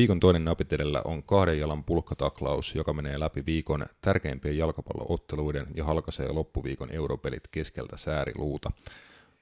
[0.00, 6.32] Viikon toinen napitelellä on kahden jalan pulkkataklaus, joka menee läpi viikon tärkeimpien jalkapallootteluiden ja halkaisee
[6.32, 8.70] loppuviikon europelit keskeltä sääriluuta.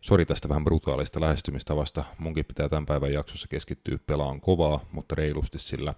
[0.01, 2.05] Sori tästä vähän brutaalista lähestymistavasta.
[2.19, 5.95] Munkin pitää tämän päivän jaksossa keskittyä pelaan kovaa, mutta reilusti, sillä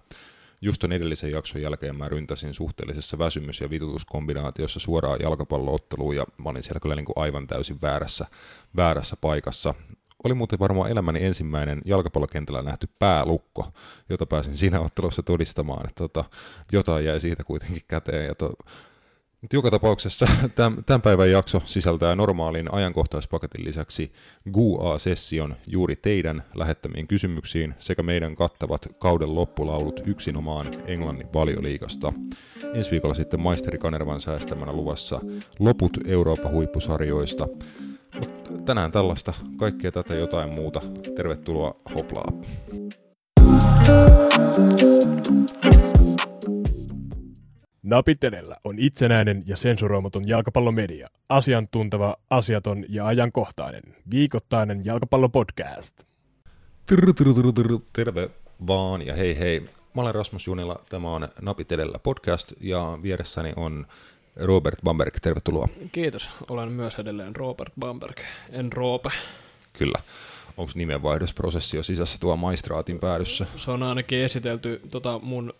[0.61, 6.49] just ton edellisen jakson jälkeen mä ryntäsin suhteellisessa väsymys- ja vitutuskombinaatiossa suoraan jalkapallootteluun ja mä
[6.49, 8.25] olin siellä kyllä niin kuin aivan täysin väärässä,
[8.75, 9.73] väärässä paikassa.
[10.23, 13.67] Oli muuten varmaan elämäni ensimmäinen jalkapallokentällä nähty päälukko,
[14.09, 16.25] jota pääsin siinä ottelussa todistamaan, että tota,
[16.71, 18.25] jotain jäi siitä kuitenkin käteen.
[18.25, 18.53] Ja to,
[19.41, 20.27] mutta joka tapauksessa
[20.85, 24.11] tämän, päivän jakso sisältää normaalin ajankohtaispaketin lisäksi
[24.51, 32.13] GUA-session juuri teidän lähettämiin kysymyksiin sekä meidän kattavat kauden loppulaulut yksinomaan Englannin valioliikasta.
[32.73, 35.19] Ensi viikolla sitten maisteri Kanervan säästämänä luvassa
[35.59, 37.47] loput Euroopan huippusarjoista.
[38.65, 40.81] Tänään tällaista, kaikkea tätä jotain muuta.
[41.15, 42.31] Tervetuloa hoplaa.
[47.83, 51.09] Napitelellä on itsenäinen ja sensuroimaton jalkapallomedia.
[51.29, 53.83] Asiantunteva, asiaton ja ajankohtainen.
[54.11, 56.03] Viikoittainen jalkapallopodcast.
[57.93, 58.29] Terve
[58.67, 59.59] vaan ja hei hei.
[59.95, 63.85] Mä olen Rasmus Junila, tämä on Napitelellä podcast ja vieressäni on
[64.35, 65.67] Robert Bamberg, tervetuloa.
[65.91, 68.17] Kiitos, olen myös edelleen Robert Bamberg,
[68.49, 69.09] en Roope.
[69.73, 69.99] Kyllä.
[70.57, 73.45] Onko nimenvaihdosprosessi jo sisässä tuo maistraatin päädyssä?
[73.57, 75.53] Se on ainakin esitelty tota, mun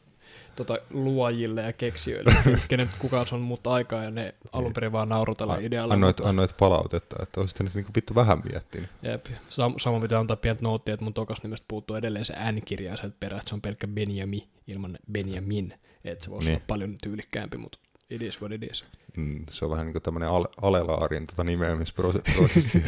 [0.56, 2.34] tota, luojille ja keksijöille,
[2.70, 5.94] kenet kukaan on mut aikaa ja ne alun perin vaan naurutella idealla.
[5.94, 8.90] Annoit, mutta- annoit palautetta, että olisit nyt niinku vittu vähän miettinyt.
[9.02, 9.26] Jep.
[9.26, 13.16] Sam- sama pitää antaa pientä noottia, että mun tokas nimestä puuttuu edelleen se N-kirja sieltä
[13.20, 15.74] perästä, se on pelkkä Benjamin ilman Benjamin,
[16.06, 16.56] että se voisi Niin.
[16.56, 17.80] olla paljon tyylikkäämpi, mutta
[18.12, 18.84] it is what it is.
[19.18, 22.84] Mm, se on vähän niin kuin tämmöinen ale, alelaarin tota nimeämisprosessi.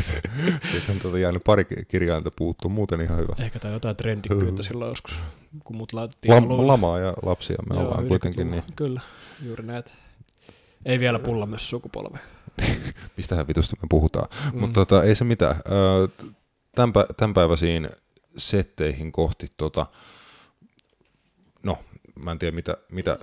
[0.72, 3.36] Siitä on tota jäänyt pari kirjainta puuttuu, muuten ihan hyvä.
[3.40, 5.20] Ehkä tai jotain trendikkyyttä silloin joskus,
[5.64, 6.66] kun mut laitettiin Lam, alulle.
[6.66, 8.76] lamaa ja lapsia me Joo, ollaan kuitenkin, niin 90-luvulla.
[8.76, 9.02] Kyllä,
[9.42, 9.92] juuri näitä.
[10.86, 12.20] Ei vielä pulla myös sukupolve.
[13.18, 14.28] mistähän vitusta me puhutaan.
[14.54, 14.60] Mm.
[14.60, 15.56] Mutta tota, ei se mitään.
[16.76, 17.90] Tämän, pä- tämän päiväisiin
[18.38, 19.86] setteihin kohti, tota,
[21.64, 21.78] no
[22.16, 23.18] mä en tiedä mitä, mitä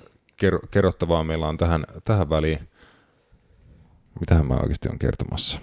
[0.70, 2.58] kerrottavaa meillä on tähän, tähän väliin.
[4.20, 5.60] Mitähän mä oikeasti on kertomassa?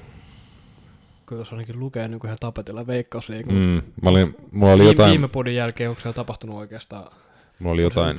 [1.26, 3.54] Kyllä tuossa ainakin lukee niin kuin ihan tapetilla veikkausliikan.
[3.56, 7.12] Mm, mä olin, mulla oli Viime, jotain, viime podin jälkeen onko siellä tapahtunut oikeastaan
[7.60, 8.18] mulla oli jotain,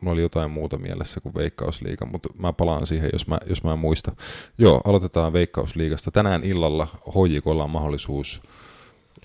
[0.00, 3.76] mulla oli jotain muuta mielessä kuin Veikkausliiga, mutta mä palaan siihen, jos mä, jos mä
[3.76, 4.12] muista.
[4.58, 6.10] Joo, aloitetaan Veikkausliigasta.
[6.10, 8.42] Tänään illalla HJKlla on mahdollisuus,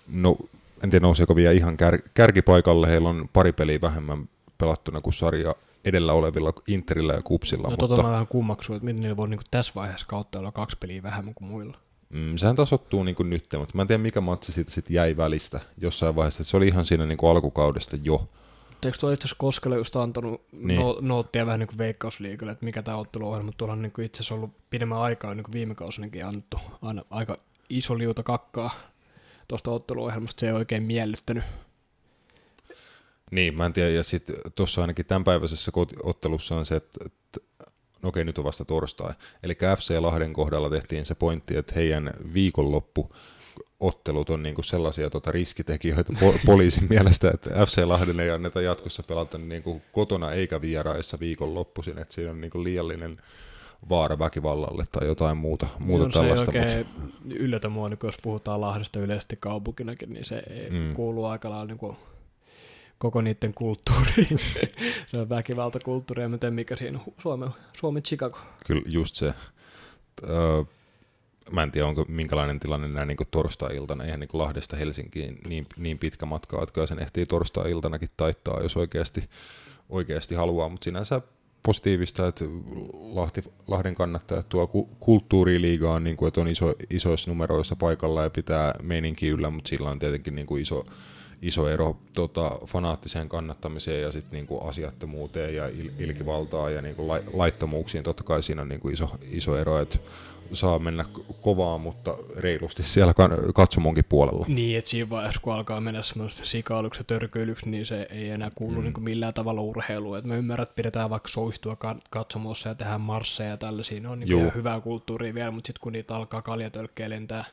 [0.07, 0.37] no
[0.83, 5.55] en tiedä nouseeko vielä ihan kär, kärkipaikalle, heillä on pari peliä vähemmän pelattuna kuin sarja
[5.87, 9.29] edellä olevilla Interillä ja Kupsilla, No mutta tota mä vähän kummaksun, että miten niillä voi
[9.29, 11.77] niin kuin tässä vaiheessa kautta olla kaksi peliä vähemmän kuin muilla.
[12.09, 15.17] mm, sehän tasoittuu niin kuin nyt, mutta mä en tiedä mikä matsi siitä sitten jäi
[15.17, 18.29] välistä jossain vaiheessa, se oli ihan siinä niin kuin alkukaudesta jo.
[18.85, 20.79] Eikö tuo itse asiassa Koskelle just antanut Niin.
[20.79, 24.05] no, noottia vähän niin kuin veikkausliikalle, että mikä tämä otteluohjelma, mutta tuolla on niin kuin
[24.05, 27.37] itse asiassa ollut pidemmän aikaa niin kuin viime kausinakin annettu aina aika
[27.69, 28.71] iso liuta kakkaa
[29.47, 31.43] tuosta otteluohjelmasta, se ei oikein miellyttänyt.
[33.31, 35.71] Niin, mä en tiedä, ja sitten tuossa ainakin tämänpäiväisessä
[36.03, 37.05] ottelussa on se, että,
[38.01, 39.13] no okei, nyt on vasta torstai.
[39.43, 43.15] Eli FC Lahden kohdalla tehtiin se pointti, että heidän viikonloppu
[43.79, 49.03] ottelut on niinku sellaisia tota, riskitekijöitä po- poliisin mielestä, että FC Lahden ei anneta jatkossa
[49.03, 53.17] pelata niinku kotona eikä vieraissa viikonloppuisin, että siinä on niinku liiallinen
[53.89, 56.51] vaara väkivallalle tai jotain muuta, muuta on tällaista.
[56.51, 60.69] Se ei mut- oikein yllätä mua, niin jos puhutaan Lahdesta yleisesti kaupunkinakin, niin se ei
[60.69, 60.77] Mm.
[60.77, 60.93] mm.
[60.93, 61.97] kuuluu aika lailla niin kuin
[62.97, 64.39] koko niiden kulttuuriin.
[65.11, 68.39] se on väkivaltakulttuuri, ja mä en tiedä, mikä siinä on Suomen, Chicago.
[68.67, 69.33] Kyllä just se.
[70.29, 70.63] Öö,
[71.51, 74.03] mä en tiedä, onko minkälainen tilanne näin niin torstai-iltana.
[74.03, 78.77] Eihän niin Lahdesta Helsinkiin niin, niin pitkä matka, että kyllä sen ehtii torstai-iltanakin taittaa, jos
[78.77, 79.29] oikeasti,
[79.89, 80.69] oikeasti haluaa.
[80.69, 81.21] Mutta sinänsä
[81.63, 82.45] positiivista, että
[83.13, 88.29] Lahti, Lahden kannattajat tuo ku, kulttuuriliigaan, niin kuin, että on iso, isoissa numeroissa paikalla ja
[88.29, 90.85] pitää meininki yllä, mutta sillä on tietenkin niin kuin iso,
[91.41, 97.23] iso ero tota, fanaattiseen kannattamiseen ja sitten niinku asiattomuuteen ja il, ilkivaltaan ja niinku lai,
[97.33, 98.03] laittomuuksiin.
[98.03, 99.99] Totta kai siinä on niinku iso, iso ero, että
[100.53, 101.05] saa mennä
[101.41, 103.13] kovaa, mutta reilusti siellä
[103.55, 104.45] katsomonkin puolella.
[104.47, 108.51] Niin, että siinä vaiheessa, kun alkaa mennä semmoista sikailuksi ja törkyilyksi, niin se ei enää
[108.55, 108.83] kuulu mm.
[108.83, 110.17] niin millään tavalla urheiluun.
[110.17, 113.99] Et mä ymmärrän, että pidetään vaikka soistua ka- katsomossa ja tehdään marsseja ja tällaisia.
[113.99, 117.45] Ne on niin ihan hyvää kulttuuria vielä, mutta sitten kun niitä alkaa kaljatölkkejä lentää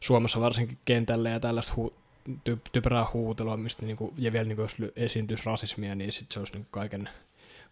[0.00, 4.76] Suomessa varsinkin kentälle ja tällaista hu- ty- typerää huutelua, mistä niinku, ja vielä niinku, jos
[4.96, 7.08] esiintyisi rasismia, niin sit se olisi niinku kaiken,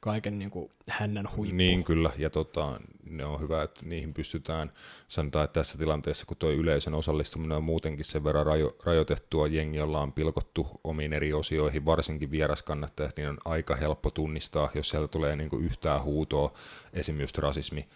[0.01, 1.57] kaiken niin kuin hännän huippu.
[1.57, 4.73] Niin kyllä, ja tota, ne on hyvä, että niihin pystytään,
[5.09, 9.81] sanotaan, että tässä tilanteessa, kun tuo yleisön osallistuminen on muutenkin sen verran rajo, rajoitettua, jengi
[9.81, 15.37] ollaan pilkottu omiin eri osioihin, varsinkin vieraskannattajat, niin on aika helppo tunnistaa, jos sieltä tulee
[15.37, 16.53] niin kuin yhtään huutoa,
[16.93, 17.89] esimerkiksi rasismi,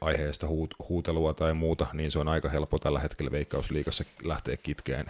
[0.00, 0.46] aiheesta
[0.88, 5.06] huutelua tai muuta, niin se on aika helppo tällä hetkellä Veikkausliikassa lähteä kitkeen,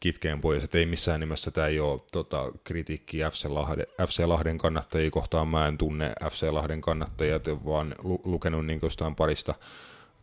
[0.00, 0.64] kitkeen pois.
[0.64, 5.48] Et ei missään nimessä tämä ei ole tota, kritiikki FC Lahden, FC Lahden kannattajia kohtaan.
[5.48, 9.54] Mä en tunne FC Lahden kannattajia, vaan lu, lukenut niin jostain parista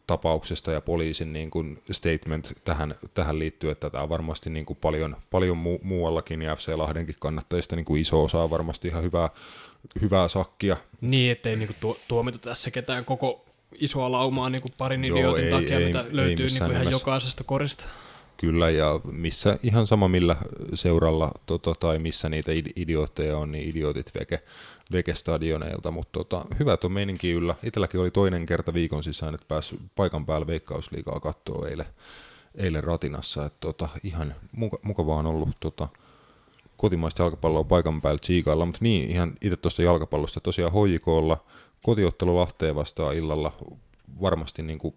[0.07, 4.77] tapauksesta ja poliisin niin kuin statement tähän, tähän liittyy, että tämä on varmasti niin kuin
[4.81, 9.03] paljon, paljon mu- muuallakin ja FC Lahdenkin kannattajista niin kuin iso osa on varmasti ihan
[9.03, 9.29] hyvää,
[10.01, 10.77] hyvää sakkia.
[11.01, 13.45] Niin, ettei niin kuin tuomita tässä ketään koko
[13.79, 16.59] isoa laumaa niin kuin parin Joo, idiotin ei, takia, ei, mitä ei, löytyy ei niin
[16.59, 17.01] kuin ihan nimessä.
[17.01, 17.85] jokaisesta korista.
[18.37, 20.35] Kyllä, ja missä ihan sama millä
[20.73, 24.41] seuralla tota, tai missä niitä idiootteja on, niin idiotit veke,
[24.91, 27.55] veke stadioneilta, mutta tota, hyvät on meininki yllä.
[27.63, 31.85] Itselläkin oli toinen kerta viikon sisään, että pääsi paikan päällä veikkausliikaa katsoa eilen,
[32.55, 35.87] eilen ratinassa, että tota, ihan muka, mukavaa on ollut tota,
[36.77, 40.39] kotimaista jalkapalloa paikan päällä tsiikailla, mutta niin, ihan itse tuosta jalkapallosta.
[40.39, 41.37] Tosiaan HJKlla
[41.83, 43.51] kotiottelu Lahteen vastaan illalla
[44.21, 44.95] varmasti niin kuin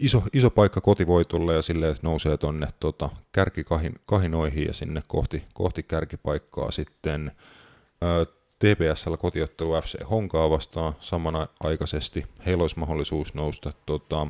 [0.00, 5.82] iso, iso paikka kotivoitolle ja silleen, että nousee tuonne tota, kärkikahinoihin ja sinne kohti, kohti
[5.82, 7.32] kärkipaikkaa sitten
[8.00, 8.26] ää,
[8.58, 12.26] TPSllä kotiottelu FC Honkaa vastaan samanaikaisesti.
[12.46, 14.26] Heillä olisi mahdollisuus nousta tota,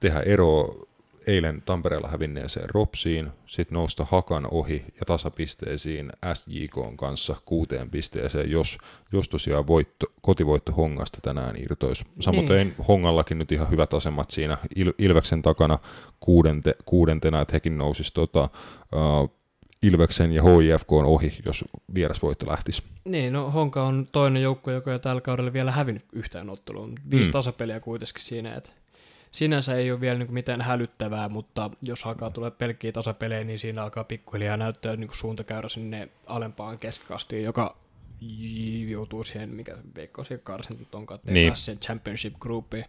[0.00, 0.74] tehdä ero
[1.26, 8.78] eilen Tampereella hävinneeseen Ropsiin, sitten nousta Hakan ohi ja tasapisteisiin SJK kanssa kuuteen pisteeseen, jos,
[9.12, 12.04] jos tosiaan voitto, kotivoitto Hongasta tänään irtoisi.
[12.20, 12.74] Samoin niin.
[12.88, 15.78] Hongallakin nyt ihan hyvät asemat siinä Il, Ilveksen takana
[16.20, 18.48] kuudente, kuudentena, että hekin nousisi tota,
[18.92, 19.36] uh,
[19.82, 21.64] Ilveksen ja HIFK on ohi, jos
[21.94, 22.82] vierasvoitto lähtisi.
[23.04, 26.92] Niin, no Honka on toinen joukko, joka ei tällä kaudella vielä hävinnyt yhtään otteluun.
[27.10, 27.32] Viisi mm.
[27.32, 28.70] tasapeliä kuitenkin siinä, että
[29.36, 33.58] sinänsä ei ole vielä niin kuin mitään hälyttävää, mutta jos alkaa tulla pelkkiä tasapelejä, niin
[33.58, 37.76] siinä alkaa pikkuhiljaa näyttää niin kuin suuntakäyrä sinne alempaan keskikastiin, joka
[38.88, 41.56] joutuu siihen, mikä veikko siihen karsin onkaan, niin.
[41.56, 42.84] sen championship groupiin.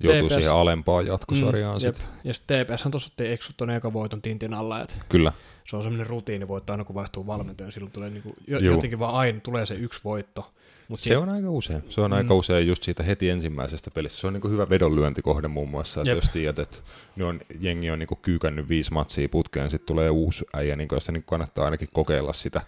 [0.00, 2.06] Joutuu TPS, siihen alempaan jatkosarjaan mm, sitten.
[2.24, 5.32] Ja sitten TPS on tuossa eksut tuonne eka voiton tintin alla, että Kyllä.
[5.68, 9.40] se on semmoinen rutiini voittaa aina kun vaihtuu valmentaja, silloin tulee niinku, jotenkin vaan aina
[9.40, 10.52] tulee se yksi voitto.
[10.92, 11.82] Mut se on aika usein.
[11.88, 12.16] Se on mm.
[12.16, 14.20] aika usein just siitä heti ensimmäisestä pelistä.
[14.20, 16.78] Se on niin hyvä vedonlyöntikohde muun muassa, että jos tiedät, että
[17.16, 21.12] ne on, jengi on niin kyykännyt viisi matsia putkeen, sitten tulee uusi äijä, niin josta
[21.12, 22.60] niin kannattaa ainakin kokeilla sitä.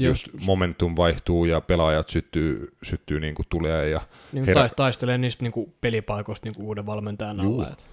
[0.00, 0.26] Just.
[0.26, 4.00] Jos momentum vaihtuu ja pelaajat syttyy, syttyy niin kuin tulee ja
[4.32, 4.68] niin herä...
[4.76, 7.68] taistelee niistä niin kuin pelipaikoista niin kuin uuden valmentajan alla.
[7.68, 7.84] Että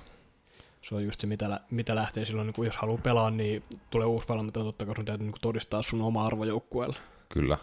[0.82, 4.08] se on just se, mitä, mitä lähtee silloin, niin kuin jos haluaa pelaa, niin tulee
[4.08, 6.98] uusi valmentaja, totta kai sun täytyy niin todistaa sun oma arvo joukkueelle.
[7.30, 7.58] Kyllä,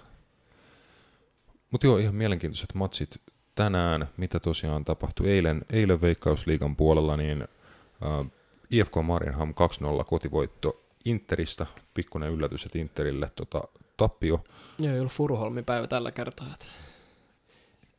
[1.71, 3.21] mutta joo, ihan mielenkiintoiset matsit
[3.55, 8.31] tänään, mitä tosiaan tapahtui eilen, eilen Veikkausliigan puolella, niin äh,
[8.71, 9.55] IFK Marienham
[10.01, 13.63] 2-0 kotivoitto Interistä, pikkuinen yllätys, että Interille tota,
[13.97, 14.45] tappio.
[14.79, 16.67] Joo, ei ollut Furuholmin päivä tällä kertaa, että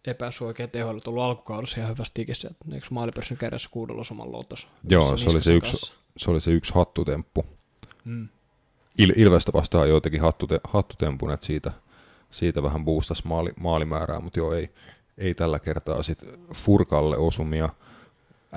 [0.05, 4.67] epäsuoikea tehoilu tullut alkukaudessa ihan hyvästi tikissä, että eikö maalipörssin kädessä kuudella osuman lotos.
[4.89, 7.45] Joo, se oli se, yksi, se oli se yksi hattutemppu.
[8.05, 8.29] Mm.
[8.97, 11.71] Il, Ilvestä vastaan joitakin hattute, hattutempun, että siitä–
[12.29, 14.69] siitä vähän boostasi maali, maalimäärää, mutta joo, ei,
[15.17, 17.69] ei tällä kertaa sit Furkalle osumia.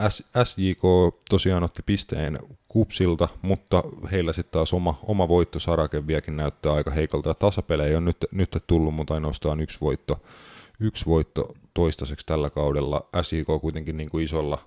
[0.08, 0.82] S, SJK
[1.30, 2.38] tosiaan otti pisteen
[2.68, 7.34] kupsilta, mutta heillä sitten taas oma, oma voitto Sarakeviakin näyttää aika heikolta.
[7.34, 10.22] Tasapelejä on nyt, nyt tullut, mutta ainoastaan yksi voitto,
[10.80, 13.06] yksi voitto toistaiseksi tällä kaudella.
[13.22, 14.58] SJK kuitenkin niin kuin isolla,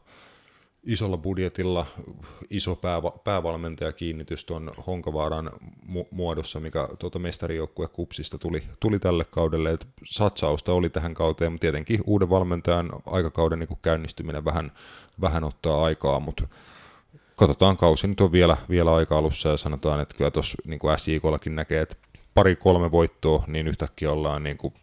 [0.83, 1.85] isolla budjetilla
[2.49, 5.51] iso pääva, päävalmentajakiinnitys tuon Honkavaaran
[5.87, 9.71] mu- muodossa, mikä tuota mestarijoukkue Kupsista tuli, tuli tälle kaudelle.
[9.71, 14.71] Et satsausta oli tähän kauteen, mutta tietenkin uuden valmentajan aikakauden niin käynnistyminen vähän,
[15.21, 16.47] vähän ottaa aikaa, mutta
[17.35, 21.55] katsotaan kausi nyt on vielä, vielä aika alussa ja sanotaan, että kyllä tuossa niin SJKllakin
[21.55, 21.95] näkee, että
[22.33, 24.73] pari-kolme voittoa, niin yhtäkkiä ollaan, niin kuin,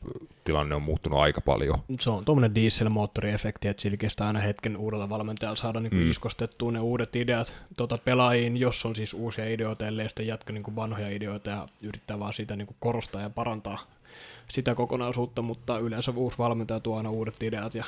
[0.44, 1.78] tilanne on muuttunut aika paljon.
[2.00, 6.10] Se on tuommoinen dieselmoottoriefekti, että sillä kestää aina hetken uudella valmentajalla saada niin kuin mm.
[6.10, 10.62] iskostettua ne uudet ideat tuota, pelaajiin, jos on siis uusia ideoita, ellei sitten jatka niin
[10.62, 13.78] kuin vanhoja ideoita ja yrittää vaan sitä niin kuin korostaa ja parantaa
[14.48, 17.84] sitä kokonaisuutta, mutta yleensä uusi valmentaja tuo aina uudet ideat ja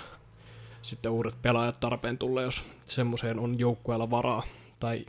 [0.82, 4.42] sitten uudet pelaajat tarpeen tulee, jos semmoiseen on joukkueella varaa.
[4.80, 5.04] Tai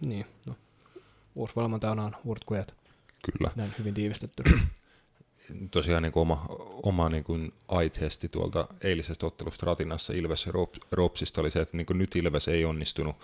[0.00, 0.54] niin, no,
[1.34, 2.74] uusi valmentaja on uudet kujat.
[3.32, 3.50] Kyllä.
[3.56, 4.42] Näin hyvin tiivistetty.
[5.70, 6.46] Tosiaan niin kuin oma,
[6.82, 10.48] oma niin kuin ai-testi tuolta eilisestä ottelusta Ratinassa Ilves
[10.92, 13.16] Ropsista oli se, että niin kuin nyt Ilves ei onnistunut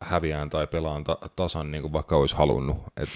[0.00, 2.76] häviään tai pelaan ta- tasan niin kuin vaikka olisi halunnut.
[2.96, 3.08] Et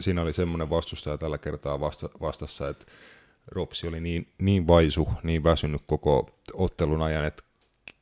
[0.00, 2.86] siinä oli semmoinen vastustaja tällä kertaa vasta- vastassa, että
[3.46, 7.42] Ropsi oli niin, niin vaisu, niin väsynyt koko ottelun ajan, että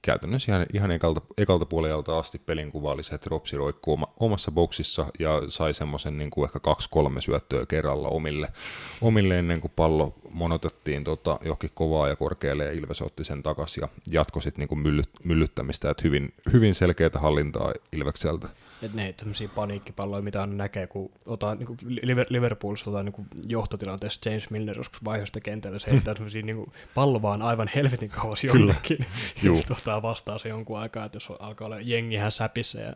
[0.06, 4.08] käytännössä ihan, ihan ekalta, ekalta puolelta asti pelin kuva oli se, että Ropsi roikkuu oma,
[4.20, 8.48] omassa boksissa ja sai semmoisen niin kuin ehkä kaksi-kolme syöttöä kerralla omille,
[9.00, 13.80] omille ennen kuin pallo monotettiin tota, johonkin kovaa ja korkealle ja Ilves otti sen takaisin
[13.80, 18.48] ja jatkoi sitten niin kuin myllyt, myllyttämistä, että hyvin, hyvin selkeää hallintaa Ilvekseltä.
[18.82, 21.68] Että ne tämmöisiä paniikkipalloja, mitä aina näkee, kun ottaa niin
[22.28, 27.42] Liverpoolissa ottaa niin johtotilanteessa James Milner joskus vaihosta kentällä, se heittää semmoisia niin pallo vaan
[27.42, 28.98] aivan helvetin kauas jonnekin.
[29.42, 32.92] ja sitten ottaa vastaan se jonkun aikaa, että jos alkaa olla jengi ihan säpissä ja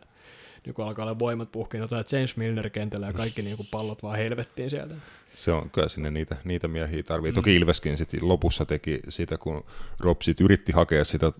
[0.65, 4.17] niin kun alkaa olla voimat puhkiin, ottaa James Milner kentällä ja kaikki niin pallot vaan
[4.17, 4.95] helvettiin sieltä.
[5.35, 7.31] Se on, kyllä sinne niitä, niitä miehiä tarvii.
[7.31, 7.35] Mm.
[7.35, 9.65] Toki Ilveskin sitten lopussa teki sitä, kun
[9.99, 11.31] Ropsit yritti hakea sitä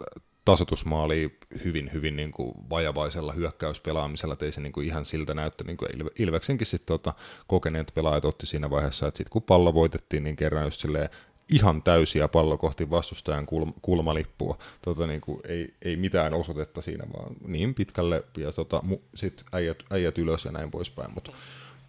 [0.45, 5.77] tasotusmaali hyvin, hyvin niin kuin vajavaisella hyökkäyspelaamisella, ei se niin kuin ihan siltä näyttää, niin
[5.77, 7.13] kuin Ilveksenkin sitten tota,
[7.47, 11.09] kokeneet pelaajat otti siinä vaiheessa, että sitten kun pallo voitettiin, niin kerran just silleen
[11.51, 14.57] ihan täysiä pallo kohti vastustajan kulma, kulmalippua.
[14.81, 18.83] Tota, niin kuin, ei, ei, mitään osoitetta siinä, vaan niin pitkälle ja tota,
[19.15, 21.11] sitten äijät, äijät, ylös ja näin poispäin.
[21.13, 21.31] Mutta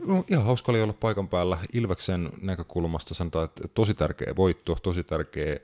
[0.06, 1.58] no, ihan hauska oli olla paikan päällä.
[1.72, 5.56] Ilveksen näkökulmasta sanotaan, että tosi tärkeä voitto, tosi tärkeä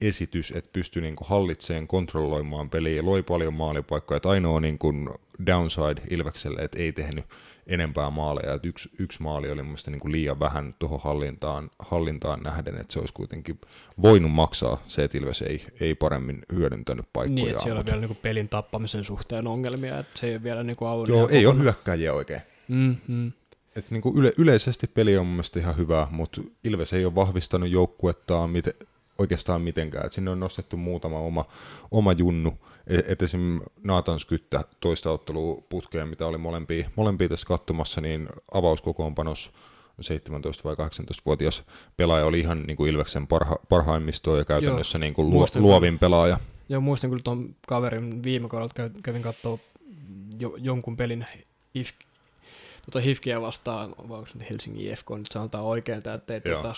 [0.00, 4.16] esitys, että pystyi niin hallitseen, kontrolloimaan peliä loi paljon maalipaikkoja.
[4.16, 5.08] Että ainoa niin kuin
[5.46, 7.24] downside Ilvekselle, että ei tehnyt
[7.68, 8.54] enempää maaleja.
[8.54, 12.92] Että yksi, yksi maali oli mielestäni niin kuin liian vähän tuohon hallintaan, hallintaan nähden, että
[12.92, 13.60] se olisi kuitenkin
[14.02, 17.34] voinut maksaa se, että Ilves ei, ei paremmin hyödyntänyt paikkoja.
[17.34, 20.42] Niin, että siellä on vielä niin kuin pelin tappamisen suhteen ongelmia, että se ei ole
[20.42, 22.40] vielä niin kuin Joo, ei ole hyökkäjiä oikein.
[22.68, 23.32] Mm-hmm.
[23.76, 27.68] Et niin kuin yle, yleisesti peli on mielestäni ihan hyvä, mutta Ilves ei ole vahvistanut
[27.68, 28.74] joukkuettaan miten,
[29.18, 30.06] oikeastaan mitenkään.
[30.06, 31.44] Et sinne on nostettu muutama oma,
[31.90, 32.58] oma junnu.
[32.88, 33.60] Et, et esim.
[33.84, 39.52] Naatan Skyttä toista ottelua putkeen, mitä oli molempia, molempia tässä katsomassa, niin avauskokoonpanos
[40.02, 41.64] 17- vai 18-vuotias
[41.96, 46.38] pelaaja oli ihan niin kuin Ilveksen parha, parhaimmistoa ja käytännössä niin kuin luo, luovin pelaaja.
[46.68, 49.58] Joo, muistan kyllä tuon kaverin viime kaudella kävin katsoa
[50.38, 51.26] jo, jonkun pelin
[51.74, 51.90] IF,
[52.84, 56.74] tuota Hifkiä vastaan, vai onko se Helsingin IFK, nyt sanotaan oikein, että ei tuota,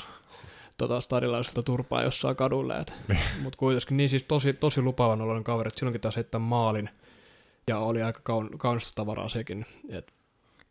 [0.81, 2.85] tota stadilaiselta turpaa jossain kadulle.
[3.09, 3.21] Niin.
[3.43, 6.91] Mutta kuitenkin niin siis tosi, tosi lupaavan oloinen kaveri, että silloinkin taas heittää maalin.
[7.69, 9.67] Ja oli aika kaun, kaunista tavaraa sekin.
[9.89, 10.13] Et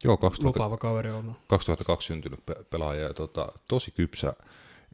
[0.03, 1.35] Joo, 2000, lupaava kaveri on.
[1.47, 4.33] 2002 syntynyt pe- pelaaja ja tota, tosi kypsä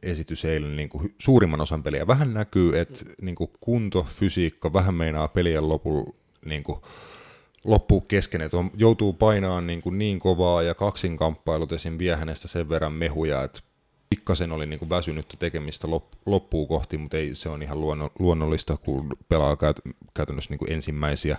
[0.02, 2.06] esitys eilen niin kuin suurimman osan peliä.
[2.06, 3.12] Vähän näkyy, että mm.
[3.22, 6.12] niin kuin kunto, fysiikka, vähän meinaa pelien lopulla
[6.44, 6.80] niin kuin,
[7.64, 11.98] loppuu kesken, että on, joutuu painaan niin, kuin niin kovaa ja kaksinkamppailut esim.
[11.98, 13.60] vie hänestä sen verran mehuja, että
[14.10, 15.88] pikkasen oli niin kuin väsynyttä tekemistä
[16.26, 17.80] loppuun kohti, mutta ei, se on ihan
[18.18, 19.56] luonnollista, kun pelaa
[20.14, 21.38] käytännössä niin kuin ensimmäisiä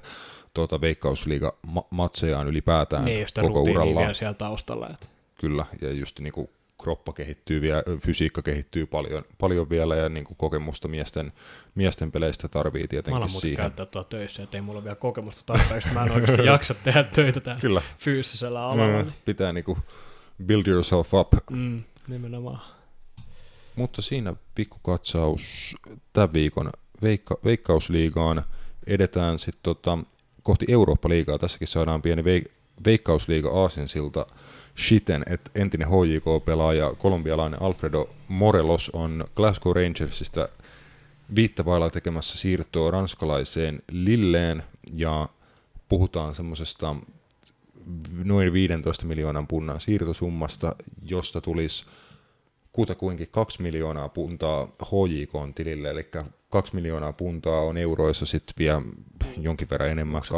[0.54, 4.14] tuota, veikkausliiga-matsejaan ylipäätään niin, koko uralla.
[4.14, 4.90] siellä taustalla.
[4.94, 5.08] Että.
[5.36, 6.50] Kyllä, ja just niin kuin
[6.82, 11.34] kroppa kehittyy vielä, fysiikka kehittyy paljon, paljon vielä ja niin kuin kokemusta miesten,
[11.76, 13.58] miesten peleistä tarvii tietenkin mä siihen.
[13.58, 17.40] käyttää tuolla töissä, että ei mulla vielä kokemusta tarpeeksi, mä en oikeasti jaksa tehdä töitä
[17.40, 17.82] täällä Kyllä.
[17.98, 19.04] fyysisellä alalla.
[19.04, 19.80] Mm, pitää niin kuin
[20.46, 21.34] build yourself up.
[21.52, 21.84] Mm.
[22.08, 22.62] Nimenomaan.
[23.76, 25.76] Mutta siinä pikkukatsaus
[26.14, 26.72] tämän viikon
[27.02, 28.44] veikka, veikkausliigaan.
[28.88, 29.98] Edetään sitten tota,
[30.44, 31.38] kohti Eurooppa-liigaa.
[31.38, 32.52] Tässäkin saadaan pieni veik-
[32.86, 34.26] veikkausliiga aasinsilta
[34.78, 40.50] shiten, että entinen HJK-pelaaja, kolumbialainen Alfredo Morelos on Glasgow Rangersista
[41.36, 45.30] viittä vailla tekemässä siirtoa ranskalaiseen Lilleen ja
[45.90, 46.96] puhutaan semmoisesta
[48.24, 51.86] noin 15 miljoonan punnan siirtosummasta, josta tulisi
[52.74, 56.02] kutakuinkin 2 miljoonaa puntaa HJK tilille, eli
[56.50, 58.82] 2 miljoonaa puntaa on euroissa sitten vielä
[59.38, 60.22] jonkin verran enemmän.
[60.22, 60.30] 2,3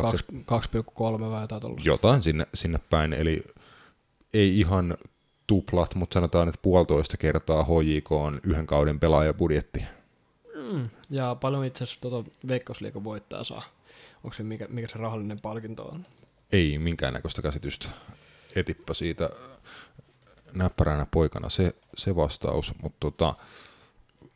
[1.21, 3.43] vai jotain Jotain sinne, sinne päin, eli
[4.33, 4.97] ei ihan
[5.47, 9.83] tuplat, mutta sanotaan, että puolitoista kertaa HJK on yhden kauden pelaajabudjetti.
[10.55, 13.63] Mm, ja paljon itse asiassa tuota Veikkausliikan voittaa saa.
[14.23, 16.05] Onko se mikä, mikä se rahallinen palkinto on?
[16.51, 17.89] Ei minkäännäköistä käsitystä.
[18.55, 19.29] Etippa siitä
[20.53, 23.35] näppäränä poikana se, se vastaus, mutta tota,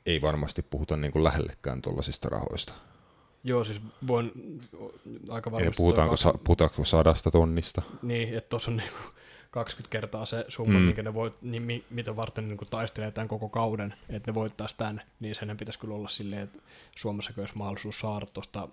[0.06, 2.74] ei varmasti puhuta niin kuin lähellekään tuollaisista rahoista.
[3.44, 4.32] Joo, siis voin
[5.30, 5.68] aika varmasti...
[5.68, 7.82] Ei, puhutaanko, sa, puhutaanko sadasta tonnista?
[8.02, 9.14] Niin, että tuossa on niin kuin
[9.52, 10.86] 20 kertaa se summa, mm.
[10.86, 15.02] minkä ne voit, niin, mitä varten niin taistelee tämän koko kauden, että ne voittaisi tämän,
[15.20, 16.58] niin sen pitäisi kyllä olla silleen, että
[16.96, 18.68] Suomessa olisi mahdollisuus saada tuosta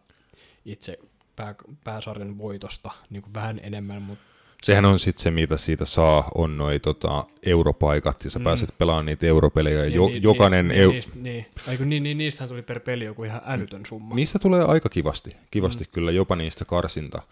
[0.65, 0.99] itse
[1.41, 1.55] pää,
[1.85, 4.25] pääsarjan voitosta niin kuin vähän enemmän, mutta
[4.63, 8.43] Sehän on sitten se, mitä siitä saa, on noi tota, europaikat, ja sä mm.
[8.43, 9.83] pääset pelaamaan niitä europelejä.
[9.83, 10.91] Niin, jo, niin, jokainen niin, eu...
[10.91, 11.47] niistä, niin.
[11.69, 14.15] Aiku, niin, niin, niistähän tuli per peli joku ihan älytön summa.
[14.15, 15.91] Niistä tulee aika kivasti, kivasti mm.
[15.93, 16.11] kyllä.
[16.11, 17.23] Jopa niistä karsinta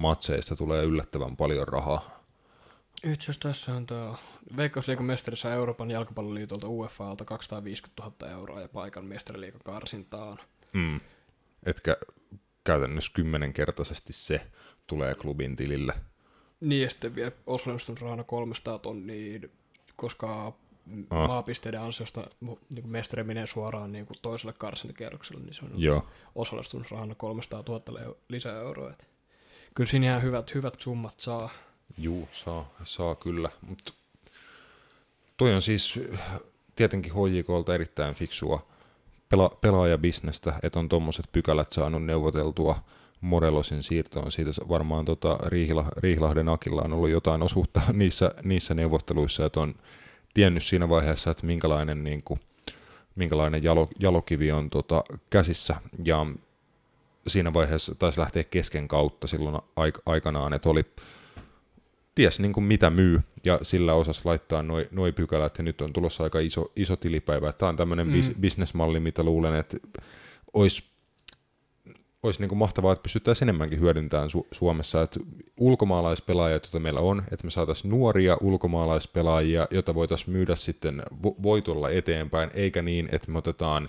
[0.00, 2.22] matseista tulee yllättävän paljon rahaa.
[3.04, 4.18] Itse asiassa tässä on tuo
[4.56, 10.38] Veikkausliikan mestari saa Euroopan jalkapalloliitolta UEFAlta 250 000 euroa ja paikan mestariliikan karsintaan.
[10.72, 11.00] Mm.
[11.66, 11.96] Etkä
[12.68, 14.40] käytännössä kymmenenkertaisesti se
[14.86, 15.94] tulee klubin tilille.
[16.60, 19.40] Niin, ja sitten vielä osallistusrahana 300 tonnia,
[19.96, 20.52] koska
[21.10, 21.28] Ah.
[21.28, 22.30] maapisteiden ansiosta
[22.74, 26.06] niin mestari menee suoraan niin kuin toiselle karsintakierrokselle, niin se on Joo.
[26.34, 28.90] osallistumisrahana 300 000 leu- lisäeuroa.
[28.90, 29.06] Et
[29.74, 31.50] Kyllä siinä ihan hyvät, hyvät summat saa.
[31.98, 33.50] Juu, saa, saa kyllä.
[33.60, 33.92] Mutta
[35.36, 36.00] toi on siis
[36.76, 38.66] tietenkin HJKlta erittäin fiksua
[39.28, 42.76] pela, pelaajabisnestä, että on tuommoiset pykälät saanut neuvoteltua
[43.20, 44.32] Morelosin siirtoon.
[44.32, 49.74] Siitä varmaan tota Riihila, Riihilahden Akilla on ollut jotain osuutta niissä, niissä neuvotteluissa, että on
[50.34, 52.40] tiennyt siinä vaiheessa, että minkälainen, niin kuin,
[53.16, 55.76] minkälainen jalo, jalokivi on tota, käsissä.
[56.04, 56.26] Ja
[57.26, 60.84] siinä vaiheessa taisi lähteä kesken kautta silloin aik- aikanaan, että oli
[62.18, 65.92] ties niin kuin mitä myy, ja sillä osas laittaa noi, noi pykälät, ja nyt on
[65.92, 67.52] tulossa aika iso, iso tilipäivä.
[67.52, 68.12] Tämä on tämmöinen mm.
[68.12, 69.76] bis, bisnesmalli, mitä luulen, että
[70.54, 70.82] olisi
[72.22, 75.20] olisi niin kuin mahtavaa, että pystyttäisiin enemmänkin hyödyntämään Su- Suomessa, että
[75.56, 81.90] ulkomaalaispelaajia, joita meillä on, että me saataisiin nuoria ulkomaalaispelaajia, joita voitaisiin myydä sitten vo- voitolla
[81.90, 83.88] eteenpäin, eikä niin, että me otetaan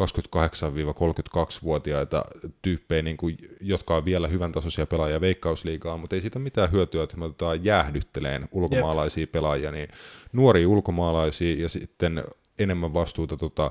[0.00, 2.24] 28-32-vuotiaita
[2.62, 7.02] tyyppejä, niin kuin, jotka on vielä hyvän tasoisia pelaajia veikkausliigaa, mutta ei siitä mitään hyötyä,
[7.02, 9.32] että me otetaan jäähdytteleen ulkomaalaisia Jep.
[9.32, 9.88] pelaajia, niin
[10.32, 12.24] nuoria ulkomaalaisia ja sitten
[12.60, 13.70] enemmän vastuuta tota,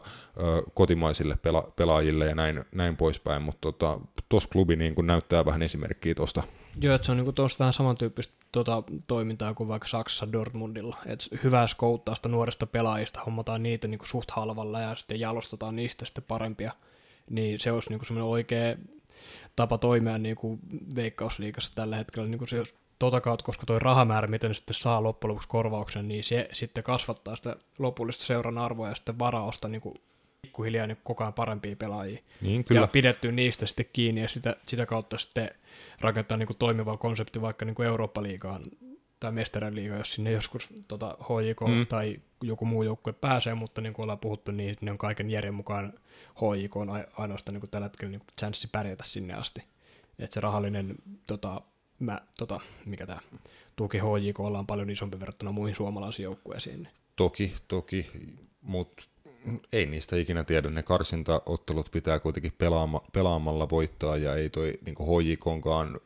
[0.74, 5.62] kotimaisille pela- pelaajille ja näin, näin poispäin, mutta tuossa tota, klubi niin kun näyttää vähän
[5.62, 6.44] esimerkkiä tuosta.
[6.82, 10.98] Joo, että se on niinku tuosta vähän samantyyppistä tota, toimintaa kuin vaikka Saksassa Dortmundilla.
[11.06, 16.24] Et hyvää skouttausta nuorista pelaajista, hommataan niitä niinku suht halvalla ja sitten jalostetaan niistä sitten
[16.28, 16.72] parempia.
[17.30, 18.76] Niin se olisi niinku semmoinen oikea
[19.56, 20.60] tapa toimia niinku
[20.96, 22.28] veikkausliikassa tällä hetkellä.
[22.28, 22.64] Niinku se,
[23.00, 26.84] tota kautta, koska tuo rahamäärä, miten ne sitten saa loppujen lopuksi korvauksen, niin se sitten
[26.84, 30.02] kasvattaa sitä lopullista seuran arvoa ja sitten varaosta niin kuin
[30.42, 32.22] pikkuhiljaa niin koko ajan parempia pelaajia.
[32.42, 32.82] Niin, kyllä.
[32.82, 35.52] Ja pidetty niistä sitten kiinni ja sitä, sitä kautta sitten
[36.02, 38.64] rakentaa niin kuin toimiva konsepti vaikka niin kuin Eurooppa-liigaan
[39.20, 41.88] tai Mestarien liiga, jos sinne joskus tota, HJK mm.
[41.88, 45.54] tai joku muu joukkue pääsee, mutta niin kuin ollaan puhuttu, niin ne on kaiken järjen
[45.54, 45.94] mukaan
[46.36, 49.64] HJK on ainoastaan niin kuin tällä hetkellä niin chanssi pärjätä sinne asti.
[50.20, 50.96] Että se rahallinen
[51.28, 51.62] tota,
[52.00, 53.20] mä, tota, mikä tämä
[53.76, 56.88] tuki HJK on paljon isompi verrattuna muihin suomalaisiin joukkueisiin.
[57.16, 58.12] Toki, toki,
[58.62, 59.04] mutta
[59.74, 60.70] ei niistä ikinä tiedä.
[60.70, 66.00] Ne karsintaottelut pitää kuitenkin pelaama, pelaamalla voittaa ja ei toi niin HJKonkaan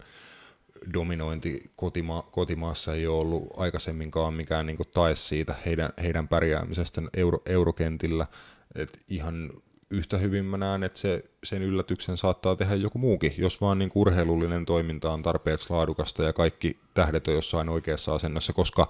[0.93, 7.41] dominointi kotima, kotimaassa ei ole ollut aikaisemminkaan mikään niin tae siitä heidän, heidän pärjäämisestä euro,
[7.45, 8.27] eurokentillä.
[8.75, 9.53] Et ihan
[9.93, 13.91] yhtä hyvin mä näen, että se, sen yllätyksen saattaa tehdä joku muukin, jos vaan niin
[13.95, 18.87] urheilullinen toiminta on tarpeeksi laadukasta ja kaikki tähdet on jossain oikeassa asennossa, koska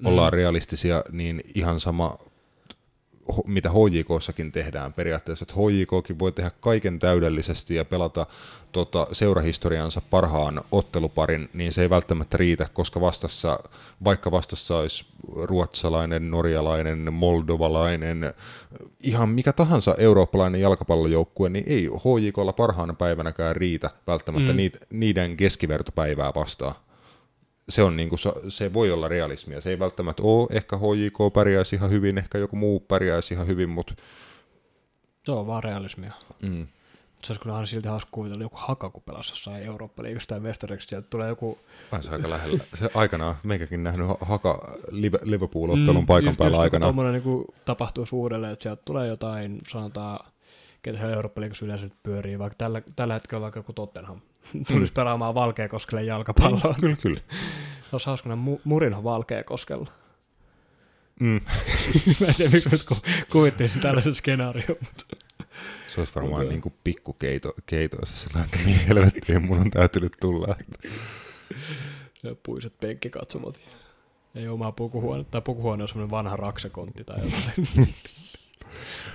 [0.00, 0.06] mm.
[0.06, 2.18] ollaan realistisia, niin ihan sama
[3.46, 8.26] mitä HJKssakin tehdään periaatteessa, että HJKkin voi tehdä kaiken täydellisesti ja pelata
[8.72, 13.58] tota, seurahistoriansa parhaan otteluparin, niin se ei välttämättä riitä, koska vastassa,
[14.04, 18.34] vaikka vastassa olisi ruotsalainen, norjalainen, moldovalainen,
[19.00, 24.58] ihan mikä tahansa eurooppalainen jalkapallojoukkue, niin ei HJKlla parhaana päivänäkään riitä välttämättä mm.
[24.90, 26.74] niiden keskivertopäivää vastaan
[27.68, 29.60] se, on niin kuin, se voi olla realismia.
[29.60, 33.68] Se ei välttämättä ole, ehkä HJK pärjäisi ihan hyvin, ehkä joku muu pärjäisi ihan hyvin,
[33.68, 33.94] mutta...
[35.24, 36.10] Se on vaan realismia.
[36.42, 36.66] Mm.
[37.22, 41.06] Se olisi kyllä silti hauska kuvitella joku haka, kun pelasi jossain Eurooppa-liigasta tai mestariksi, sieltä
[41.10, 41.58] tulee joku...
[42.00, 42.64] Se aika lähellä.
[42.74, 44.76] Se aikanaan, meikäkin nähnyt haka
[45.22, 46.94] Liverpool-ottelun mm, paikan päällä aikanaan.
[46.94, 50.26] Tuommoinen niin tapahtuu uudelleen, että sieltä tulee jotain, sanotaan,
[50.82, 54.20] ketä siellä Eurooppa-liigassa yleensä pyörii, vaikka tällä, tällä hetkellä vaikka joku Tottenham
[54.52, 54.94] tulisi mm.
[54.94, 56.60] pelaamaan Valkeakoskelle jalkapalloa.
[56.62, 57.20] Niin, kyllä, kyllä.
[57.80, 59.90] Se olisi hauskana mu- Murinho Valkeakoskella.
[61.20, 61.40] Mm.
[62.20, 62.96] Mä en tiedä, miksi ku-
[63.32, 65.04] kuvittelisin tällaisen skenaarion, mutta...
[65.88, 66.48] Se olisi varmaan okay.
[66.48, 70.56] niin kuin pikkukeito, keitoissa sillä että niin helvettiin mun on täytynyt tulla.
[72.14, 73.60] Se puiset penkkikatsomot.
[74.34, 77.88] Ei omaa pukuhuone, tai pukuhuone on semmoinen vanha raksakontti tai jotain.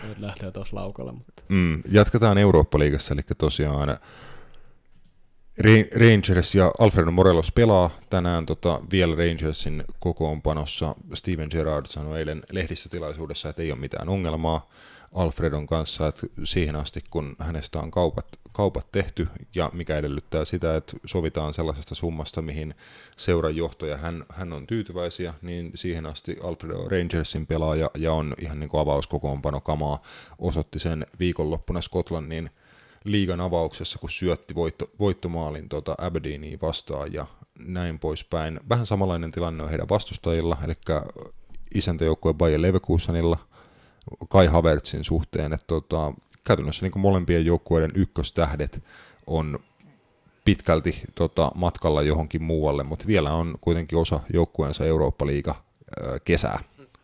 [0.10, 1.12] Nyt lähtee tuossa laukalla.
[1.12, 1.44] Mutta...
[1.50, 4.00] Mm, jatketaan Eurooppa-liigassa, eli tosiaan
[5.96, 10.96] Rangers ja Alfredo Morelos pelaa tänään tota, vielä Rangersin kokoonpanossa.
[11.14, 14.70] Steven Gerrard sanoi eilen lehdistötilaisuudessa, että ei ole mitään ongelmaa
[15.14, 20.76] Alfredon kanssa, että siihen asti kun hänestä on kaupat, kaupat tehty ja mikä edellyttää sitä,
[20.76, 22.76] että sovitaan sellaisesta summasta, mihin
[23.18, 28.36] seuran johto ja hän, hän on tyytyväisiä, niin siihen asti Alfredo Rangersin pelaaja ja on
[28.42, 30.02] ihan niin kuin avauskokoonpano kamaa
[30.38, 32.50] osoitti sen viikonloppuna Skotlannin
[33.12, 37.26] liigan avauksessa, kun syötti voitto, voittomaalin tota Aberdeenia vastaan ja
[37.60, 38.60] näin poispäin.
[38.70, 40.74] Vähän samanlainen tilanne on heidän vastustajilla, eli
[41.76, 43.38] isäntäjoukkue Bayer Leverkusenilla,
[44.30, 48.84] Kai Havertzin suhteen, että tota, käytännössä niin molempien joukkueiden ykköstähdet
[49.28, 49.60] on
[50.46, 55.56] pitkälti tota, matkalla johonkin muualle, mutta vielä on kuitenkin osa joukkueensa Eurooppa-liiga
[56.26, 56.60] kesää.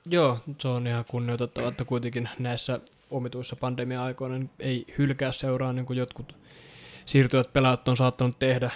[0.09, 2.79] Joo, se on ihan kunnioitettava, että kuitenkin näissä
[3.11, 6.35] omituissa pandemia-aikoina niin ei hylkää seuraa niin kuin jotkut
[7.05, 8.71] siirtyvät pelaajat on saattanut tehdä,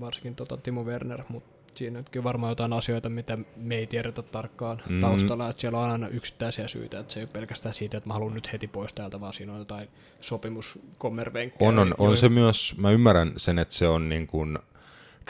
[0.00, 4.82] varsinkin tota Timo Werner, mutta siinä on varmaan jotain asioita, mitä me ei tiedetä tarkkaan
[4.88, 5.00] mm.
[5.00, 8.14] taustalla, että siellä on aina yksittäisiä syitä, että se ei ole pelkästään siitä, että mä
[8.14, 9.88] haluan nyt heti pois täältä, vaan siinä on jotain
[10.20, 11.68] sopimuskommervenkkejä.
[11.68, 14.58] On, on, on se myös, mä ymmärrän sen, että se on niin kuin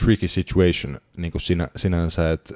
[0.04, 2.54] tricky situation niin kuin sinä, sinänsä, että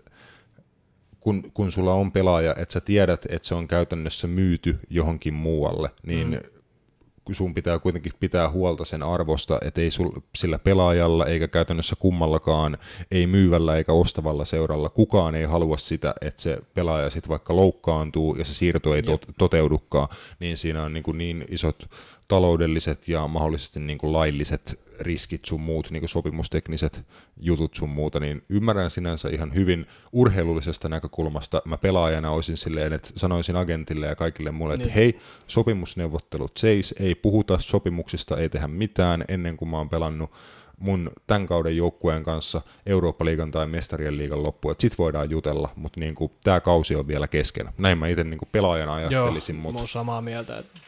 [1.20, 5.90] kun, kun sulla on pelaaja, että sä tiedät, että se on käytännössä myyty johonkin muualle,
[6.06, 7.34] niin mm.
[7.34, 12.78] sun pitää kuitenkin pitää huolta sen arvosta, että ei sul, sillä pelaajalla eikä käytännössä kummallakaan,
[13.10, 18.36] ei myyvällä eikä ostavalla seuralla, kukaan ei halua sitä, että se pelaaja sitten vaikka loukkaantuu
[18.36, 20.08] ja se siirto ei tot, toteudukaan,
[20.40, 21.90] niin siinä on niin, niin isot
[22.28, 27.02] taloudelliset ja mahdollisesti niin kuin lailliset riskit sun muut, niin kuin sopimustekniset
[27.40, 31.62] jutut sun muuta, niin ymmärrän sinänsä ihan hyvin urheilullisesta näkökulmasta.
[31.64, 34.94] Mä pelaajana olisin silleen, että sanoisin agentille ja kaikille mulle, että niin.
[34.94, 40.30] hei, sopimusneuvottelut seis, ei puhuta sopimuksista, ei tehdä mitään ennen kuin mä oon pelannut
[40.78, 46.00] mun tämän kauden joukkueen kanssa Eurooppa-liigan tai Mestarien liigan loppuun, että sit voidaan jutella, mutta
[46.00, 46.14] niin
[46.44, 47.68] tämä kausi on vielä kesken.
[47.78, 49.56] Näin mä itse niin pelaajana ajattelisin.
[49.56, 49.86] Joo, mutta...
[49.86, 50.80] samaa mieltä, että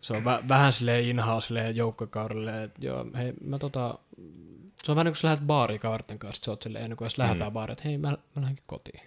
[0.00, 3.98] se on vä- vähän silleen inhaa silleen joukkokaudelle, että joo, hei, mä tota,
[4.84, 7.06] se on vähän niin kuin sä lähdet baariin kaverten kanssa, sä oot silleen, ennen kuin
[7.06, 7.54] edes lähdetään mm.
[7.54, 9.00] baariin, että hei, mä, mä lähdenkin kotiin.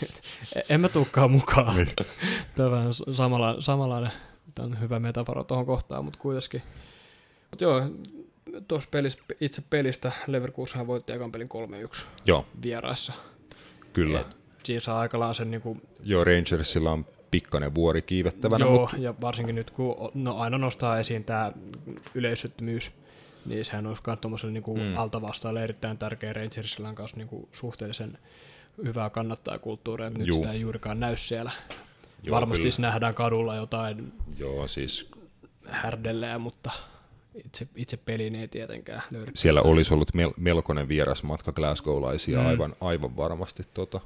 [0.70, 1.76] en mä tuukkaan mukaan.
[1.76, 1.88] Niin.
[2.54, 4.12] Tämä on vähän samalla, samanlainen,
[4.54, 6.62] tämä on hyvä metafora tuohon kohtaan, mutta kuitenkin.
[7.50, 7.82] Mut joo,
[8.68, 11.48] tuossa pelistä, itse pelistä Leverkusen voitti ekan pelin
[11.94, 12.46] 3-1 joo.
[12.62, 13.12] vieraissa.
[13.92, 14.20] Kyllä.
[14.20, 15.82] Et siinä saa aika sen niin kuin...
[16.04, 17.06] Joo, Rangersilla on
[17.36, 18.64] pikkainen vuori kiivettävänä.
[18.64, 18.96] Joo, mutta...
[18.96, 21.52] ja varsinkin nyt kun no, aina nostaa esiin tämä
[22.14, 22.90] yleisöttömyys,
[23.46, 24.96] niin sehän olisi myös tuommoiselle niin kuin mm.
[24.96, 28.18] altavastaajalle erittäin tärkeä Rangersilla kanssa niin kuin suhteellisen
[28.84, 30.36] hyvää kannattajakulttuuria, että nyt Juu.
[30.36, 31.50] sitä ei juurikaan näy siellä.
[32.22, 32.88] Joo, Varmasti kyllä.
[32.88, 35.10] nähdään kadulla jotain Joo, siis...
[35.66, 36.70] härdellejä, mutta
[37.44, 39.30] itse, itse peliin ei tietenkään löydy.
[39.34, 42.46] Siellä olisi ollut mel- melkoinen vierasmatka Glasgow-laisia mm.
[42.46, 43.62] aivan, aivan varmasti.
[43.74, 44.00] Tota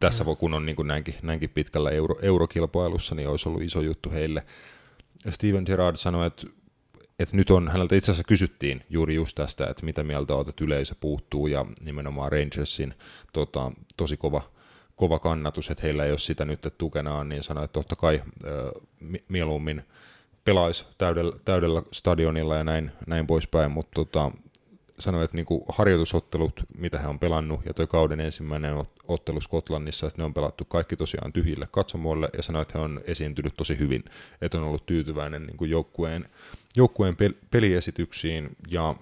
[0.00, 4.10] tässä kun on niin kuin näinkin, näinkin pitkällä euro, eurokilpailussa, niin olisi ollut iso juttu
[4.10, 4.46] heille.
[5.30, 6.46] Steven Gerrard sanoi, että,
[7.18, 10.64] että nyt on, häneltä itse asiassa kysyttiin juuri just tästä, että mitä mieltä olet, että
[10.64, 12.94] yleisö puuttuu, ja nimenomaan Rangersin
[13.32, 14.42] tota, tosi kova,
[14.96, 18.52] kova kannatus, että heillä ei ole sitä nyt tukenaan, niin sanoi, että totta kai äh,
[19.28, 19.82] mieluummin
[20.44, 24.30] pelaisi täydellä, täydellä stadionilla ja näin, näin poispäin, mutta tota,
[24.98, 30.06] sanoi, että niin kuin harjoitusottelut, mitä he on pelannut, ja tuo kauden ensimmäinen ottelu Skotlannissa,
[30.06, 33.78] että ne on pelattu kaikki tosiaan tyhjille katsomoille, ja sanoi, että he on esiintynyt tosi
[33.78, 34.04] hyvin,
[34.42, 36.28] että on ollut tyytyväinen niin kuin joukkueen,
[36.76, 37.16] joukkueen
[37.50, 38.94] peliesityksiin, ja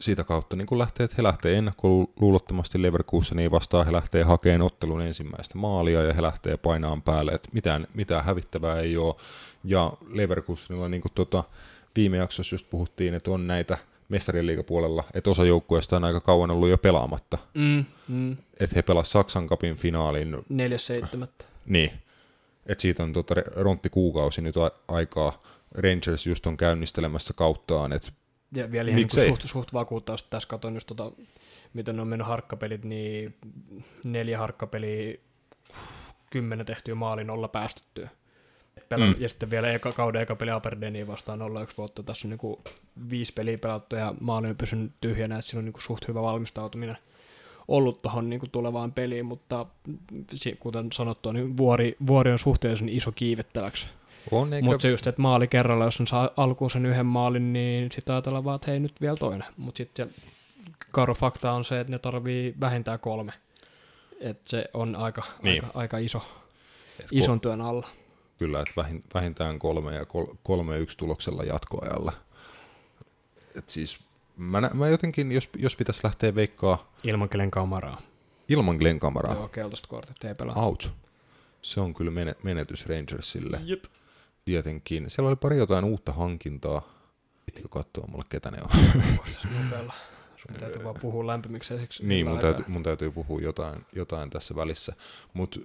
[0.00, 5.02] siitä kautta niin kuin lähtee, että he lähtee ennakkoluulottomasti Leverkuseniin vastaan, he lähtee hakemaan ottelun
[5.02, 9.14] ensimmäistä maalia ja he lähtee painaan päälle, että mitään, mitään hävittävää ei ole.
[9.64, 11.44] Ja Leverkusenilla niin kuin tota,
[11.96, 16.50] viime jaksossa just puhuttiin, että on näitä mestarien liigapuolella, että osa joukkueesta on aika kauan
[16.50, 17.38] ollut jo pelaamatta.
[17.54, 18.32] Mm, mm.
[18.60, 20.34] Että he pelasivat Saksan kapin finaalin.
[20.34, 21.26] 4.7.
[21.66, 21.90] Niin.
[22.66, 25.42] Että siitä on tuota, rontti kuukausi nyt a- aikaa.
[25.72, 27.92] Rangers just on käynnistelemässä kauttaan.
[27.92, 28.12] Et
[28.52, 31.12] ja vielä ihan niin suht, suht vakuuttaa, että tässä katsoin just tota,
[31.74, 33.36] miten on mennyt harkkapelit, niin
[34.04, 35.14] neljä harkkapeliä,
[36.30, 38.08] kymmenen tehtyä maali, nolla päästettyä.
[38.80, 39.14] Pela- mm.
[39.18, 41.42] Ja sitten vielä eka, kauden eka peli Aberdeeniin vastaan 0-1
[41.78, 42.02] vuotta.
[42.02, 42.74] Tässä on niin
[43.10, 46.98] viisi peliä pelattu ja maali on pysynyt tyhjänä, että siinä on niin niin hyvä valmistautuminen
[47.68, 49.66] ollut tuohon niin tulevaan peliin, mutta
[50.58, 53.86] kuten sanottu, niin vuori, vuori on suhteellisen iso kiivettäväksi.
[54.30, 54.64] On, eikä...
[54.64, 58.14] Mutta se just, että maali kerralla, jos on saa alkuun sen yhden maalin, niin sitten
[58.14, 59.48] ajatellaan vaan, että hei nyt vielä toinen.
[59.56, 60.14] Mutta sitten
[60.90, 63.32] karu fakta on se, että ne tarvii vähintään kolme.
[64.20, 65.64] Että se on aika, niin.
[65.64, 66.22] aika, aika iso,
[67.00, 67.86] Et ison työn alla
[68.38, 70.06] kyllä, että vähintään kolme ja
[70.42, 72.12] kolme yksi tuloksella jatkoajalla.
[73.54, 73.98] Et siis
[74.36, 76.92] mä, mä jotenkin, jos, jos pitäisi lähteä veikkaa...
[77.04, 78.00] Ilman Glenn Kamaraa.
[78.48, 79.34] Ilman Glenn Kamaraa.
[79.34, 80.64] Joo, keltaista kortit ei pelaa.
[80.64, 80.92] Out.
[81.62, 82.10] Se on kyllä
[82.42, 83.60] menetys Rangersille.
[83.64, 83.84] Jep.
[84.44, 85.10] Tietenkin.
[85.10, 86.82] Siellä oli pari jotain uutta hankintaa.
[87.46, 88.68] Pitikö katsoa mulle, ketä ne on?
[90.36, 94.92] Sun täytyy vaan puhua lämpimiksi Niin, mun täytyy, mun täytyy puhua jotain, jotain tässä välissä.
[95.34, 95.60] Mutta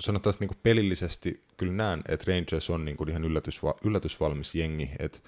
[0.00, 4.90] sanotaan, että niin pelillisesti kyllä näen, että Rangers on niin kuin ihan yllätysva- yllätysvalmis jengi,
[4.98, 5.18] että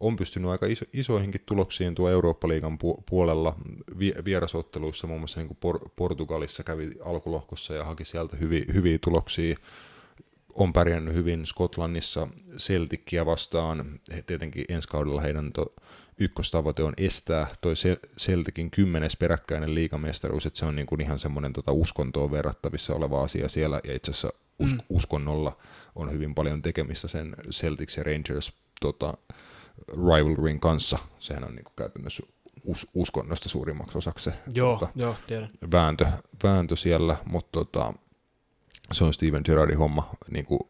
[0.00, 3.56] on pystynyt aika iso, isoihinkin tuloksiin tuo Eurooppa-liigan pu- puolella
[3.98, 8.98] vi- vierasotteluissa, muun muassa niin kuin Por- Portugalissa kävi alkulohkossa ja haki sieltä hyviä, hyviä
[8.98, 9.56] tuloksia.
[10.54, 14.00] On pärjännyt hyvin Skotlannissa Celticia vastaan.
[14.16, 15.74] He, tietenkin ensi kaudella heidän to-
[16.20, 17.74] ykköstavoite on estää toi
[18.18, 23.22] Celticin kymmenes peräkkäinen liigamestaruus, että se on niin kuin ihan semmoinen tota uskontoon verrattavissa oleva
[23.22, 24.80] asia siellä, ja itse asiassa us- mm.
[24.88, 25.56] uskonnolla
[25.94, 29.14] on hyvin paljon tekemistä sen Celtics ja Rangers tota,
[29.88, 30.98] rivalryn kanssa.
[31.18, 32.22] Sehän on niin kuin käytännössä
[32.64, 35.48] us- uskonnosta suurimmaksi osaksi se joo, tota, joo, tiedän.
[35.72, 36.06] Vääntö,
[36.44, 37.92] vääntö siellä, mutta tota,
[38.92, 40.60] se on Steven Gerrardin homma, niin kuin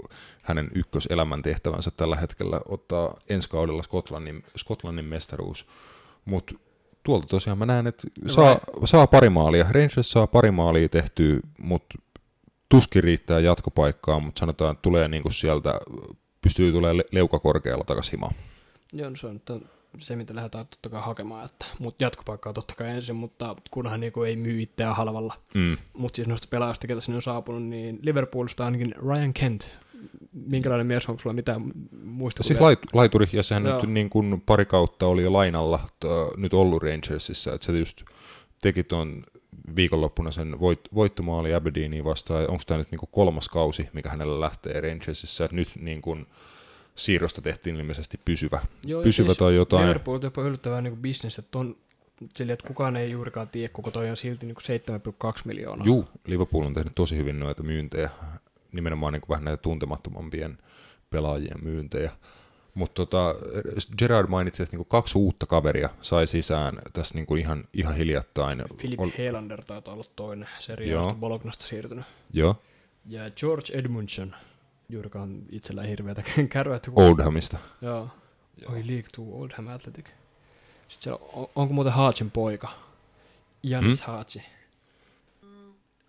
[0.42, 5.66] hänen ykköselämän tehtävänsä tällä hetkellä ottaa ensi kaudella Skotlannin, Skotlannin mestaruus,
[6.24, 6.54] mutta
[7.02, 11.98] tuolta tosiaan mä näen, että saa, saa pari maalia, Rangers saa pari maalia tehtyä, mutta
[12.68, 15.74] tuskin riittää jatkopaikkaa, mutta sanotaan, että tulee niin kuin sieltä,
[16.42, 18.34] pystyy tulemaan leuka korkealla takaisin himaan.
[18.92, 19.40] Joo, no se on
[19.98, 24.22] se, mitä lähdetään totta kai hakemaan, että mut jatkopaikkaa totta kai ensin, mutta kunhan niinku
[24.22, 25.34] ei myy itseään halvalla.
[25.54, 25.76] Mm.
[25.92, 29.72] Mutta siis noista pelaajista, ketä sinne on saapunut, niin Liverpoolista ainakin Ryan Kent.
[30.32, 31.62] Minkälainen mies, onko sulla mitään
[32.04, 32.42] muista?
[32.42, 33.80] Siis lait, laituri, ja sehän Joo.
[33.80, 38.02] nyt niin kuin pari kautta oli jo lainalla to, nyt ollut Rangersissa, että se just
[38.62, 39.24] teki tuon
[39.76, 44.40] viikonloppuna sen voit, voittomaali Aberdeeniin vastaan, onko tämä nyt niin kuin kolmas kausi, mikä hänellä
[44.40, 46.26] lähtee Rangersissa, että nyt niin kuin,
[47.00, 49.82] siirrosta tehtiin ilmeisesti pysyvä, Joo, pysyvä siis tai jotain.
[49.82, 51.76] Liverpool on jopa yllättävää niin bisnes, että on
[52.34, 54.56] sille, että kukaan ei juurikaan tiedä, koko toi on silti niin
[55.36, 55.86] 7,2 miljoonaa.
[55.86, 58.10] Juu, Liverpool on tehnyt tosi hyvin noita myyntejä,
[58.72, 60.58] nimenomaan niin kuin vähän näitä tuntemattomampien
[61.10, 62.12] pelaajien myyntejä.
[62.74, 63.34] Mutta tota,
[63.98, 68.62] Gerard mainitsi, että niinku kaksi uutta kaveria sai sisään tässä niinku ihan, ihan hiljattain.
[68.76, 69.10] Philip Ol...
[69.18, 72.04] Helander taitaa olla toinen seriaalista Bolognasta siirtynyt.
[72.32, 72.62] Joo.
[73.06, 74.34] Ja George Edmundson,
[74.92, 76.22] juurikaan itsellään hirveätä
[76.52, 76.80] kärryä.
[76.96, 77.58] Oldhamista.
[77.82, 78.08] Joo.
[78.60, 78.72] Joo.
[78.72, 80.06] Oi, League 2, Oldham Athletic.
[80.88, 82.68] Sitten siellä on, onko muuten Haatsin poika?
[83.62, 84.12] Janis hmm?
[84.12, 84.42] Haatsi.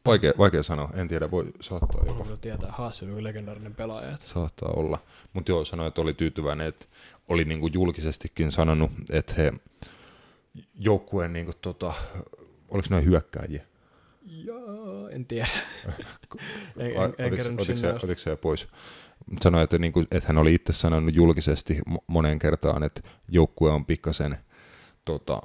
[0.06, 2.22] Vaikea, vaikea sanoa, en tiedä, voi saattaa jopa.
[2.22, 4.13] Onko tietää, Haatsi on legendaarinen pelaaja.
[4.13, 4.28] Että...
[4.28, 4.98] Saattaa olla,
[5.34, 6.86] mutta joo, sanoi, että oli tyytyväinen, että
[7.30, 9.54] oli niinku julkisestikin sanonut, että he
[10.76, 11.94] joukkueen, niinku tota,
[12.70, 13.65] oliko noin hyökkääjiä?
[14.32, 15.48] Joo, en tiedä.
[16.78, 17.60] en, en, en
[17.96, 18.67] otiko, se pois?
[19.41, 23.86] Sanoi, että, niin kuin, että hän oli itse sanonut julkisesti moneen kertaan, että joukkue on
[23.86, 24.38] pikkasen
[25.06, 25.41] tota,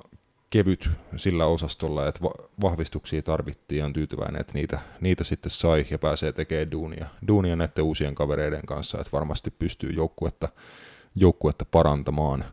[0.50, 2.20] kevyt sillä osastolla, että
[2.62, 7.56] vahvistuksia tarvittiin ja on tyytyväinen, että niitä, niitä sitten sai ja pääsee tekemään duunia, duunia
[7.56, 10.48] näiden uusien kavereiden kanssa, että varmasti pystyy joukkuetta,
[11.14, 12.44] joukkuetta parantamaan.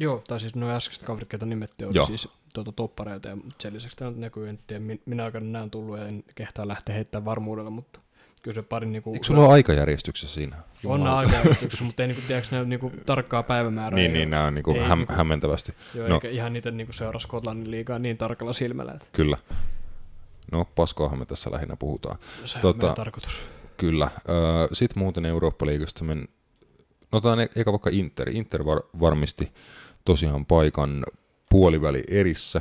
[0.00, 2.06] Joo, tai siis nuo äskeiset kaverit, ketä nimettiin, oli Joo.
[2.06, 5.98] siis tuota, toppareita, ja sen lisäksi tämä näkyy, en tiedä minä aikana nämä on tullut,
[5.98, 8.00] ja en kehtaa lähteä heittämään varmuudella, mutta
[8.42, 8.86] kyllä se pari...
[8.86, 10.56] Niinku, Eikö sulla ole aikajärjestyksessä siinä?
[10.84, 13.96] On aikajärjestyksessä, mutta ei niinku, tiedätkö, ne niinku, tarkkaa päivämäärää.
[13.96, 15.74] niin, niin, nämä on niinku häm, niinku, hämmentävästi.
[15.94, 16.14] Joo, no.
[16.14, 18.92] eikä ihan niitä niinku seuraa Skotlannin liikaa niin tarkalla silmällä.
[18.92, 19.06] Että.
[19.12, 19.36] Kyllä.
[20.52, 22.18] No, paskoahan me tässä lähinnä puhutaan.
[22.44, 23.50] Se on tota, tarkoitus.
[23.76, 24.10] Kyllä.
[24.72, 26.28] Sitten muuten Eurooppa-liigasta men...
[27.12, 28.28] No otetaan e- eka vaikka Inter.
[28.28, 29.52] Inter var, varmisti
[30.04, 31.04] tosiaan paikan
[31.50, 32.60] puoliväli erissä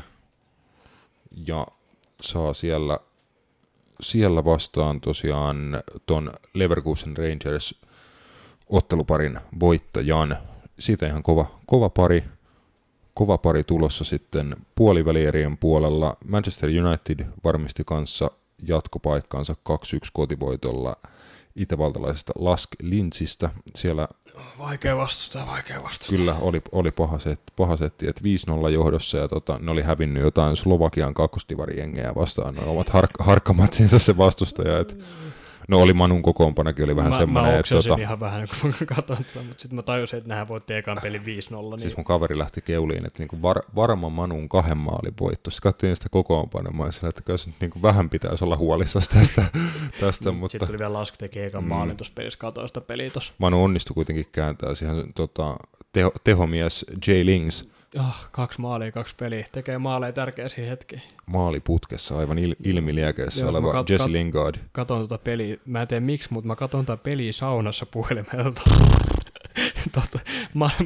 [1.48, 1.68] ja
[2.22, 3.00] saa siellä
[4.02, 7.76] siellä vastaan tosiaan ton Leverkusen Rangers
[8.70, 10.38] otteluparin voittajan.
[10.80, 12.24] Siitä ihan kova, kova pari.
[13.14, 16.18] Kova pari tulossa sitten puolivälierien puolella.
[16.28, 18.32] Manchester United varmisti kanssa
[18.68, 19.74] jatkopaikkaansa 2-1
[20.14, 20.96] kotivoitolla
[21.56, 23.50] itävaltalaisesta Lask Lintsistä.
[23.76, 24.08] Siellä
[24.60, 26.18] Vaikea vastustaa, vaikea vastustaa.
[26.18, 28.22] Kyllä, oli, oli paha, set, paha setti, että
[28.68, 34.00] 5-0 johdossa ja tota, ne oli hävinnyt jotain Slovakian kakkosdivarijengejä vastaan, ne ovat har, harkkamatsinsa
[34.00, 34.96] se vastustaja, että
[35.70, 37.76] No oli Manun kokoonpanokin, oli vähän mä, semmoinen, että...
[37.76, 38.02] Mä tota...
[38.02, 41.22] ihan vähän, kun mä katsoin tätä, mutta sitten mä tajusin, että nehän voitti ekan pelin
[41.22, 41.26] 5-0.
[41.26, 41.80] Niin...
[41.80, 45.50] Siis mun kaveri lähti keuliin, että niinku var, varma Manun kahden maalin voitto.
[45.50, 49.46] Sitten katsoin sitä kokoonpanoa, ja sillä, että kyllä se niinku vähän pitäisi olla huolissasi tästä.
[50.00, 50.52] tästä mutta...
[50.52, 51.70] Sitten tuli vielä Lask teki ekan mm.
[51.70, 53.34] maalin tuossa pelissä, katsoin sitä peliä tuossa.
[53.38, 55.56] Manu onnistui kuitenkin kääntää siihen tota,
[55.92, 57.12] teho, tehomies J.
[57.24, 59.46] Lings Oh, kaksi maalia, kaksi peliä.
[59.52, 61.02] Tekee maaleja tärkeisiä hetkiä.
[61.26, 64.56] Maaliputkessa aivan il- ilmiliekeissä Joo, oleva kat- Jesse Lingard.
[64.72, 65.58] Katon tuota peliä.
[65.66, 68.62] Mä en tiedä miksi, mutta mä katon tuota peliä saunassa puhelimelta.
[69.94, 70.20] Totta,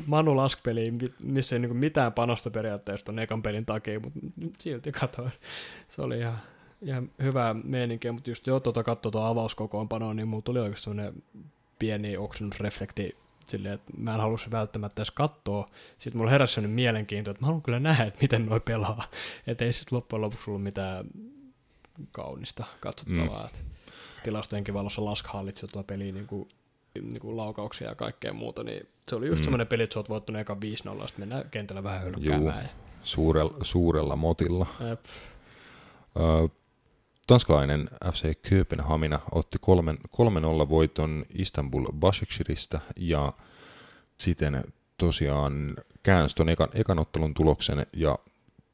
[0.05, 4.19] Manu Lask-peli, missä ei niinku mitään panosta periaatteessa tuon ekan pelin takia, mutta
[4.59, 5.31] silti katoin.
[5.87, 6.37] Se oli ihan,
[6.81, 11.23] ihan hyvää meininkiä, mutta just jo tuota katsoa tuon avauskokoonpanoa, niin mulla tuli oikeasti sellainen
[11.79, 13.15] pieni oksennusreflekti
[13.51, 15.69] silleen, että mä en halusi välttämättä edes katsoa.
[15.97, 19.03] Sitten mulla heräsi sellainen mielenkiinto, että mä haluan kyllä nähdä, että miten noi pelaa.
[19.47, 21.05] Että ei sitten loppujen lopuksi ollut mitään
[22.11, 23.49] kaunista katsottavaa.
[23.63, 23.69] Mm.
[24.23, 26.49] Tilastojenkin valossa Lask hallitsi tuota peliä niin kuin
[27.01, 29.43] niin kuin laukauksia ja kaikkea muuta, niin se oli just mm.
[29.43, 32.69] semmoinen peli, että sä oot voittanut eka 5-0, sitten mennään kentällä vähän hölkkäämään.
[33.03, 34.67] Suurella, suurella motilla.
[34.89, 35.05] Jep.
[37.27, 39.57] Tanskalainen FC Kööpenhamina otti
[40.65, 43.33] 3-0 voiton Istanbul Başakşehiristä ja
[44.17, 44.63] siten
[44.97, 48.19] tosiaan käänsi tuon ekan, ekan ottelun tuloksen ja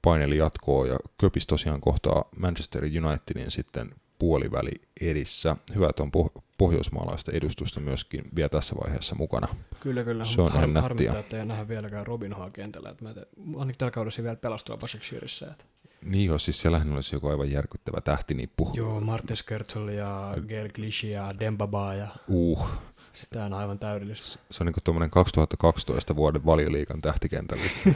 [0.01, 5.55] paineli jatkoa ja Köpis tosiaan kohtaa Manchester Unitedin sitten puoliväli edissä.
[5.75, 9.47] Hyvä, että on poh- pohjoismaalaista edustusta myöskin vielä tässä vaiheessa mukana.
[9.79, 10.25] Kyllä, kyllä.
[10.25, 10.81] Se on ihan nättiä.
[10.81, 12.89] harmittaa, että ei nähdä vieläkään Robin Haa kentällä.
[12.89, 15.47] Että mä te, ainakin tällä kaudella vielä pelastua Başakşehirissä.
[15.51, 15.65] Että.
[16.05, 18.71] Niin joo, siis siellähän olisi joku aivan järkyttävä tähtinippu.
[18.73, 22.67] Joo, Martin Skertzel ja Gael Clichy ja Dembaba ja Uh,
[23.13, 24.39] sitä on aivan täydellistä.
[24.51, 27.89] se on niinku tuommoinen 2012 vuoden valioliikan tähtikentällistä.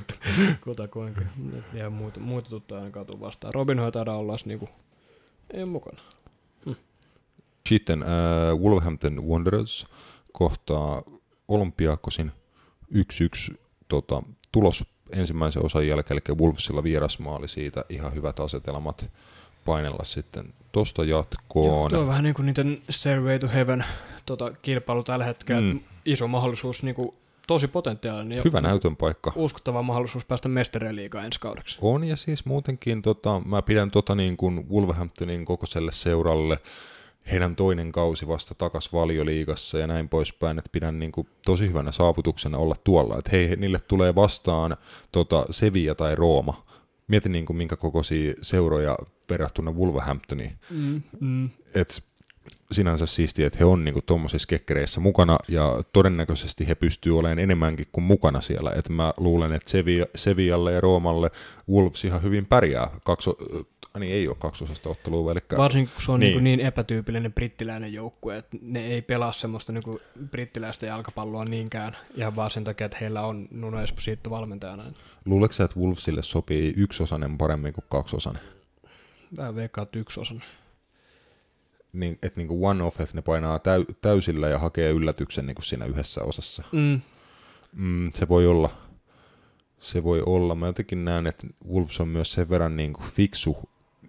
[0.64, 1.20] Kutakuinka.
[1.72, 3.54] Ja muita, muita tuttuja ainakaan tuu vastaan.
[3.54, 4.68] Robin Hood taidaa olla niinku,
[5.50, 5.98] ei ole mukana.
[7.68, 8.08] Sitten äh,
[8.58, 9.86] Wolverhampton Wanderers
[10.32, 11.02] kohtaa
[11.48, 12.32] Olympiakosin
[13.52, 13.56] 1-1
[13.88, 19.10] tota, tulos ensimmäisen osan jälkeen, eli Wolvesilla vierasmaali siitä, ihan hyvät asetelmat
[19.64, 21.90] painella sitten tosta jatkoon.
[21.90, 23.84] Tuo on vähän niin kuin niiden Stairway to Heaven
[24.26, 25.74] tota, kilpailu tällä hetkellä.
[25.74, 25.80] Mm.
[26.04, 27.14] Iso mahdollisuus, niin kuin,
[27.46, 28.44] tosi potentiaalinen.
[28.44, 29.32] Hyvä näytön paikka.
[29.36, 31.78] Uskottava mahdollisuus päästä mestareen liigaan ensi kaudeksi.
[31.80, 36.58] On ja siis muutenkin tota, mä pidän tota niin kuin Wolverhamptonin kokoiselle seuralle
[37.30, 41.92] heidän toinen kausi vasta takas valioliigassa ja näin poispäin, että pidän niin kuin tosi hyvänä
[41.92, 44.76] saavutuksena olla tuolla, että hei, niille tulee vastaan
[45.12, 46.66] tota, Sevilla tai Rooma.
[47.08, 48.98] Mieti niin kuin minkä kokoisia seuroja
[49.30, 50.52] verrattuna Wolverhamptoniin.
[50.70, 51.50] Mm, mm.
[51.74, 52.02] Et
[52.72, 57.86] sinänsä siistiä, että he on niinku tuommoisissa kekkereissä mukana ja todennäköisesti he pystyy olemaan enemmänkin
[57.92, 58.72] kuin mukana siellä.
[58.76, 59.72] Et mä luulen, että
[60.14, 61.30] Sevillalle ja Roomalle
[61.70, 62.90] Wolves ihan hyvin pärjää.
[63.04, 63.60] Kakso, äh,
[64.00, 66.32] niin ei ole kaksosasta ottelua, eli Varsinkin kun se on Niin.
[66.34, 66.44] niin.
[66.44, 72.36] Niin, niin epätyypillinen brittiläinen joukkue, että ne ei pelaa semmoista niin brittiläistä jalkapalloa niinkään, ihan
[72.36, 74.84] vaan sen takia, että heillä on Nuno Esposito valmentajana.
[75.24, 78.42] luuletko sä, että Wolvesille sopii yksosainen paremmin kuin kaksosainen?
[79.36, 80.42] Vähän veikkaat yksi osan.
[81.92, 85.84] Niin, että niinku one off, että ne painaa täy, täysillä ja hakee yllätyksen niinku siinä
[85.84, 86.62] yhdessä osassa.
[86.72, 87.00] Mm.
[87.72, 88.70] Mm, se voi olla.
[89.78, 90.54] Se voi olla.
[90.54, 93.56] Mä jotenkin näen, että Wolves on myös sen verran niin kuin fiksu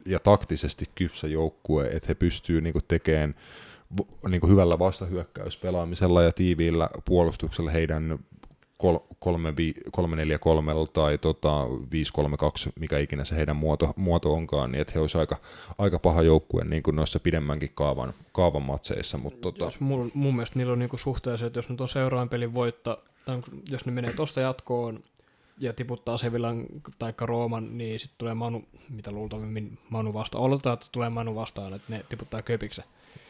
[0.06, 3.36] ja taktisesti kypsä joukkue, että he pystyy niin tekemään
[4.30, 8.20] niin hyvällä vastahyökkäyspelaamisella ja tiiviillä puolustuksella heidän
[8.84, 8.88] 3-4-3
[10.94, 15.38] tai tota 5-3-2, mikä ikinä se heidän muoto, muoto onkaan, niin että he olisi aika,
[15.78, 19.18] aika paha joukkue niin kuin noissa pidemmänkin kaavan, kaavan matseissa.
[19.18, 22.30] Mutta tota, Jos mun, mun mielestä niillä on niinku suhteessa, että jos nyt on seuraavan
[22.30, 25.04] pelin voitto, tai jos ne menee tuosta jatkoon
[25.58, 26.66] ja tiputtaa Sevillan
[27.00, 30.44] tai Rooman, niin sitten tulee Manu, mitä luultavimmin Manu vastaan.
[30.44, 32.86] Oletetaan, että tulee Manu vastaan, että ne tiputtaa Köpiksen.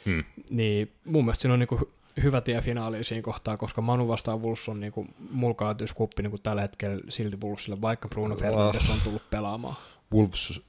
[0.06, 4.08] mm, Niin mun mielestä siinä on niinku hy- hyvä tie finaaliin siinä kohtaa, koska Manu
[4.08, 9.30] vastaan Wolves on niinku mulkaatyskuppi niinku tällä hetkellä silti Wolvesille, vaikka Bruno Fernandes on tullut
[9.30, 9.76] pelaamaan.
[10.14, 10.62] Wolves,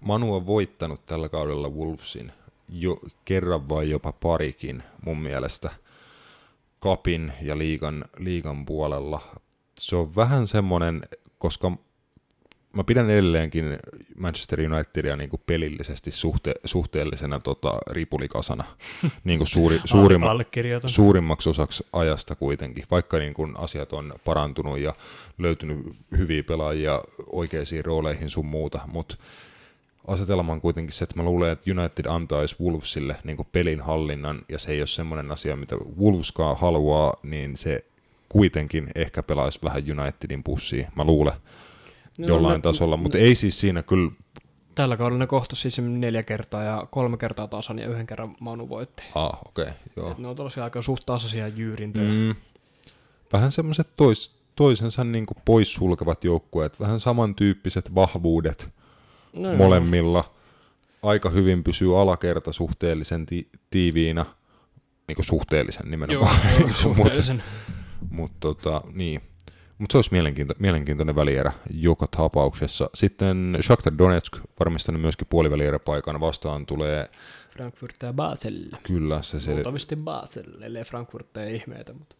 [0.00, 2.32] Manu on voittanut tällä kaudella Wolvesin
[2.68, 5.70] jo kerran vai jopa parikin mun mielestä
[6.80, 9.20] kapin ja liigan, liigan puolella.
[9.82, 11.02] Se on vähän semmoinen,
[11.38, 11.72] koska
[12.72, 13.78] mä pidän edelleenkin
[14.16, 18.64] Manchester Unitedia niin kuin pelillisesti suhte, suhteellisena tota, ripulikasana,
[19.24, 20.36] niin kuin suuri, suurimma,
[20.86, 24.94] suurimmaksi osaksi ajasta kuitenkin, vaikka niin kun asiat on parantunut ja
[25.38, 29.16] löytynyt hyviä pelaajia oikeisiin rooleihin sun muuta, mutta
[30.06, 34.58] asetelma on kuitenkin se, että mä luulen, että United antaisi Wolvesille niin pelin hallinnan, ja
[34.58, 37.84] se ei ole semmoinen asia, mitä Wolveskaan haluaa, niin se
[38.32, 41.34] kuitenkin ehkä pelaisi vähän Unitedin pussiin, mä luulen,
[42.18, 44.10] No, jollain ne- tasolla, mutta ei siis siinä kyllä,
[44.74, 48.68] Tällä kaudella ne kohtasi siis neljä kertaa ja kolme kertaa tasan ja yhden kerran Manu
[48.68, 49.02] voitti.
[49.14, 50.10] ah okei, okay, joo.
[50.10, 52.08] Et ne on tällaisia aika suht tasaisia jyyrintöjä.
[52.12, 52.34] Mm.
[53.32, 58.68] Vähän semmoiset tois, toisensa niin poissulkevat joukkueet, vähän samantyyppiset vahvuudet
[59.32, 59.56] No, mm.
[59.56, 60.24] molemmilla.
[61.02, 64.26] Aika hyvin pysyy alakerta suhteellisen ti- tiiviinä,
[65.08, 66.36] niin kuin suhteellisen Joo, nimenomaan.
[66.60, 67.42] joo, suhteellisen.
[68.10, 69.20] Mutta tota, niin.
[69.78, 72.90] Mut se olisi mielenkiinto- mielenkiintoinen välierä joka tapauksessa.
[72.94, 77.10] Sitten Shakhtar Donetsk varmistanut myöskin puolivälieräpaikan vastaan tulee
[77.50, 78.64] Frankfurt ja Basel.
[78.82, 81.92] kyllä se, se Luultavasti Basel, ellei Frankfurt tee ihmeitä.
[81.92, 82.16] Mutta.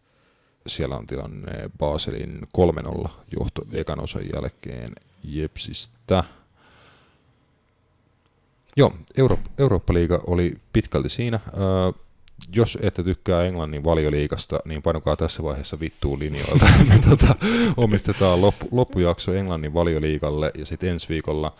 [0.67, 2.41] siellä on tilanne Baselin
[3.05, 4.89] 3-0 johto ekan osan jälkeen
[5.23, 6.23] Jepsistä.
[8.75, 11.39] Joo, Euro- Eurooppa-liiga oli pitkälti siinä.
[11.57, 12.02] Öö,
[12.55, 16.65] jos ette tykkää Englannin valioliigasta, niin painokaa tässä vaiheessa vittuun linjoilta.
[16.89, 17.35] Me tota,
[17.77, 21.53] omistetaan loppu, loppujakso Englannin valioliigalle ja sitten ensi viikolla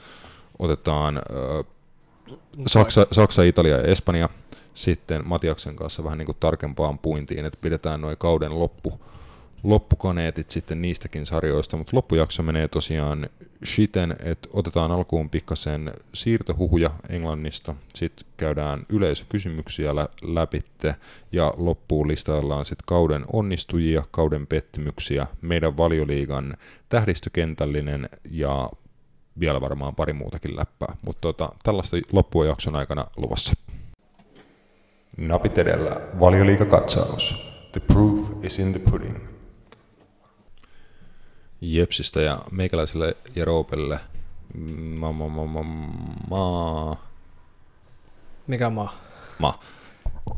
[0.59, 1.63] otetaan öö,
[2.67, 4.29] Saksa, Saksa, Italia ja Espanja.
[4.73, 8.99] sitten Matiaksen kanssa vähän niin kuin tarkempaan puintiin, että pidetään noin kauden loppu,
[9.63, 13.29] loppukaneetit sitten niistäkin sarjoista, mutta loppujakso menee tosiaan
[13.65, 20.95] shiten, että otetaan alkuun pikkasen siirtohuhuja Englannista, sitten käydään yleisökysymyksiä lä- läpitte
[21.31, 26.57] ja loppuun listaillaan sitten kauden onnistujia, kauden pettymyksiä, meidän valioliigan
[26.89, 28.69] tähdistökentällinen ja
[29.39, 33.53] vielä varmaan pari muutakin läppää, mutta tota, tällaista loppua jakson aikana luvassa.
[35.17, 37.53] Napit edellä, valioliikakatsaus.
[37.71, 39.32] The proof is in the pudding.
[41.63, 43.99] Jepsistä ja meikäläiselle ja Roopelle.
[44.97, 45.63] Ma, ma, ma, ma,
[46.29, 46.97] ma,
[48.47, 48.93] Mikä maa?
[49.39, 49.59] ma.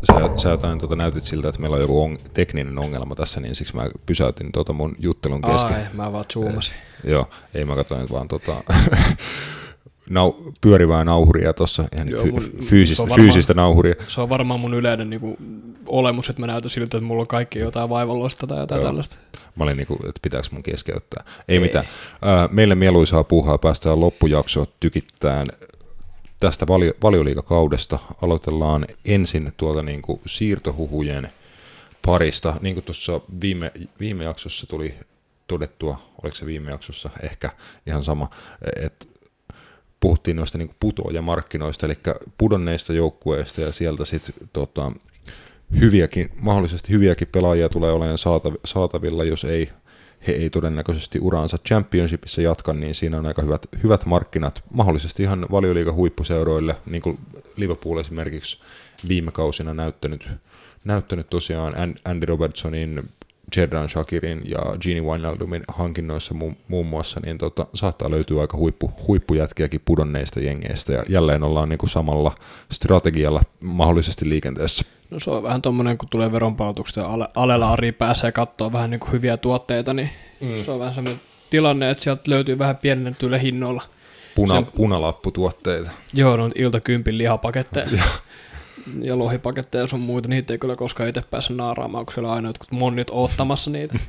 [0.03, 3.55] Sä, sä jotain tuota, näytit siltä, että meillä on joku on, tekninen ongelma tässä, niin
[3.55, 5.75] siksi mä pysäytin tuota mun juttelun kesken.
[5.75, 6.75] Ai, mä vaan zoomasin.
[7.03, 8.53] Joo, ei mä katsoin vaan tota,
[10.09, 13.95] nau, pyörivää nauhuria tuossa, ihan Joo, fy, mun- fyysistä, varmaan- fyysistä nauhuria.
[14.07, 15.37] Se on varmaan mun yleinen niinku,
[15.87, 18.89] olemus, että mä näytän siltä, että mulla on kaikki jotain vaivalloista tai jotain Joo.
[18.89, 19.17] tällaista.
[19.55, 21.23] Mä olin niinku, että pitääkö mun keskeyttää.
[21.47, 21.59] Ei, ei.
[21.59, 21.85] mitään.
[22.21, 25.47] Ää, meille mieluisaa puuhaa päästään loppujaksoon tykittään
[26.39, 27.99] tästä valio, valioliikakaudesta.
[28.21, 31.29] Aloitellaan ensin tuolta niinku siirtohuhujen
[32.05, 32.53] parista.
[32.61, 34.93] Niin kuin tuossa viime, viime jaksossa tuli
[35.47, 37.49] todettua, oliko se viime jaksossa ehkä
[37.87, 38.29] ihan sama,
[38.75, 39.05] että
[39.99, 41.97] puhuttiin noista niin putoajamarkkinoista, eli
[42.37, 44.91] pudonneista joukkueista ja sieltä sitten tota,
[45.79, 49.69] hyviäkin, mahdollisesti hyviäkin pelaajia tulee olemaan saatav- saatavilla, jos ei
[50.27, 55.45] he ei todennäköisesti uraansa championshipissa jatka, niin siinä on aika hyvät, hyvät markkinat, mahdollisesti ihan
[55.51, 57.19] valioliiga huippuseuroille, niin kuin
[57.55, 58.59] Liverpool esimerkiksi
[59.07, 60.29] viime kausina näyttänyt,
[60.83, 63.09] näyttänyt tosiaan An- Andy Robertsonin,
[63.57, 68.91] Jerdan Shakirin ja Gini Wijnaldumin hankinnoissa mu- muun muassa, niin tota, saattaa löytyä aika huippu,
[69.07, 72.35] huippujätkiäkin pudonneista jengeistä, ja jälleen ollaan niin kuin samalla
[72.71, 74.85] strategialla mahdollisesti liikenteessä.
[75.09, 78.89] No se on vähän tommonen, kun tulee veronpalautukset ja ale, alella Ari pääsee katsoa vähän
[78.89, 80.09] niin kuin hyviä tuotteita, niin
[80.41, 80.63] mm.
[80.65, 83.81] se on vähän semmoinen tilanne, että sieltä löytyy vähän pienennetyillä hinnoilla.
[84.35, 85.91] Puna, Se- punalapputuotteita.
[86.13, 87.87] Joo, no iltakympin lihapaketteja
[89.01, 92.35] ja lohipaketteja ja sun muita, niitä ei kyllä koskaan itse pääse naaraamaan, kun siellä on
[92.35, 93.99] aina jotkut monnit oottamassa niitä.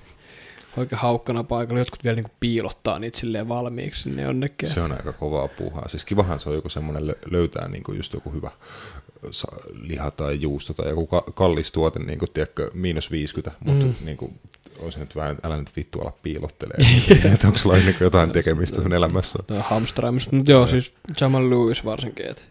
[0.77, 4.69] Oikein haukkana paikalla, jotkut vielä niinku piilottaa niitä silleen valmiiksi sinne jonnekin.
[4.69, 5.89] Se on aika kovaa puuhaa.
[5.89, 8.51] Siis kivahan se on joku semmoinen lö- löytää niin kuin just joku hyvä
[9.73, 13.95] liha tai juusto tai joku ka- kallis tuote, niin kuin, tiedätkö, miinus 50, mutta mm.
[14.05, 14.39] niin kuin,
[14.79, 16.77] olisi nyt vähän, että älä nyt vittu ala piilottelee.
[17.35, 19.39] että onko sulla niin jotain tekemistä sun elämässä?
[19.47, 20.37] Toi hamstraamista.
[20.37, 22.43] Mutta joo, siis Jamal Lewis varsinkin, että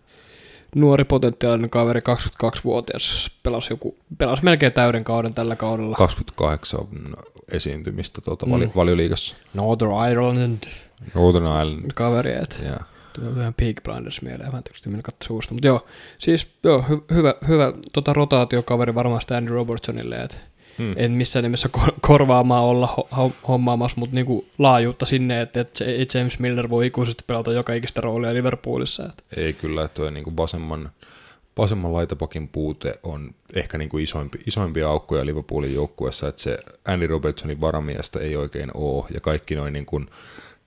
[0.76, 5.96] nuori potentiaalinen kaveri, 22-vuotias, pelasi, joku, pelasi melkein täyden kauden tällä kaudella.
[5.96, 6.80] 28
[7.52, 8.52] esiintymistä tuota, Mm.
[8.52, 9.36] vali- valioliigassa.
[9.54, 10.64] Northern Ireland
[11.16, 11.92] Northern Ireland.
[11.96, 12.80] kaveri, että Ja,
[13.14, 15.54] Tuli vähän Peak Blinders mieleen, vähän tietysti minä katsoin suusta.
[15.54, 15.86] Mutta joo,
[16.20, 20.38] siis joo, hy- hyvä, hyvä tota rotaatiokaveri varmaan sitä Andy Robertsonille, että
[20.78, 20.94] hmm.
[20.96, 26.08] en missään nimessä kor- korvaamaan olla ho- ho- hommaamassa, mutta niinku laajuutta sinne, että, ei
[26.14, 29.06] James Milner voi ikuisesti pelata joka ikistä roolia Liverpoolissa.
[29.06, 29.24] Että.
[29.38, 30.92] Ei kyllä, että tuo niin vasemman,
[31.58, 37.08] vasemman laitapakin puute on ehkä niin kuin isoimpi, isoimpia aukkoja Liverpoolin joukkueessa, että se Andy
[37.08, 39.86] Robertsonin varamiestä ei oikein ole, ja kaikki noin niin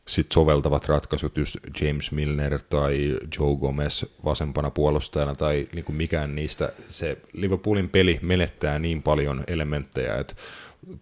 [0.08, 6.34] sit soveltavat ratkaisut, just James Milner tai Joe Gomez vasempana puolustajana tai niin kuin mikään
[6.34, 10.34] niistä, se Liverpoolin peli menettää niin paljon elementtejä, että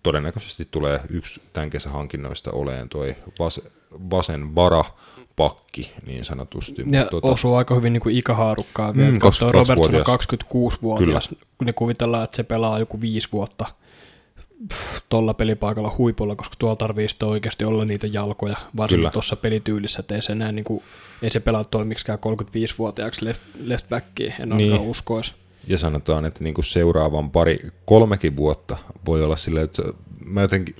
[0.02, 3.60] todennäköisesti tulee yksi tämän kesän hankinnoista oleen toi vas,
[4.10, 4.84] vasen vara
[5.36, 6.84] pakki niin sanotusti.
[6.92, 9.10] Ja Mut tota, osuu aika hyvin niinku ikähaarukkaa vielä.
[9.10, 9.18] Mm,
[9.50, 10.08] Robertson 22-vuotias.
[10.08, 10.18] on
[10.72, 11.34] 26-vuotias.
[11.58, 13.66] Kun ne kuvitellaan, että se pelaa joku viisi vuotta
[15.08, 20.14] tuolla pelipaikalla huipulla, koska tuolla tarvii sitten oikeasti olla niitä jalkoja, varsinkin tuossa pelityylissä, että
[20.14, 20.82] ei se, enää niinku,
[21.22, 24.72] ei se pelaa tuolla miksikään 35-vuotiaaksi left, left backiin, en Niin.
[24.72, 24.80] niin.
[24.80, 25.34] uskoisi.
[25.66, 28.76] Ja sanotaan, että niin kuin seuraavan pari, kolmekin vuotta
[29.06, 29.82] voi olla silleen, että
[30.24, 30.74] mä jotenkin,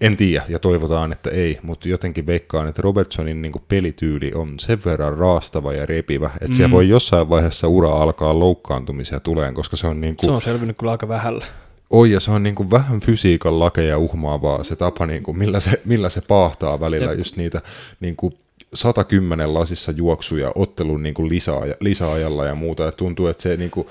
[0.00, 4.48] en tiedä ja toivotaan, että ei, mutta jotenkin veikkaan, että Robertsonin niin kuin pelityyli on
[4.58, 6.52] sen verran raastava ja repivä, että mm.
[6.52, 10.42] siellä voi jossain vaiheessa ura alkaa loukkaantumisia tuleen, koska se on niin kuin, Se on
[10.42, 11.46] selvinnyt kyllä aika vähällä.
[11.90, 15.60] Oi, ja se on niin kuin vähän fysiikan lakeja uhmaavaa se tapa, niin kuin millä,
[15.60, 17.18] se, millä se paahtaa välillä Jep.
[17.18, 17.62] just niitä
[18.00, 18.34] niin kuin
[18.74, 22.82] 110 lasissa juoksuja ottelun niin kuin lisäaja, lisäajalla ja muuta.
[22.82, 23.86] Ja tuntuu, että se, niin kuin,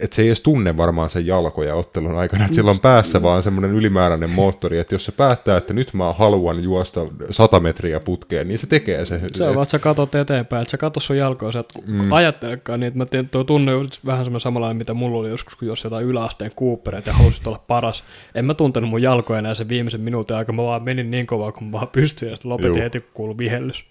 [0.00, 3.42] että se ei edes tunne varmaan sen jalkoja ottelun aikana, että sillä on päässä vaan
[3.42, 8.48] semmoinen ylimääräinen moottori, että jos se päättää, että nyt mä haluan juosta 100 metriä putkeen,
[8.48, 9.20] niin se tekee se.
[9.34, 12.12] Se on vaan, että sä katot eteenpäin, että sä katot sun jalkoja, sä et mm.
[12.12, 15.56] ajattelekaan niin, että mä tiedän, tuo tunne on vähän semmoinen samanlainen, mitä mulla oli joskus,
[15.56, 18.04] kun jos jotain yläasteen kuuppereita ja halusit olla paras.
[18.34, 21.52] En mä tuntenut mun jalkoja enää sen viimeisen minuutin aikana, mä vaan menin niin kovaa,
[21.52, 22.82] kun mä vaan pystyin, ja sitten lopetin Juu.
[22.82, 23.84] heti, kun kuului vihellys.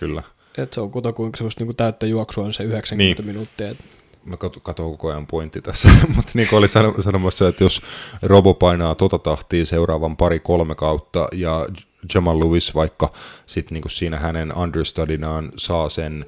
[0.00, 0.22] Kyllä.
[0.58, 3.32] Et se on kutakuinkin semmoista niin täyttä juoksua on se 90 Niin.
[3.32, 3.68] minuuttia.
[3.68, 3.76] Et
[4.24, 6.68] mä katson koko ajan pointti tässä, mutta niin kuin oli
[7.02, 7.82] sanomassa, että jos
[8.22, 11.66] Robo painaa tota tahtia seuraavan pari-kolme kautta ja
[12.14, 13.12] Jamal Lewis vaikka
[13.46, 16.26] sit niin kuin siinä hänen understudinaan saa sen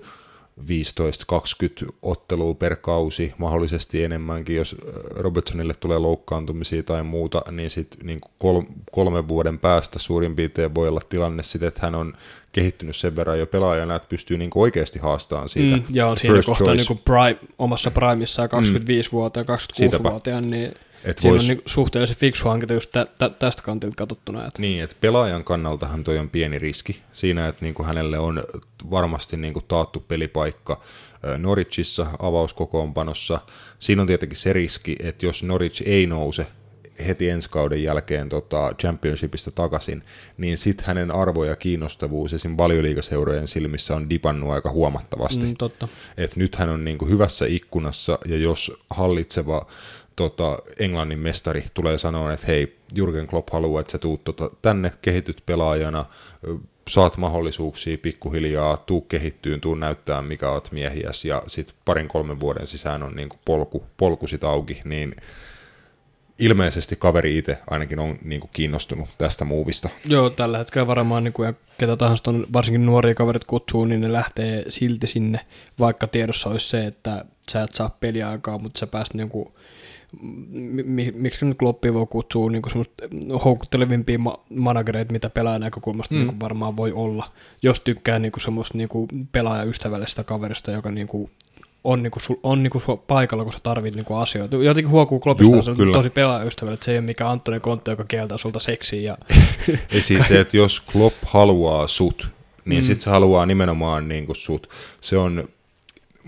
[0.61, 8.07] 15-20 ottelua per kausi, mahdollisesti enemmänkin, jos äh, Robertsonille tulee loukkaantumisia tai muuta, niin sitten
[8.07, 12.15] niin kol- kolmen vuoden päästä suurin piirtein voi olla tilanne sitten, että hän on
[12.53, 16.43] kehittynyt sen verran jo pelaajana, että pystyy niin oikeasti haastamaan siitä mm, Ja on siinä
[16.47, 19.55] kohtaa niin prime, omassa primissaan 25-vuotiaan, mm.
[19.87, 20.75] 26-vuotiaan, niin
[21.05, 21.43] et Siinä vois...
[21.43, 24.47] on niin suhteellisen fiksu hankita just tä, tä, tästä kantilta katsottuna.
[24.47, 24.63] Että...
[24.63, 28.45] Niin, että pelaajan kannaltahan toi on pieni riski siinä, että niinku hänelle on
[28.91, 30.81] varmasti niinku taattu pelipaikka
[31.39, 33.41] Norwichissa avauskokoonpanossa.
[33.79, 36.47] Siinä on tietenkin se riski, että jos Norwich ei nouse
[37.07, 40.03] heti ensi kauden jälkeen tota, championshipista takaisin,
[40.39, 42.55] niin sitten hänen arvo ja kiinnostavuus esim.
[42.59, 45.45] valioliikaseurojen silmissä on dipannut aika huomattavasti.
[45.45, 45.89] Mm, totta.
[46.17, 49.67] Et nyt hän on niinku hyvässä ikkunassa, ja jos hallitseva
[50.21, 54.93] tota, Englannin mestari tulee sanoa, että hei, Jurgen Klopp haluaa, että sä tuut tota, tänne,
[55.03, 56.05] kehityt pelaajana,
[56.89, 62.67] saat mahdollisuuksia pikkuhiljaa, tuu kehittyyn, tuu näyttää mikä oot miehiäs, ja sitten parin kolmen vuoden
[62.67, 65.17] sisään on niinku polku, polku sit auki, niin
[66.39, 69.89] ilmeisesti kaveri itse ainakin on niin kiinnostunut tästä muuvista.
[70.05, 74.01] Joo, tällä hetkellä varmaan, niin kuin, ja ketä tahansa on varsinkin nuoria kaverit kutsuu, niin
[74.01, 75.41] ne lähtee silti sinne,
[75.79, 79.53] vaikka tiedossa olisi se, että sä et saa peliaikaa, mutta sä pääst niin kuin
[81.15, 82.95] miksi nyt Kloppi voi kutsua niin semmoista
[83.45, 86.21] houkuttelevimpia ma- managereita, mitä pelaajan näkökulmasta mm.
[86.21, 87.27] niin varmaan voi olla,
[87.63, 91.31] jos tykkää niin semmoista niin pelaajaystävällistä kaverista, joka niin kuin
[91.85, 94.57] on, niinku, on niinku paikalla, kun sä tarvit niinku asioita.
[94.57, 98.05] Jotenkin huokuu Kloppista, se on tosi pelaajaystävällä, että se ei ole mikään Antoni Kontte, joka
[98.05, 99.01] kieltää sulta seksiä.
[99.01, 99.19] Ja...
[99.93, 102.29] ei siis se, että jos Klopp haluaa sut,
[102.65, 102.87] niin mm.
[102.87, 104.69] sitten se haluaa nimenomaan niinku sut.
[105.01, 105.49] Se on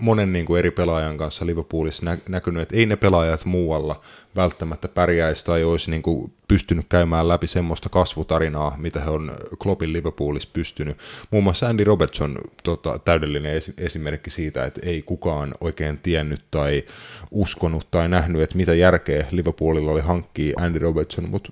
[0.03, 4.01] monen niin kuin eri pelaajan kanssa Liverpoolissa nä- näkynyt, että ei ne pelaajat muualla
[4.35, 9.31] välttämättä pärjäisi tai olisi niin kuin pystynyt käymään läpi semmoista kasvutarinaa, mitä he on
[9.63, 10.97] Kloppin Liverpoolissa pystynyt.
[11.31, 16.83] Muun muassa Andy Robertson tota, täydellinen es- esimerkki siitä, että ei kukaan oikein tiennyt tai
[17.31, 21.51] uskonut tai nähnyt, että mitä järkeä Liverpoolilla oli hankkia Andy Robertson, mutta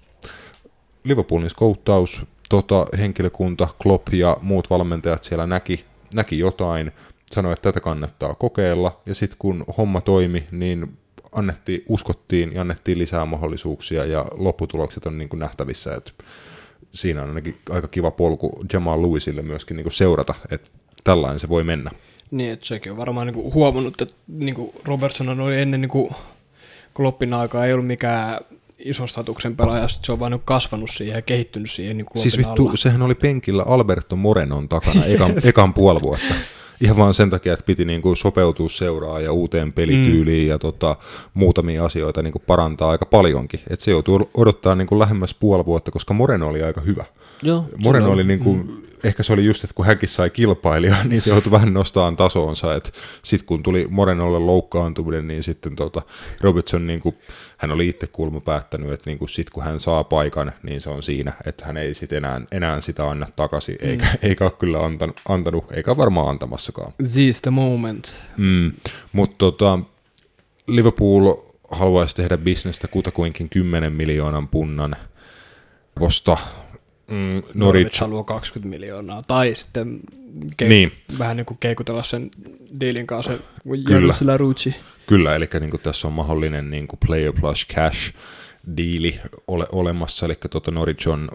[1.03, 5.85] Liverpoolin skouttaus, tota, henkilökunta, Klopp ja muut valmentajat siellä näki,
[6.15, 6.91] näki jotain–
[7.35, 10.97] sanoi, että tätä kannattaa kokeilla, ja sitten kun homma toimi, niin
[11.31, 16.11] annettiin, uskottiin ja annettiin lisää mahdollisuuksia, ja lopputulokset on niin kuin nähtävissä, että
[16.91, 20.69] siinä on ainakin aika kiva polku Jamal Lewisille myöskin niin kuin seurata, että
[21.03, 21.91] tällainen se voi mennä.
[22.31, 25.89] Niin, että sekin on varmaan niin kuin huomannut, että niin kuin Robertson on ennen niin
[25.89, 26.09] kuin
[26.93, 28.39] Kloppin aikaa ei ollut mikään
[28.79, 32.71] ison statuksen pelaaja, se on vain niin kasvanut siihen ja kehittynyt siihen niin Siis vittu,
[32.77, 36.33] sehän oli penkillä Alberto Morenon takana ekan, ekan puoli vuotta
[36.81, 40.49] ihan vaan sen takia, että piti niin kuin sopeutua seuraa ja uuteen pelityyliin mm.
[40.49, 40.95] ja tota,
[41.33, 43.59] muutamia asioita niin kuin parantaa aika paljonkin.
[43.69, 47.05] Et se joutuu odottaa niin kuin lähemmäs puoli vuotta, koska Moreno oli aika hyvä.
[47.43, 48.81] Joo, Moreno oli niin kuin, mm.
[49.03, 52.75] ehkä se oli just, että kun hänkin sai kilpailija, niin se joutui vähän nostamaan tasoonsa,
[52.75, 52.91] että
[53.23, 56.01] sitten kun tuli Morenolle loukkaantuminen, niin sitten tota,
[56.41, 57.15] Robertson, niin kuin,
[57.57, 60.89] hän oli itse kulma päättänyt, että niin kuin sit kun hän saa paikan, niin se
[60.89, 63.89] on siinä, että hän ei sitten enää, enää sitä anna takaisin, mm.
[63.89, 66.93] eikä, eikä ole kyllä antanut, antanut, eikä varmaan antamassakaan.
[67.13, 68.19] This the moment.
[68.37, 68.71] Mm.
[69.13, 69.79] Mutta tota,
[70.67, 71.33] Liverpool
[71.71, 74.95] haluaisi tehdä bisnestä kutakuinkin 10 miljoonan punnan
[75.99, 76.37] vosta
[77.11, 79.99] mm, Norwich haluaa 20 miljoonaa, tai sitten
[80.63, 80.91] ke- niin.
[81.19, 82.31] vähän niin kuin keikutella sen
[82.79, 83.33] dealin kanssa,
[83.85, 84.37] Kyllä.
[84.37, 84.75] Rucci.
[85.07, 88.13] Kyllä, eli niin kuin tässä on mahdollinen niin kuin player plus cash
[88.77, 91.29] diili ole, olemassa, eli tuota Norwich on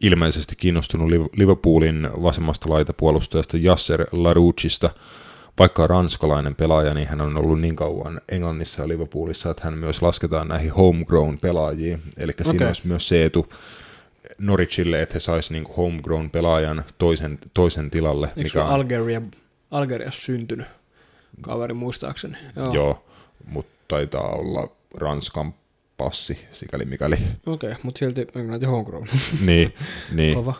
[0.00, 4.90] ilmeisesti kiinnostunut Liverpoolin vasemmasta laitapuolustajasta Jasser Larucista,
[5.58, 10.02] vaikka ranskalainen pelaaja, niin hän on ollut niin kauan Englannissa ja Liverpoolissa, että hän myös
[10.02, 12.52] lasketaan näihin homegrown pelaajiin, eli okay.
[12.52, 13.48] siinä olisi myös se etu,
[14.38, 18.26] Norwichille, että he saisi niin homegrown pelaajan toisen, toisen tilalle.
[18.26, 18.70] Eikö mikä on...
[18.70, 19.22] Algeria,
[19.70, 20.66] Algeriassa syntynyt
[21.40, 22.36] kaveri muistaakseni?
[22.56, 23.04] Joo, Joo
[23.50, 24.68] mutta taitaa olla
[24.98, 25.54] Ranskan
[25.96, 27.16] passi, sikäli mikäli.
[27.46, 29.06] Okei, okay, mutta silti Englanti homegrown.
[29.46, 29.74] niin,
[30.12, 30.34] niin.
[30.34, 30.54] Kova.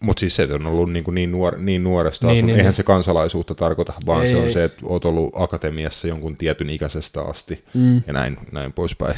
[0.00, 2.76] Mutta siis se on ollut niin, kuin niin, nuor, niin nuoresta niin, niin, eihän niin.
[2.76, 4.52] se kansalaisuutta tarkoita, vaan ei, se on ei.
[4.52, 8.02] se, että olet ollut akatemiassa jonkun tietyn ikäisestä asti mm.
[8.06, 9.16] ja näin, näin poispäin.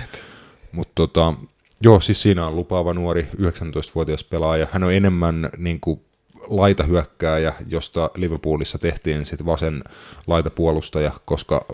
[0.72, 1.34] Mutta tota,
[1.80, 4.66] Joo, siis siinä on lupaava nuori 19-vuotias pelaaja.
[4.72, 6.00] Hän on enemmän niin kuin
[6.48, 9.84] laitahyökkääjä, josta Liverpoolissa tehtiin sitten vasen
[10.26, 11.66] laitapuolustaja, koska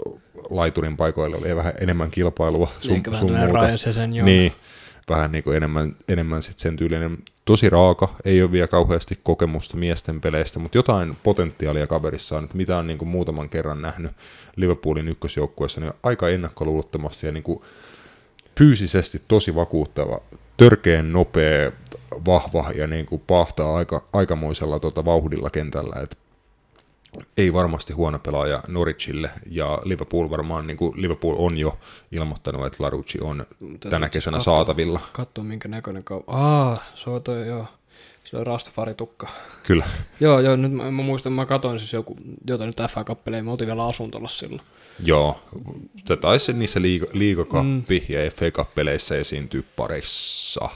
[0.50, 3.76] laiturin paikoille oli vähän enemmän kilpailua sun, sun muuta.
[3.76, 4.24] Sen, joo.
[4.24, 4.52] Niin,
[5.08, 7.18] vähän niin kuin enemmän, enemmän sit sen tyylinen.
[7.44, 12.56] Tosi raaka, ei ole vielä kauheasti kokemusta miesten peleistä, mutta jotain potentiaalia kaverissa on, että
[12.56, 14.12] mitä on niin kuin muutaman kerran nähnyt
[14.56, 17.60] Liverpoolin ykkösjoukkueessa, niin aika ennakkoluulottomasti ja niin kuin
[18.58, 20.20] fyysisesti tosi vakuuttava,
[20.56, 21.72] törkeen nopea,
[22.26, 26.00] vahva ja niin kuin pahtaa aika, aikamoisella tota vauhdilla kentällä.
[26.02, 26.18] Et
[27.36, 31.78] ei varmasti huono pelaaja Norwichille, ja Liverpool varmaan, niin kuin Liverpool on jo
[32.12, 33.44] ilmoittanut, että Larucci on
[33.80, 35.00] tänä kesänä katsoa, saatavilla.
[35.12, 36.22] Katso minkä näköinen kau...
[36.26, 37.66] Aa, se on toi, joo.
[38.24, 39.28] Se on Rastafari-tukka.
[39.62, 39.86] Kyllä.
[40.20, 42.16] Joo, joo, nyt mä, mä muistan, mä katsoin siis joku,
[42.48, 44.62] jota nyt FA-kappeleja, mä otin vielä asuntolla silloin.
[45.04, 45.40] Joo,
[46.04, 48.14] se taisi niissä liiga, liigakappi mm.
[48.14, 50.68] ja FA-kappeleissä esiintyä parissa.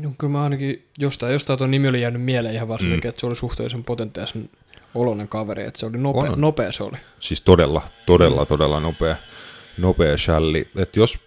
[0.00, 2.94] No, kyllä mä ainakin jostain, jostain tuon nimi oli jäänyt mieleen ihan vaan mm.
[2.94, 4.50] että se oli suhteellisen potentiaalisen
[4.94, 6.40] oloinen kaveri, että se oli nopea, on.
[6.40, 6.96] nopea se oli.
[7.18, 9.16] Siis todella, todella, todella nopea,
[9.78, 10.68] nopea shalli.
[10.76, 11.18] Että jos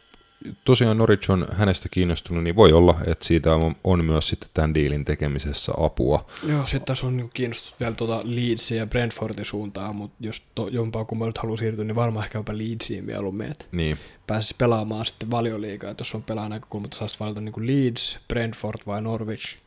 [0.65, 4.73] tosiaan Norwich on hänestä kiinnostunut, niin voi olla, että siitä on, on myös sitten tämän
[4.73, 6.25] diilin tekemisessä apua.
[6.47, 10.67] Joo, sitten tässä on niin kiinnostus vielä tuota Leedsia ja Brentfordin suuntaan, mutta jos to,
[10.67, 13.97] jompaa kun mä nyt haluan siirtyä, niin varmaan ehkä jopa Leedsiin mieluummin, että niin.
[14.27, 18.81] pääsisi pelaamaan sitten valioliigaa, että jos on pelaajan näkökulmasta, saisi valita niin kuin Leeds, Brentford
[18.87, 19.57] vai Norwich,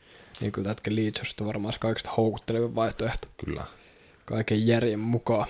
[0.41, 3.29] niin kyllä tätkä Leeds on sitten varmaan se kaikista houkuttelevin vaihtoehto.
[3.45, 3.65] Kyllä.
[4.25, 5.49] Kaiken järjen mukaan.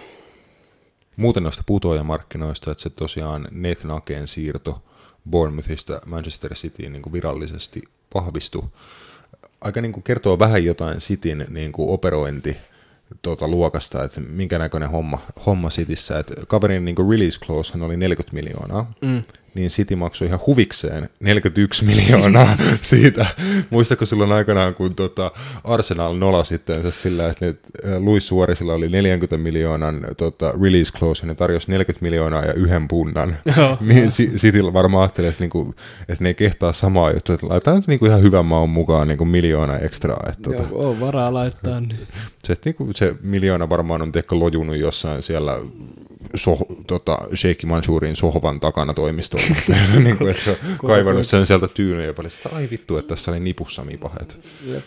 [1.16, 4.82] Muuten noista putoajamarkkinoista, että se tosiaan Nathan Akeen siirto
[5.30, 7.82] Bournemouthista Manchester Cityin niin virallisesti
[8.14, 8.64] vahvistui.
[9.60, 12.56] Aika niin kuin kertoo vähän jotain Cityn niin kuin operointi
[13.22, 16.18] tuota, luokasta, että minkä näköinen homma, homma Cityssä.
[16.18, 18.92] Että kaverin niin kuin release clause oli 40 miljoonaa.
[19.02, 19.22] Mm
[19.54, 23.26] niin City maksoi ihan huvikseen 41 miljoonaa siitä.
[23.70, 25.30] Muistatko silloin aikanaan, kun tota
[25.64, 27.60] Arsenal nola sitten sillä, että nyt
[27.98, 32.88] Luis Suorisilla oli 40 miljoonan tota, release clause, ja ne tarjosi 40 miljoonaa ja yhden
[32.88, 33.36] punnan.
[33.80, 35.74] niin City varmaan ajattelee, että, niinku,
[36.08, 39.24] että ne ei kehtaa samaa juttua, että laitetaan nyt niinku ihan hyvän maun mukaan niinku
[39.24, 40.26] miljoona ekstraa.
[40.28, 41.80] Että, tota, Joo, on varaa laittaa.
[41.80, 42.06] Niin.
[42.44, 45.58] Se, niinku, se miljoona varmaan on teko lojunut jossain siellä
[46.34, 49.56] soh, tota, Sheikh Mansurin sohvan takana toimistolla.
[50.04, 50.56] niin kuin, että se on
[50.88, 54.38] kaivannut sen sieltä tyynyä ja paljon sitä, ai vittu, että tässä oli nipussa mipahet.
[54.66, 54.84] Jep,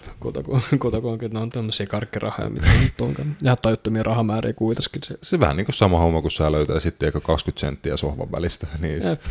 [0.80, 3.36] kutakuinkin, että ne on tämmöisiä karkkirahoja, mitä nyt onkaan.
[3.42, 5.04] Ja tajuttomia rahamääriä kuitenkin.
[5.04, 8.32] Se, se vähän niin kuin sama homma, kun sä löytää sitten eikä 20 senttiä sohvan
[8.32, 8.68] välistä.
[8.80, 9.22] Niin Jep.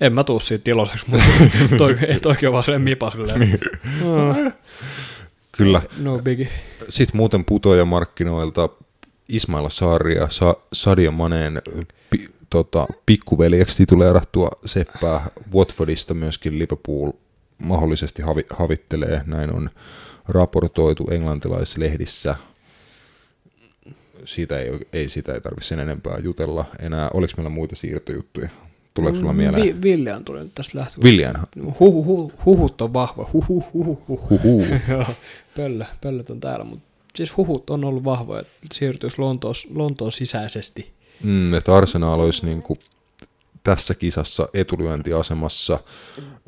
[0.00, 1.26] En mä tuu siitä iloiseksi, mutta
[1.78, 3.60] toi, ei toikin ole vaan sen mipa niin.
[5.52, 5.82] Kyllä.
[5.98, 6.48] No biggie.
[6.88, 8.68] Sitten muuten putoja markkinoilta
[9.28, 11.62] Ismaila Saaria, Sa- Sadio Maneen
[12.10, 17.12] pi- tota, pikkuveljeksi tituleerattua seppää Watfordista myöskin Liverpool
[17.64, 19.70] mahdollisesti havi- havittelee, näin on
[20.28, 22.34] raportoitu englantilaislehdissä.
[24.24, 27.10] Siitä ei, ei sitä ei tarvitse sen enempää jutella enää.
[27.14, 28.48] Oliko meillä muita siirtojuttuja?
[28.94, 29.62] Tuleeko sulla mieleen?
[29.62, 31.00] Vi- Villian tuli nyt tästä lähtö.
[31.02, 31.36] Villian?
[31.80, 33.30] Huhu, huhu, huhut on vahva.
[33.32, 34.28] Huhu, huhu, huhu.
[34.42, 34.64] huhu.
[35.56, 36.85] Pöllö, pöllöt on täällä, mutta
[37.16, 40.92] siis huhut on ollut vahvoja, että siirtyisi Lontoon, Lontoon sisäisesti.
[41.22, 42.80] Mm, että Arsenal olisi niin kuin
[43.66, 45.78] tässä kisassa etulyöntiasemassa.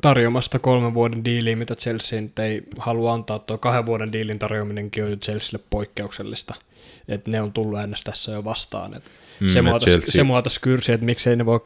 [0.01, 3.39] Tarjomasta kolmen vuoden diiliä, mitä Chelsea nyt ei halua antaa.
[3.39, 6.55] Tuo kahden vuoden diilin tarjoaminenkin on Chelsealle poikkeuksellista.
[7.07, 8.93] Että ne on tullut ennäs tässä jo vastaan.
[8.93, 10.41] Et mm, se, mua Chelsea...
[10.43, 11.59] tässä kyrsi, että miksei, ne voi,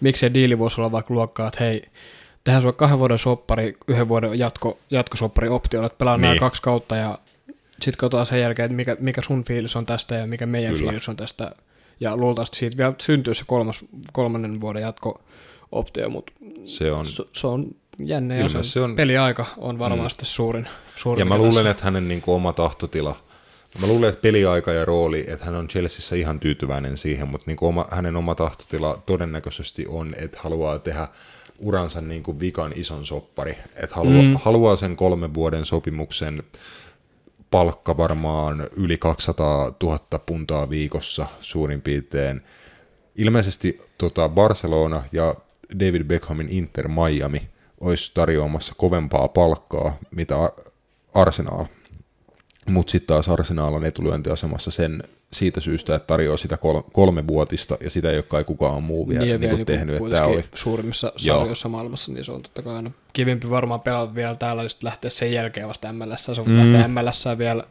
[0.00, 1.82] miksei diili voisi olla vaikka luokkaa, että hei,
[2.44, 6.22] tehdään sulla kahden vuoden soppari, yhden vuoden jatko, jatkosoppari optio, että pelaa niin.
[6.22, 7.18] nämä kaksi kautta ja
[7.82, 10.90] sitten katsotaan sen jälkeen, että mikä, mikä sun fiilis on tästä ja mikä meidän Kyllä.
[10.90, 11.52] fiilis on tästä.
[12.00, 16.32] Ja luultavasti siitä vielä syntyy se kolmas, kolmannen vuoden jatko-optio, mutta
[16.64, 17.66] se on, se, se on
[17.98, 20.26] jänne ja se on, peliaika on varmasti mm.
[20.26, 21.20] suurin, suurin.
[21.20, 21.70] Ja mä luulen, tässä.
[21.70, 23.16] että hänen niin kuin, oma tahtotila,
[23.80, 27.56] mä luulen, että peliaika ja rooli, että hän on Chelseassa ihan tyytyväinen siihen, mutta niin
[27.56, 31.08] kuin oma, hänen oma tahtotila todennäköisesti on, että haluaa tehdä
[31.58, 34.36] uransa niin kuin vikan ison soppari, että haluaa, mm.
[34.42, 36.42] haluaa sen kolmen vuoden sopimuksen
[37.52, 42.42] palkka varmaan yli 200 000 puntaa viikossa suurin piirtein.
[43.16, 45.34] Ilmeisesti tota Barcelona ja
[45.80, 47.48] David Beckhamin Inter Miami
[47.80, 50.34] olisi tarjoamassa kovempaa palkkaa, mitä
[51.14, 51.64] Arsenal.
[52.68, 55.02] Mutta sitten taas Arsenal on etulyöntiasemassa sen
[55.32, 59.08] siitä syystä, että tarjoaa sitä kol- kolme vuotista, ja sitä ei ole kai kukaan muu
[59.08, 59.96] vielä niin, niin, niin tehnyt.
[59.96, 60.44] Että oli...
[60.54, 64.68] suurimmissa sarjoissa maailmassa, niin se on totta kai aina kivempi varmaan pelata vielä täällä, ja
[64.68, 66.24] sitten lähteä sen jälkeen vasta MLS.
[66.24, 66.56] Se on mm.
[66.56, 67.64] lähteä MLS vielä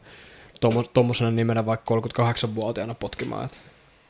[0.94, 3.44] tuommoisena nimenä vaikka 38-vuotiaana potkimaan.
[3.44, 3.56] Että.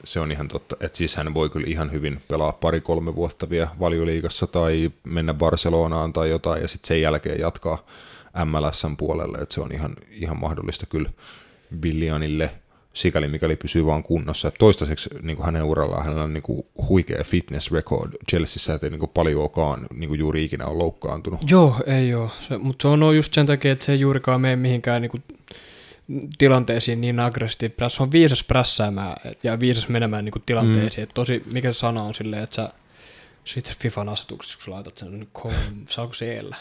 [0.04, 3.68] Se on ihan totta, että siis hän voi kyllä ihan hyvin pelaa pari-kolme vuotta vielä
[3.80, 7.86] valioliigassa tai mennä Barcelonaan tai jotain, ja sitten sen jälkeen jatkaa
[8.44, 11.10] MLSn puolelle, että se on ihan, ihan mahdollista kyllä
[11.82, 12.50] Villianille–
[12.92, 14.48] sikäli mikäli pysyy vaan kunnossa.
[14.48, 18.90] Et toistaiseksi niin kuin hänen urallaan hänellä on niin kuin huikea fitness record Chelseassa, ettei
[18.90, 21.50] niin kuin paljoakaan niin kuin juuri ikinä ole loukkaantunut.
[21.50, 22.30] Joo, ei ole.
[22.40, 25.22] Se, mutta se on just sen takia, että se ei juurikaan mene mihinkään niin kuin,
[26.38, 27.84] tilanteisiin niin aggressiivisesti.
[27.88, 31.04] Se on viisas prässäämään ja viisas menemään niin kuin, tilanteisiin.
[31.04, 31.08] Mm.
[31.08, 32.72] Et tosi, mikä se sana on silleen, että sä
[33.44, 35.52] sitten FIFAn asetuksessa, kun sä laitat sen, niin kom,
[35.88, 36.56] saako siellä?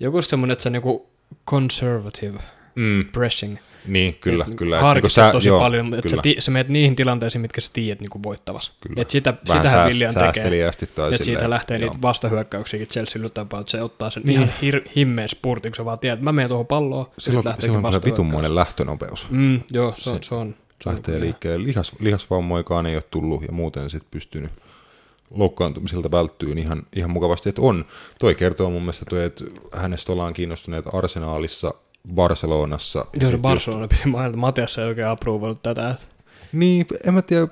[0.00, 1.06] Joku semmoinen, että sä niinku
[1.46, 2.38] conservative
[2.74, 3.04] mm.
[3.12, 3.56] pressing.
[3.86, 4.80] Niin, kyllä, et, kyllä.
[4.80, 8.00] Harkitset niin tosi joo, paljon, että sä, ti, sä menet niihin tilanteisiin, mitkä sä tiedät
[8.00, 8.72] niin voittavas.
[8.80, 9.02] Kyllä.
[9.02, 10.72] Et sitä, Vähän sitähän William tekee.
[10.94, 11.90] Tai että siitä lähtee joo.
[11.90, 14.42] niitä vastahyökkäyksiäkin Chelsea yltäpä, että se ottaa sen niin.
[14.42, 17.06] ihan hir, himmeen spurtin, kun sä vaan tiedät, että mä menen tuohon palloon.
[17.18, 19.30] Silloin, silloin on vitunmoinen lähtönopeus.
[19.30, 21.66] Mm, joo, se, on, se, on, se lähtee liikkeelle.
[21.66, 24.50] Lihas, lihasvammoikaan ei ole tullut ja muuten sitten pystynyt
[25.30, 27.84] loukkaantumisilta välttyy ihan, ihan mukavasti, että on.
[28.18, 31.74] Toi kertoo mun mielestä toi, että hänestä ollaan kiinnostuneet Arsenaalissa,
[32.14, 33.06] Barcelonassa.
[33.20, 33.90] Joo, se Barcelona just...
[33.90, 34.38] piti mainita.
[34.38, 35.94] Matias ei oikein approuvannut tätä.
[36.52, 37.48] Niin, en mä tiedä.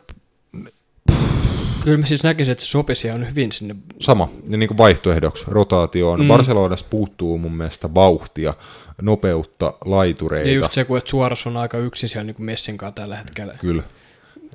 [1.85, 3.77] Kyllä mä siis näkisin, että se sopisi on hyvin sinne.
[4.01, 6.21] Sama, ja niin kuin vaihtoehdoksi rotaatioon.
[6.21, 6.29] Mm.
[6.29, 8.55] Barcelonassa puuttuu mun mielestä vauhtia,
[9.03, 10.49] nopeutta, laitureita.
[10.49, 13.17] Ja just se, kun et suorassa on aika yksin siellä niin kuin Messin kanssa tällä
[13.17, 13.55] hetkellä.
[13.61, 13.83] Kyllä.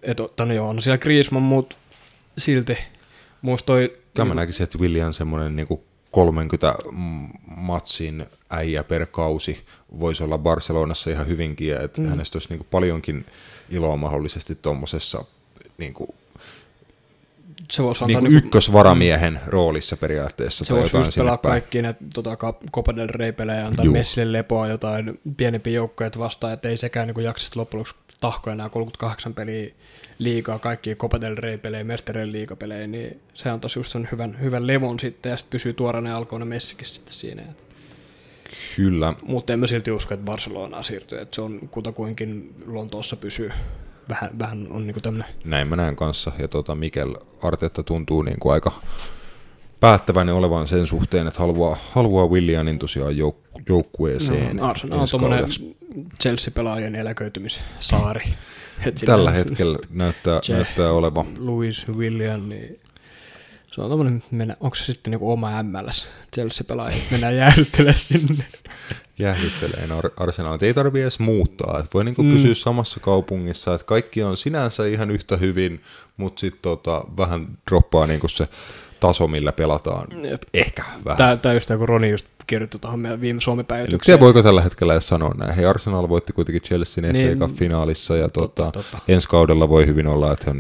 [0.04, 1.76] Että no joo, on siellä Griezmann, mutta
[2.38, 2.78] silti
[3.42, 3.98] Musta toi...
[4.14, 5.68] Kyllä mä näkisin, että William semmoinen niin
[6.12, 6.76] 30
[7.58, 9.66] matsin äijä per kausi
[10.00, 12.08] voisi olla Barcelonassa ihan hyvinkin, ja että mm.
[12.08, 13.26] hänestä olisi niin kuin paljonkin
[13.70, 15.26] iloa mahdollisesti tuommoisessa
[15.78, 16.10] niin kuin,
[17.72, 19.40] se voisi niin kuin ykkösvaramiehen mm.
[19.48, 20.66] roolissa periaatteessa.
[20.66, 22.38] Se voisi just pelaa kaikki ne tota,
[22.72, 23.94] Copa del Rey-pelejä, antaa Juh.
[23.94, 28.70] Messille lepoa jotain pienempiä joukkoja vastaan, että ei sekään niin jaksa loppujen lopuksi tahkoja nämä
[28.70, 29.74] 38 peliä
[30.20, 35.00] liikaa, kaikki Copa del Rey-pelejä, Mestarien liigapelejä, niin se on tosi just hyvän, hyvän levon
[35.00, 37.44] sitten, ja sitten pysyy tuoreena alkoina messikin sitten siinä.
[38.76, 39.14] Kyllä.
[39.24, 43.52] Mutta en mä silti usko, että Barcelonaan siirtyy, että se on kutakuinkin Lontoossa pysyy.
[44.10, 45.30] Vähän, vähän on niinku tämmöinen.
[45.46, 48.72] Näin mä näen kanssa, ja tota Mikel Artetta tuntuu niinku aika
[49.80, 54.58] päättäväinen olevan sen suhteen, että haluaa, haluaa Williamin tosiaan jouk- joukkueeseen.
[54.58, 55.46] No, Arsenal on tuommoinen
[56.22, 58.24] Chelsea-pelaajien eläköitymissaari.
[59.06, 61.26] Tällä hetkellä näyttää, näyttää oleva.
[61.40, 62.80] Louis William, niin
[63.80, 68.46] se on tommonen, mennä, onko se sitten niinku oma MLS Chelsea-pelaajia, mennään jäähdyttelemään sinne.
[69.20, 70.58] Jäähdytteleen Arsenal.
[70.62, 72.32] Ei tarvitse edes muuttaa, että voi niinku mm.
[72.32, 75.82] pysyä samassa kaupungissa, että kaikki on sinänsä ihan yhtä hyvin,
[76.18, 78.46] mutta sitten tota, vähän droppaa niinku se
[79.00, 80.08] taso, millä pelataan.
[80.24, 80.42] Jep.
[80.54, 81.18] Ehkä vähän.
[81.18, 84.20] Tämä, tämä just kun Roni just kirjoitti tuohon meidän viime Suomen päivitykseen.
[84.20, 85.56] voiko tällä hetkellä edes sanoa näin?
[85.56, 89.00] Hei, Arsenal voitti kuitenkin Chelsean niin, FA Cup-finaalissa, ja totta, tota, totta.
[89.08, 90.60] ensi kaudella voi hyvin olla, että on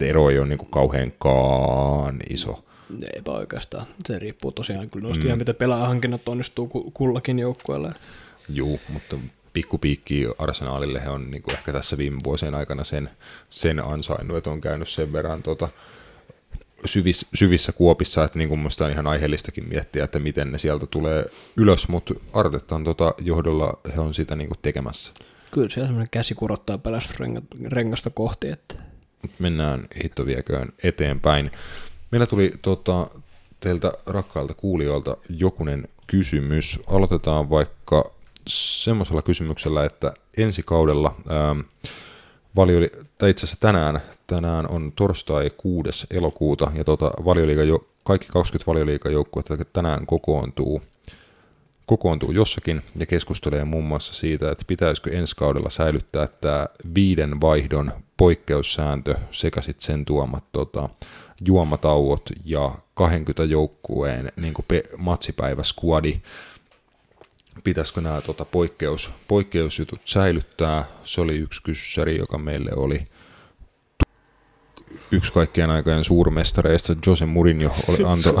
[0.00, 2.64] niinku, ero ei ole niinku kauheankaan iso.
[3.14, 3.86] Eipä oikeastaan.
[4.04, 5.26] Se riippuu tosiaan kyllä noista mm.
[5.26, 7.92] ihan, miten pelaajahankinnat onnistuu kullakin joukkueella.
[8.48, 9.16] Joo, mutta
[9.52, 13.10] pikkupiikki Arsenaalille he on niin kuin ehkä tässä viime vuosien aikana sen,
[13.50, 15.68] sen ansainnut, että on käynyt sen verran tota,
[16.84, 20.86] syvissä, syvissä kuopissa, että niin kuin minusta on ihan aiheellistakin miettiä, että miten ne sieltä
[20.86, 21.26] tulee
[21.56, 25.12] ylös, mutta Artetan tota johdolla he on sitä niin kuin tekemässä.
[25.50, 28.48] Kyllä siellä semmoinen käsi kurottaa pelastusrengasta kohti.
[28.48, 28.85] Että...
[29.38, 31.50] Mennään hitto vieköön eteenpäin.
[32.10, 33.10] Meillä tuli tota,
[33.60, 36.80] teiltä rakkailta kuulijoilta jokunen kysymys.
[36.86, 38.04] Aloitetaan vaikka
[38.48, 41.60] semmoisella kysymyksellä, että ensi kaudella ähm,
[42.56, 46.06] valioli, tai itse asiassa tänään, tänään on torstai 6.
[46.10, 50.82] elokuuta, ja tota, valioliiga jo, kaikki 20 valioliigajoukkuetta tänään kokoontuu,
[51.86, 57.92] kokoontuu jossakin ja keskustelee muun muassa siitä, että pitäisikö ensi kaudella säilyttää tämä viiden vaihdon
[58.16, 60.88] poikkeussääntö sekä sitten sen tuomat tota,
[61.46, 66.20] juomatauot ja 20 joukkueen niin pe- matsipäivä squadi,
[67.64, 70.84] pitäisikö nämä tota, poikkeus, poikkeusjutut säilyttää.
[71.04, 73.04] Se oli yksi kyssäri, joka meille oli
[75.10, 78.34] yksi kaikkien aikojen suurmestareista, Jose Mourinho, oli, antoi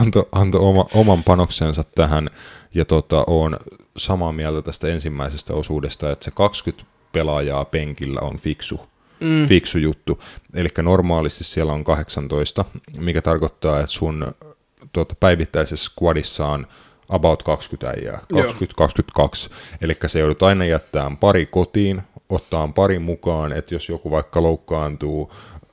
[0.00, 2.30] anto, anto oma, oman panoksensa tähän,
[2.74, 3.56] ja tota, on
[3.96, 8.80] samaa mieltä tästä ensimmäisestä osuudesta, että se 20 pelaajaa penkillä on fiksu,
[9.20, 9.46] mm.
[9.46, 10.22] fiksu juttu.
[10.54, 12.64] Eli normaalisti siellä on 18,
[12.98, 14.34] mikä tarkoittaa, että sun
[14.92, 16.66] tuota, päivittäisessä squadissa on
[17.08, 18.20] about 20 äijää,
[19.20, 19.50] 20-22.
[19.80, 25.32] Eli se joudut aina jättämään pari kotiin, ottaa pari mukaan, että jos joku vaikka loukkaantuu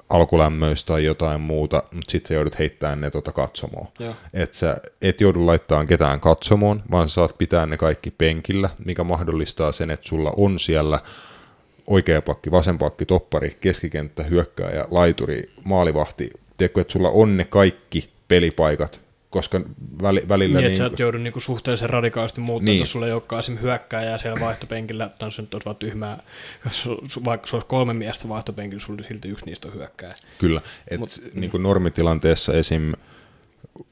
[0.09, 3.87] alkulämmöistä tai jotain muuta, mutta sitten joudut heittämään ne tuota katsomoon.
[4.33, 9.71] Että sä et joudu laittamaan ketään katsomoon, vaan saat pitää ne kaikki penkillä, mikä mahdollistaa
[9.71, 10.99] sen, että sulla on siellä
[11.87, 16.31] oikea pakki, vasen pakki, toppari, keskikenttä, hyökkääjä, laituri, maalivahti.
[16.57, 19.04] Tiedätkö, että sulla on ne kaikki pelipaikat
[19.36, 19.61] koska
[20.01, 20.53] väli, välillä...
[20.59, 22.71] Niin, niin, että sä et joudu niinku suhteellisen radikaalisti muuttaa, Niin.
[22.73, 22.79] niin.
[22.79, 26.23] jos sulla ei olekaan esimerkiksi hyökkääjää siellä vaihtopenkillä, tai se nyt olisi vaan tyhmää,
[27.25, 30.13] vaikka se olisi kolme miestä vaihtopenkillä, sulla silti yksi niistä on hyökkääjä.
[30.38, 32.93] Kyllä, että Mut- niin kuin normitilanteessa esim.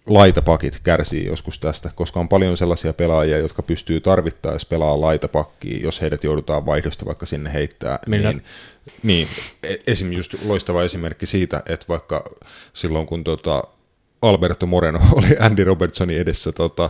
[0.07, 6.01] laitapakit kärsii joskus tästä, koska on paljon sellaisia pelaajia, jotka pystyy tarvittaessa pelaamaan laitapakkiin, jos
[6.01, 7.99] heidät joudutaan vaihdosta vaikka sinne heittää.
[8.07, 8.43] Millä- Niin,
[9.03, 9.27] niin,
[9.87, 10.11] esim.
[10.13, 12.23] just loistava esimerkki siitä, että vaikka
[12.73, 13.63] silloin kun tota
[14.23, 16.89] Alberto Moreno oli Andy Robertsonin edessä, tota,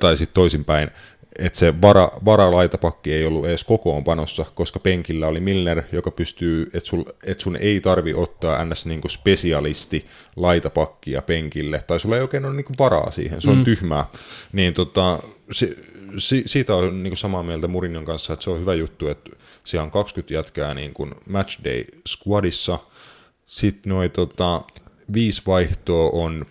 [0.00, 0.90] tai sitten toisinpäin,
[1.38, 6.88] että se vara, varalaitapakki ei ollut edes kokoonpanossa, koska penkillä oli Milner, joka pystyy, että
[6.88, 8.86] sul, et sun ei tarvi ottaa ns.
[8.86, 10.06] Niinku spesialisti
[10.36, 13.64] laitapakkia penkille, tai sulla ei oikein ole niinku varaa siihen, se on mm.
[13.64, 14.06] tyhmää.
[14.52, 15.18] Niin tota,
[15.50, 15.76] si,
[16.18, 19.30] si, siitä on niinku samaa mieltä Murinon kanssa, että se on hyvä juttu, että
[19.64, 22.78] siellä on 20 jätkää niinku matchday squadissa,
[23.46, 24.62] sitten noin tota,
[25.12, 26.46] viisi vaihtoa on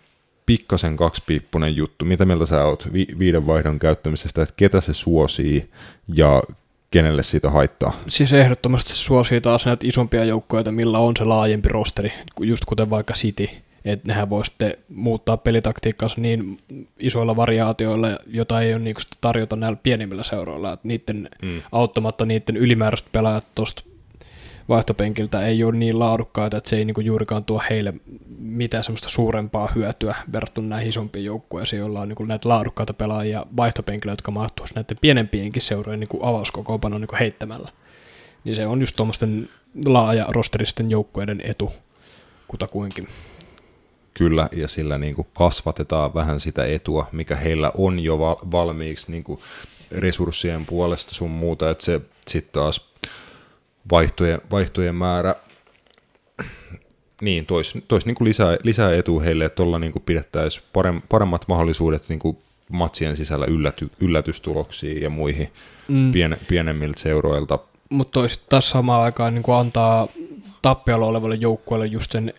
[0.50, 2.06] pikkasen kaksipiippunen juttu.
[2.06, 5.70] Mitä mieltä sä oot vi- viiden vaihdon käyttämisestä, että ketä se suosii
[6.08, 6.44] ja
[6.92, 7.94] kenelle siitä haittaa?
[8.08, 12.90] Siis ehdottomasti se suosii taas näitä isompia joukkoja, millä on se laajempi rosteri, just kuten
[12.90, 13.50] vaikka City,
[13.86, 16.60] että nehän voi sitten muuttaa pelitaktiikkaansa niin
[17.00, 21.62] isoilla variaatioilla, jota ei ole niinku tarjota näillä pienimmillä seuroilla, että niiden mm.
[21.72, 23.84] auttamatta niiden ylimääräiset pelaajat tuosta
[24.70, 27.94] vaihtopenkiltä ei ole niin laadukkaita, että se ei niinku juurikaan tuo heille
[28.40, 34.12] mitään semmoista suurempaa hyötyä verrattuna näihin isompiin joukkueisiin, joilla on niinku näitä laadukkaita pelaajia vaihtopenkillä,
[34.12, 37.70] jotka mahtuisi näiden pienempienkin seurojen niinku avauskokoonpanon niinku heittämällä.
[38.44, 39.50] Niin se on just tuommoisten
[39.86, 41.74] laaja rosteristen joukkueiden etu
[42.48, 43.08] kutakuinkin.
[44.14, 49.12] Kyllä, ja sillä niin kuin kasvatetaan vähän sitä etua, mikä heillä on jo val- valmiiksi
[49.12, 49.40] niin kuin
[49.92, 52.89] resurssien puolesta sun muuta, että se sitten taas
[53.92, 55.36] vaihtojen, vaihtojen määrä
[57.22, 62.10] niin, tois, tois niin lisää, lisää etua heille, että tuolla niin pidettäisiin parem, paremmat mahdollisuudet
[62.10, 62.38] niin kuin
[62.72, 65.54] matsien sisällä ylläty, yllätystuloksiin ja muihin
[65.88, 66.12] mm.
[66.12, 67.60] pien, pienemmiltä seuroilta.
[67.90, 70.08] Mutta toiset taas samaan aikaan niin antaa
[70.62, 72.34] tappiolla olevalle joukkueelle just sen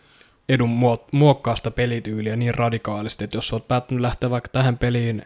[0.49, 4.79] edun muo- muokkaa sitä pelityyliä niin radikaalisti, että jos sä oot päättänyt lähteä vaikka tähän
[4.79, 5.23] peliin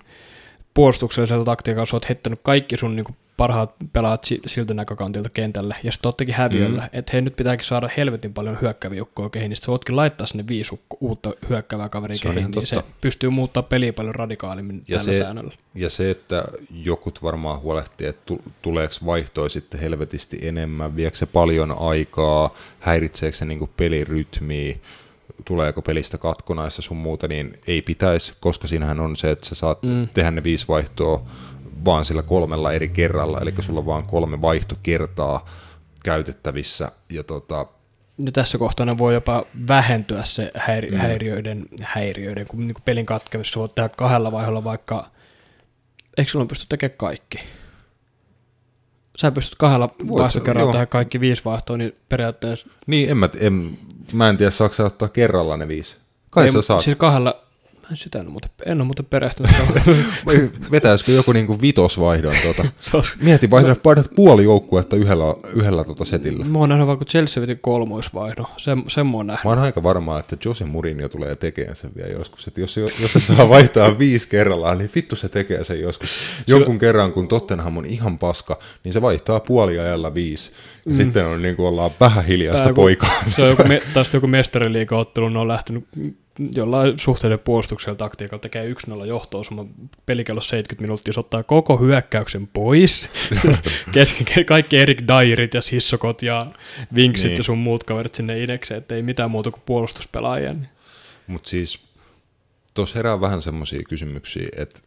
[0.74, 5.92] puolustuksellisella taktiikalla, sä oot heittänyt kaikki sun niin parhaat pelaat si- siltä näkökantilta kentälle, ja
[5.92, 6.88] sitten oottekin häviöllä, mm.
[6.92, 10.44] että hei nyt pitääkin saada helvetin paljon hyökkäviä joukkoja kehiin, niin sä voitkin laittaa sinne
[10.48, 12.90] viisi ukko- uutta hyökkäävää kaveria Se kehiin, niin se totta.
[13.00, 15.54] pystyy muuttaa peliä paljon radikaalimmin Ja tällä se, säännöllä.
[15.74, 21.26] ja se, että jokut varmaan huolehtii, että tu- tuleeko vaihtoa sitten helvetisti enemmän, viekö se
[21.26, 24.76] paljon aikaa, häiritseekö se niinku pelirytmiä,
[25.44, 29.82] tuleeko pelistä katkonaissa sun muuta, niin ei pitäisi, koska siinähän on se, että sä saat
[29.82, 30.08] mm.
[30.14, 31.26] tehdä ne viisi vaihtoa
[31.84, 35.48] vaan sillä kolmella eri kerralla, eli sulla on vaan kolme vaihtokertaa
[36.04, 37.66] käytettävissä, ja tota,
[38.24, 40.96] Ja tässä kohtaa ne voi jopa vähentyä se häiri- mm.
[40.96, 45.10] häiriöiden, häiriöiden, kun niin pelin katkemisessa voit tehdä kahdella vaiheella vaikka,
[46.16, 47.38] eikö silloin pysty tekemään kaikki?
[49.16, 52.68] Sä pystyt kahdella vaihtokerralla tehdä kaikki viisi vaihtoa, niin periaatteessa...
[52.86, 53.78] niin en mä, en,
[54.12, 55.96] mä en tiedä, saako sä ottaa kerralla ne viisi.
[56.30, 56.80] Kai ei, sä saat.
[56.80, 57.42] Siis kahdella,
[57.84, 59.52] mä en sitä en ole muuten, en ole muuten perehtynyt.
[60.72, 62.64] Vetäisikö joku niinku vitosvaihdon tuota?
[63.22, 65.24] Mieti, vaihdat, vaihdat puoli joukkuetta yhdellä,
[65.54, 66.44] yhdellä tota setillä.
[66.44, 69.44] mä oon nähnyt vaikka Chelsea veti kolmoisvaihdon, sen, sen mä oon nähnyt.
[69.44, 72.46] Mä oon aika varma, että Jose Mourinho tulee tekemään sen vielä joskus.
[72.46, 76.18] Että jos, jos se saa vaihtaa viisi kerrallaan, niin vittu se tekee sen joskus.
[76.46, 80.50] Jonkun kerran, kun Tottenham on ihan paska, niin se vaihtaa puoliajalla viisi.
[80.84, 80.96] Ja mm.
[80.96, 83.10] sitten on niin kuin ollaan vähän hiljaista Tää, poikaa.
[83.26, 85.84] Se on joku, me, taas joku mestariliiga-ottelu, ne on lähtenyt
[86.54, 89.66] jollain suhteellisen puolustuksella taktiikalla tekee 1-0 johtoa, summa
[90.06, 93.10] pelikello 70 minuuttia, se ottaa koko hyökkäyksen pois.
[93.42, 93.62] Siis
[93.92, 96.46] Kesken kaikki Erik Dyerit ja Sissokot ja
[96.94, 97.38] Vinksit Niin.
[97.38, 100.54] ja sun muut kaverit sinne inekseen, että ei mitään muuta kuin puolustuspelaajia.
[101.26, 101.80] Mutta siis
[102.74, 104.80] tuossa herää vähän semmoisia kysymyksiä, että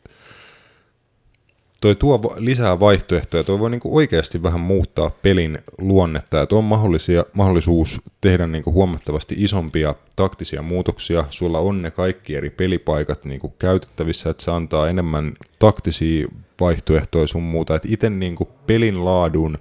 [1.81, 6.63] toi tuo lisää vaihtoehtoja, toi voi niinku oikeasti vähän muuttaa pelin luonnetta, ja tuo on
[6.63, 11.25] mahdollisia, mahdollisuus tehdä niinku huomattavasti isompia taktisia muutoksia.
[11.29, 16.27] Sulla on ne kaikki eri pelipaikat niinku käytettävissä, että se antaa enemmän taktisia
[16.59, 19.57] vaihtoehtoja sun muuta, itse niinku pelin laadun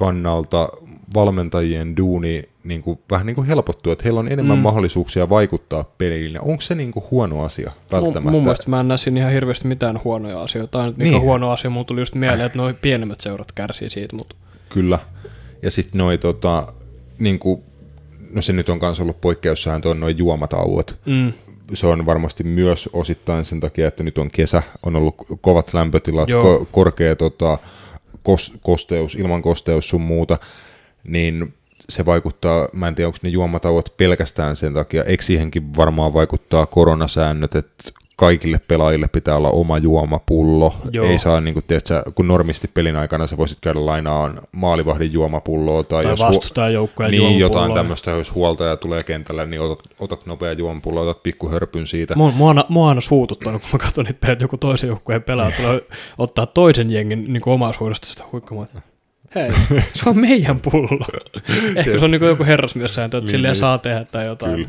[0.00, 0.68] kannalta
[1.14, 4.62] valmentajien duuni niin kuin, vähän niin kuin helpottuu, että heillä on enemmän mm.
[4.62, 6.40] mahdollisuuksia vaikuttaa peliin.
[6.40, 8.20] Onko se niin kuin huono asia välttämättä?
[8.20, 10.80] Mun, mun mielestä mä en näe siinä ihan hirveästi mitään huonoja asioita.
[10.80, 11.12] Ainut mikä Niin.
[11.12, 11.22] niin.
[11.22, 14.36] huono asia, mulla tuli just mieleen, että noin pienemmät seurat kärsii siitä, mutta
[14.68, 14.98] Kyllä.
[15.62, 16.72] Ja sitten noi tota,
[17.18, 17.62] niin kuin,
[18.34, 20.96] no se nyt on myös ollut poikkeussääntö, on noin juomatauot.
[21.06, 21.32] mm,
[21.74, 26.28] Se on varmasti myös osittain sen takia, että nyt on kesä, on ollut kovat lämpötilat,
[26.28, 26.58] Joo.
[26.58, 27.58] ko- korkea tota,
[28.28, 30.38] kos- kosteus, ilman kosteus sun muuta,
[31.04, 31.54] niin
[31.88, 36.66] se vaikuttaa, mä en tiedä onko ne juomatauot pelkästään sen takia, eikö siihenkin varmaan vaikuttaa
[36.66, 40.74] koronasäännöt, että kaikille pelaajille pitää olla oma juomapullo.
[40.92, 41.06] Joo.
[41.06, 45.82] Ei saa, niin kuin, tiedätkö, kun normisti pelin aikana sä voisit käydä lainaan maalivahdin juomapulloa.
[45.82, 50.26] Tai, Tai jos hu- vastustajajoukkoja niin, jotain tämmöistä, jos huoltaja tulee kentälle, niin otat, otat
[50.26, 52.14] nopea juomapullo, otat pikku hörpyn siitä.
[52.16, 55.22] Mua, mua, aina- mua aina suututtanut, kun mä katson niitä pelejä, että joku toisen joukkueen
[55.22, 55.80] pelaaja tulee
[56.18, 58.66] ottaa toisen jengin niin omaisuudesta sitä huikkamaa.
[59.34, 59.50] Hei,
[59.92, 60.88] se on meidän pullo.
[61.76, 63.58] Ehkä se on niin joku herrasmiessääntö, että Niin, silleen niin.
[63.60, 64.54] saa tehdä tai jotain.
[64.54, 64.68] Kyllä.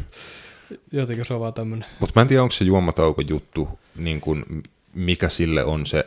[0.92, 1.90] Jotenkin se on vaan tämmöinen.
[2.00, 4.64] Mutta mä en tiedä, onko se juomatauko juttu, niin kun,
[4.94, 6.06] mikä sille on se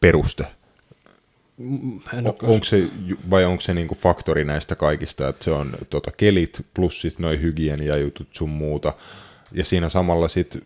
[0.00, 0.46] peruste.
[2.14, 2.88] En O- onko se,
[3.30, 7.40] vai onko se niinku faktori näistä kaikista, että se on tota, kelit plus sit noi
[7.40, 8.92] hygieniajutut sun muuta,
[9.52, 10.64] ja siinä samalla sit,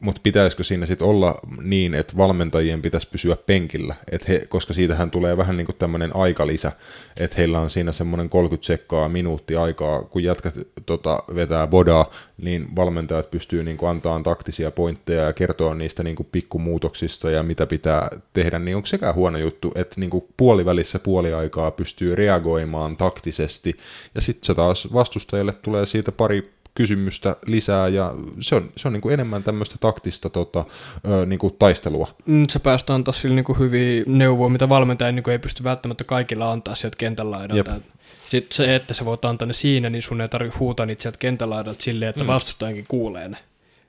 [0.00, 5.10] mutta pitäisikö siinä sitten olla niin, että valmentajien pitäisi pysyä penkillä, et he, koska siitähän
[5.10, 6.72] tulee vähän niin kuin tämmöinen aikalisä,
[7.16, 10.54] että heillä on siinä semmoinen 30 sekkaa minuutti aikaa, kun jätkät
[10.86, 16.16] tota, vetää bodaa, niin valmentajat pystyy niin kuin antaa taktisia pointteja ja kertoa niistä niin
[16.16, 20.98] kuin pikkumuutoksista ja mitä pitää tehdä, niin onko sekään huono juttu, että niin kuin puolivälissä
[20.98, 23.76] puoliaikaa pystyy reagoimaan taktisesti,
[24.14, 28.92] ja sitten se taas vastustajalle tulee siitä pari kysymystä lisää, ja se on, se on
[28.92, 30.64] niin kuin enemmän tämmöistä taktista tota,
[31.08, 32.14] ö, niin kuin taistelua.
[32.26, 36.52] Mm, Se päästään antaa sille niin hyviä neuvoja, mitä valmentaja niin ei pysty välttämättä kaikilla
[36.52, 37.70] antaa sieltä kentän laidalta.
[37.72, 37.82] Jep.
[38.24, 41.18] Sitten se, että sä voit antaa ne siinä, niin sun ei tarvitse huutaa niitä sieltä
[41.18, 42.28] kentän laidalta silleen, että mm.
[42.28, 43.36] vastustajankin kuulee ne.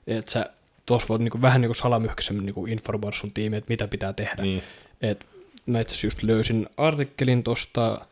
[0.06, 0.50] Että sä
[0.86, 4.42] tuossa voit niin vähän niin kuin salamyhkäisemmin niin informoida sun tiimiä, että mitä pitää tehdä.
[4.42, 4.62] Niin.
[5.02, 5.26] Et
[5.66, 8.06] mä itse just löysin artikkelin tuosta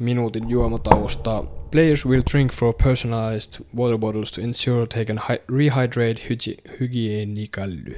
[0.00, 1.44] minuutin juomatauosta.
[1.70, 7.96] Players will drink for personalized water bottles to ensure they can hy- rehydrate hygi- hygienically.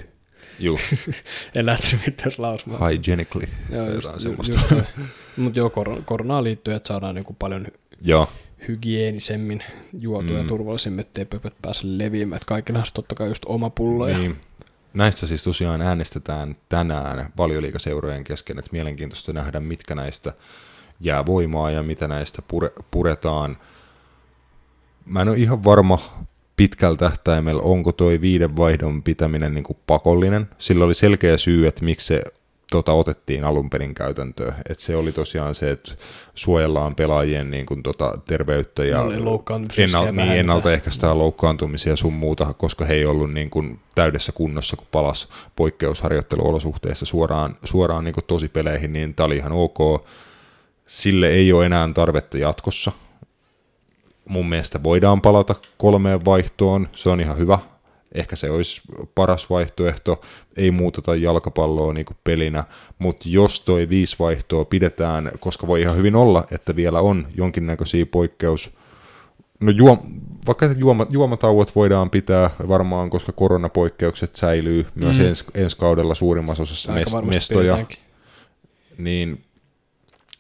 [0.59, 0.79] Juu,
[1.57, 2.91] En lähtenyt mitään lausumaan.
[2.93, 3.47] hygienically.
[3.71, 4.57] Joo, just, ju- semmoista.
[4.57, 4.83] just toi.
[5.37, 7.67] Mut joo, kor- koronaan liittyen, että saadaan niinku paljon
[8.01, 8.29] Joo,
[8.69, 9.63] hygienisemmin
[9.99, 10.37] juotua mm.
[10.37, 10.49] ja Mm.
[10.49, 12.37] turvallisemmin, ettei pöpöt pääse leviämään.
[12.37, 14.09] Että kaikilla on totta kai just oma pullo.
[14.09, 14.19] Ja...
[14.19, 14.37] niin.
[14.95, 20.33] Näistä siis tosiaan äänestetään tänään valioliikaseurojen kesken, että mielenkiintoista nähdä, mitkä näistä
[21.03, 23.57] jää voimaa ja mitä näistä pure, puretaan.
[25.07, 25.99] Mä en ole ihan varma
[26.57, 30.49] pitkällä tähtäimellä, onko toi viiden vaihdon pitäminen niin kuin pakollinen.
[30.59, 32.23] Sillä oli selkeä syy, että miksi se
[32.73, 34.55] tota, otettiin alun perin käytäntöön.
[34.69, 35.93] Et se oli tosiaan se, että
[36.35, 42.85] suojellaan pelaajien niin kuin, tota, terveyttä ja loukkaantumisriskejä ennal- niin, ennaltaehkäistään loukkaantumisia sun muuta, koska
[42.85, 48.93] he ei ollut niin kuin, täydessä kunnossa, kun palas poikkeusharjoitteluolosuhteissa suoraan, suoraan niin kuin, tosipeleihin,
[48.93, 49.79] niin tämä oli ihan ok.
[50.87, 52.93] Sille ei ole enää tarvetta jatkossa.
[54.29, 57.59] Mun mielestä voidaan palata kolmeen vaihtoon, se on ihan hyvä.
[58.15, 58.83] Ehkä se olisi
[59.15, 60.21] paras vaihtoehto,
[60.57, 62.65] ei muuteta jalkapalloa niin kuin pelinä,
[62.99, 68.07] mutta jos toi viisi vaihtoa pidetään, koska voi ihan hyvin olla, että vielä on jonkinnäköisiä
[68.07, 68.71] poikkeus,
[69.61, 69.99] No juom,
[70.47, 75.23] vaikka juoma, juomatauot voidaan pitää varmaan, koska koronapoikkeukset säilyy myös Mm.
[75.23, 75.29] mm.
[75.55, 77.99] ensi, kaudella suurimmassa osassa Aika mes, varmasti mestoja, pidetäänkin.
[78.99, 79.43] niin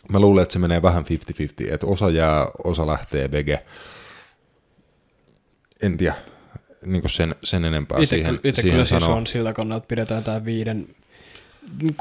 [0.08, 3.64] mä luulen, että se menee vähän 50-50, että osa jää, osa lähtee vege.
[5.82, 6.14] En tiedä
[6.86, 10.24] niin sen, sen enempää Itse, siihen, itse siihen kyllä siis on sillä kannalta, että pidetään
[10.24, 10.94] tämä viiden.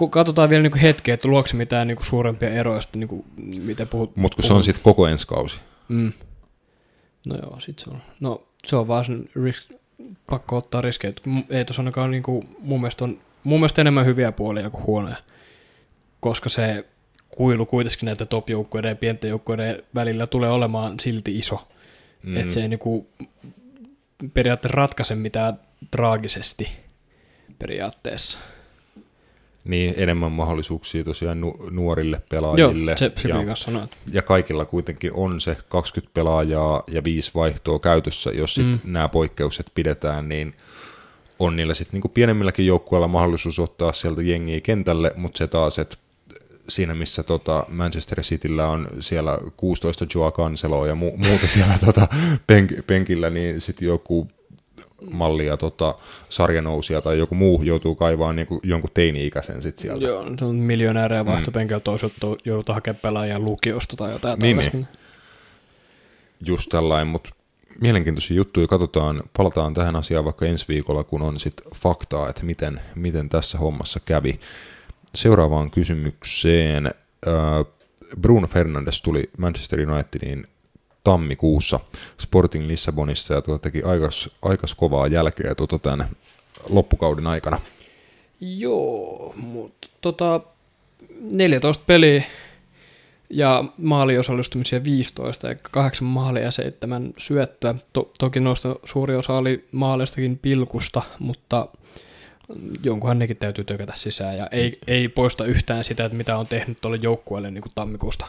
[0.09, 3.25] Katsotaan vielä niinku hetki, että luokse mitään niinku suurempia eroja, sitten niinku,
[3.61, 4.15] mitä puhut.
[4.15, 5.59] Mutta kun se on sitten koko ensi kausi.
[5.87, 6.11] Mm.
[7.27, 8.01] No joo, sit se on.
[8.19, 9.71] No se on vaan sen risk,
[10.29, 11.13] pakko ottaa riskejä.
[11.49, 15.15] Ei tuossa ainakaan niinku, mun mielestä on mun mielestä enemmän hyviä puolia kuin huonoja.
[16.19, 16.85] Koska se
[17.31, 21.67] kuilu kuitenkin näiden top-joukkueiden ja pienten joukkueiden välillä tulee olemaan silti iso.
[22.23, 22.37] Mm.
[22.37, 23.07] Että se ei niinku
[24.33, 25.59] periaatteessa ratkaise mitään
[25.91, 26.67] traagisesti
[27.59, 28.37] periaatteessa.
[29.63, 32.91] Niin, enemmän mahdollisuuksia tosiaan nu- nuorille pelaajille.
[32.91, 33.41] Joo, se Sipi ja,
[33.83, 38.79] että- ja kaikilla kuitenkin on se 20 pelaajaa ja viisi vaihtoa käytössä, jos sit mm.
[38.83, 40.55] nämä poikkeukset pidetään, niin
[41.39, 45.97] on niillä sitten niinku pienemmilläkin joukkueilla mahdollisuus ottaa sieltä jengiä kentälle, mutta se taas, että
[46.69, 52.07] siinä missä tota Manchester Cityllä on siellä 16 Joa Canceloa ja mu- muuta siellä tota
[52.51, 54.27] penk- penkillä, niin sitten joku
[55.11, 55.95] mallia tota,
[56.29, 60.03] sarjanousia tai joku muu joutuu kaivaa niinku jonkun teini-ikäisen sit sieltä.
[60.05, 64.77] Joo, se on miljonäärejä vaihtopenkillä, toiselta to- joutuu hakemaan pelaajia lukiosta tai jotain Niin, tällaista.
[66.45, 67.29] just tällainen, mutta
[67.81, 72.81] mielenkiintoisia juttuja, katsotaan, palataan tähän asiaan vaikka ensi viikolla, kun on sitten faktaa, että miten,
[72.95, 74.39] miten tässä hommassa kävi.
[75.15, 76.91] Seuraavaan kysymykseen.
[78.21, 80.47] Bruno Fernandes tuli Manchester Unitediin
[81.03, 81.79] tammikuussa
[82.21, 86.07] Sporting Lissabonista ja tuota teki aikas, aikas kovaa jälkeä tuota tämän
[86.69, 87.59] loppukauden aikana.
[88.41, 90.41] Joo, mutta tota,
[91.35, 92.23] 14 peliä
[93.29, 97.75] ja maaliosallistumisia 15, ja kahdeksan maalia ja seitsemän syöttöä.
[97.93, 101.67] To- toki noista suuri osa oli maaleistakin pilkusta, mutta
[102.83, 104.37] jonkunhan nekin täytyy tökätä sisään.
[104.37, 108.25] Ja ei, ei poista yhtään sitä, että mitä on tehnyt tuolle joukkueelle niin kuin tammikuusta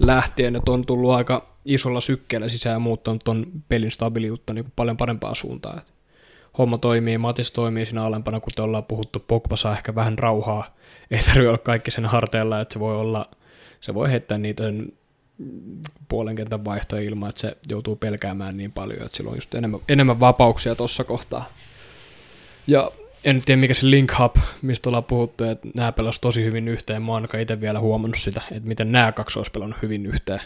[0.00, 0.56] lähtien.
[0.56, 4.96] Että on tullut aika isolla sykkeellä sisään ja muuttanut tuon pelin stabiiliutta niin kuin paljon
[4.96, 5.78] parempaan suuntaan.
[5.78, 5.92] Et
[6.58, 9.24] homma toimii, Matis toimii siinä alempana, kuten ollaan puhuttu.
[9.28, 10.76] Pogba saa ehkä vähän rauhaa.
[11.10, 13.30] Ei tarvitse olla kaikki sen harteilla, että se voi olla,
[13.80, 14.92] se voi heittää niitä sen
[16.08, 19.80] puolen kentän vaihtoja ilman, että se joutuu pelkäämään niin paljon, että sillä on just enemmän,
[19.88, 21.44] enemmän vapauksia tuossa kohtaa.
[22.66, 22.90] Ja
[23.24, 27.02] en tiedä mikä se Link Hub, mistä ollaan puhuttu, että nämä pelas tosi hyvin yhteen.
[27.02, 30.40] Mä oon ainakaan itse vielä huomannut sitä, että miten nämä kaksi olisi pelannut hyvin yhteen.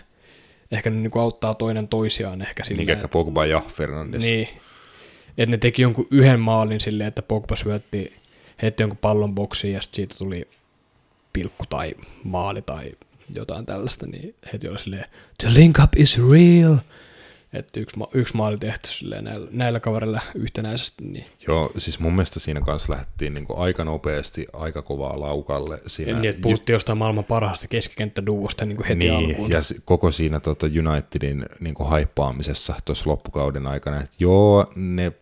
[0.71, 2.97] Ehkä ne niinku auttaa toinen toisiaan ehkä Niin silleen.
[2.97, 4.25] ehkä Pogba ja Fernandes.
[4.25, 4.49] Niin.
[5.39, 8.17] Että ne teki jonkun yhden maalin silleen, että Pogba syötti,
[8.63, 10.49] heitti jonkun pallon boksiin ja sitten siitä tuli
[11.33, 12.93] pilkku tai maali tai
[13.35, 15.05] jotain tällaista, niin heti oli silleen,
[15.39, 16.77] the link up is real.
[17.53, 18.89] Että yksi, ma- yksi maali tehty
[19.21, 24.47] näillä, näillä kavereilla yhtenäisesti, niin Joo, siis mun mielestä siinä kanssa lähdettiin niin aika nopeasti,
[24.53, 25.79] aika kovaa laukalle.
[25.87, 29.51] Siinä niin, että puhuttiin jostain maailman parhaasta keskikenttäduosta niin heti niin, alkuun.
[29.51, 35.13] ja koko siinä tota Unitedin niin haippaamisessa tuossa loppukauden aikana, että joo, ne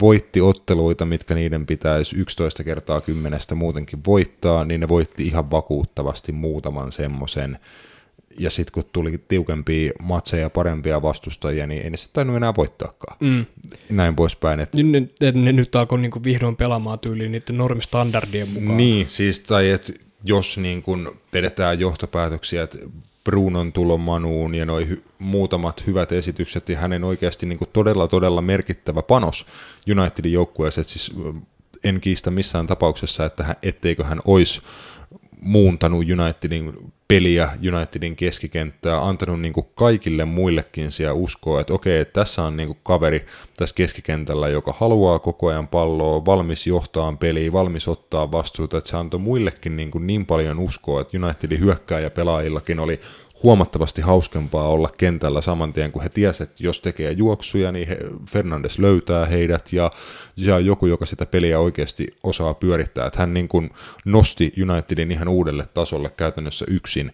[0.00, 6.32] voitti otteluita, mitkä niiden pitäisi 11 kertaa kymmenestä muutenkin voittaa, niin ne voitti ihan vakuuttavasti
[6.32, 7.58] muutaman semmoisen.
[8.38, 13.16] Ja sitten kun tuli tiukempia matseja, parempia vastustajia, niin ei ne sitten tainnut enää voittaakaan.
[13.20, 13.46] Mm.
[13.90, 14.60] Näin poispäin.
[14.60, 18.76] Että Nyt, ne, ne, ne, nyt alkoi niin kuin vihdoin pelaamaan tyyliin niiden normistandardien mukaan.
[18.76, 19.92] Niin, siis tai että
[20.24, 22.78] jos niin kun vedetään johtopäätöksiä, että
[23.24, 28.42] Brunon tulo Manuun ja noi hy- muutamat hyvät esitykset ja hänen oikeasti niin todella todella
[28.42, 29.46] merkittävä panos
[30.00, 31.12] Unitedin joukkueeseen, siis
[31.84, 34.62] en kiistä missään tapauksessa, että hän, etteikö hän olisi
[35.42, 42.42] muuntanut Unitedin peliä, Unitedin keskikenttää, antanut niin kuin kaikille muillekin siellä uskoa, että okei, tässä
[42.42, 43.26] on niin kuin kaveri
[43.56, 48.96] tässä keskikentällä, joka haluaa koko ajan palloa, valmis johtaa peliä, valmis ottaa vastuuta, että se
[48.96, 53.00] antoi muillekin niin, kuin niin paljon uskoa, että Unitedin hyökkääjä pelaajillakin oli
[53.42, 57.98] huomattavasti hauskempaa olla kentällä saman tien, kun he tiesivät, että jos tekee juoksuja, niin he,
[58.30, 59.90] Fernandes löytää heidät ja,
[60.36, 63.06] ja joku, joka sitä peliä oikeasti osaa pyörittää.
[63.06, 63.70] Että hän niin kuin
[64.04, 67.12] nosti Unitedin ihan uudelle tasolle käytännössä yksin.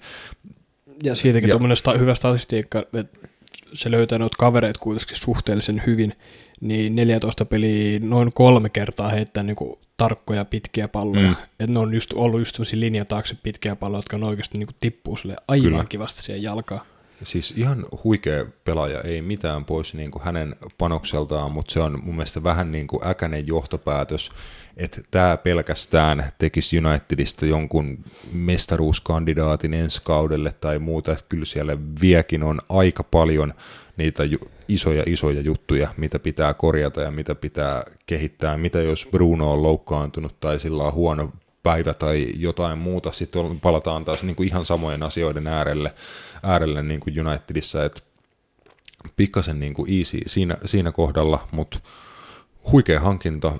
[1.02, 3.28] Ja siitäkin Ja- tuommoinen sta- hyvä statistiikka, että
[3.72, 6.14] se löytää noita kavereita kuitenkin suhteellisen hyvin,
[6.60, 11.26] niin 14 peliä noin kolme kertaa heittää niinku tarkkoja pitkiä palloja.
[11.28, 11.32] Mm.
[11.32, 14.74] Että ne on just ollut just sellaisia linjan taakse pitkiä palloja, jotka on oikeasti niinku
[14.80, 15.84] tippuu sille aivan Kyllä.
[15.88, 16.80] Kivasti siihen jalkaan.
[17.22, 22.14] Siis ihan huikea pelaaja, ei mitään pois niin kuin hänen panokseltaan, mutta se on mun
[22.14, 24.30] mielestä vähän niin kuin äkäinen johtopäätös,
[24.76, 27.98] että tämä pelkästään tekisi Unitedista jonkun
[28.32, 33.54] mestaruuskandidaatin ensi kaudelle tai muuta, että kyllä siellä viekin on aika paljon
[33.98, 39.52] niitä ju- isoja isoja juttuja, mitä pitää korjata ja mitä pitää kehittää, mitä jos Bruno
[39.52, 41.32] on loukkaantunut tai sillä on huono
[41.62, 45.94] päivä tai jotain muuta, sitten palataan taas niin kuin ihan samojen asioiden äärelle,
[46.42, 48.00] äärelle niin kuin Unitedissa, että
[49.16, 51.80] pikkasen niin kuin easy siinä, siinä kohdalla, mutta
[52.72, 53.52] huikea hankinta,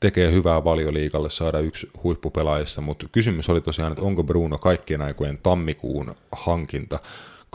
[0.00, 5.38] tekee hyvää valioliikalle saada yksi huippupelaajista, mutta kysymys oli tosiaan, että onko Bruno kaikkien aikojen
[5.42, 6.98] tammikuun hankinta,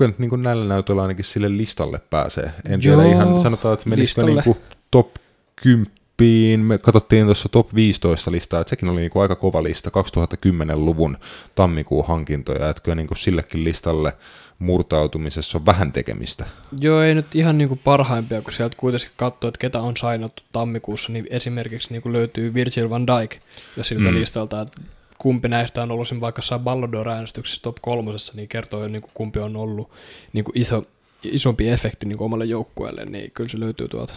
[0.08, 2.52] nyt niin kuin näillä näytöillä ainakin sille listalle pääsee.
[2.70, 4.58] En tiedä Joo, ihan, sanotaan, että menisikö niin kuin
[4.92, 5.16] top
[5.56, 9.90] 10, me katsottiin tuossa top 15 listaa, että sekin oli niin kuin aika kova lista,
[9.90, 11.18] 2010-luvun
[11.56, 14.14] tammikuun hankintoja, että kyllä niin kuin sillekin listalle
[14.60, 16.46] murtautumisessa on vähän tekemistä.
[16.80, 21.12] Joo, ei nyt ihan niinku parhaimpia, kun sieltä kuitenkin katsoo, että ketä on sainattu tammikuussa,
[21.12, 23.36] niin esimerkiksi niinku löytyy Virgil van Dijk
[23.78, 24.16] ja siltä mm.
[24.16, 24.82] listalta, että
[25.20, 29.10] kumpi näistä on ollut sen vaikka saa Ballon d'Or-äänestyksessä top kolmosessa, niin kertoo jo niinku
[29.14, 29.92] kumpi on ollut
[30.34, 30.84] niinku iso,
[31.24, 34.14] isompi efekti niinku omalle joukkueelle, niin kyllä se löytyy tuolta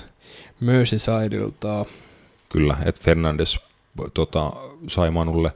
[0.61, 1.85] Merseysideilta.
[2.49, 3.61] Kyllä, että Fernandes
[4.15, 4.53] tota,
[4.89, 5.53] sai Manulle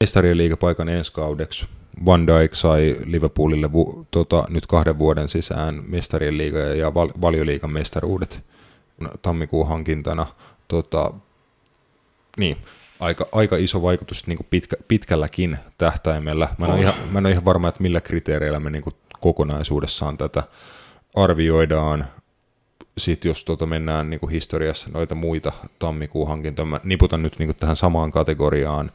[0.00, 1.66] mestarien liigapaikan ensi kaudeksi.
[2.06, 7.72] Van Dijk sai Liverpoolille vu, tota, nyt kahden vuoden sisään mestarien liiga ja val, valioliigan
[7.72, 8.40] mestaruudet
[9.22, 10.26] tammikuun hankintana.
[10.68, 11.12] Tota,
[12.36, 12.56] niin,
[13.00, 16.48] aika, aika iso vaikutus niin kuin pitkä, pitkälläkin tähtäimellä.
[16.58, 16.82] Mä en, ole Oh.
[16.82, 20.42] ihan, mä en ole ihan varma, että millä kriteereillä me niin kuin kokonaisuudessaan tätä
[21.14, 22.04] arvioidaan.
[22.98, 27.46] Sitten jos tuota mennään niin kuin historiassa noita muita tammikuun hankintoja, mä niputan nyt niin
[27.46, 28.90] kuin tähän samaan kategoriaan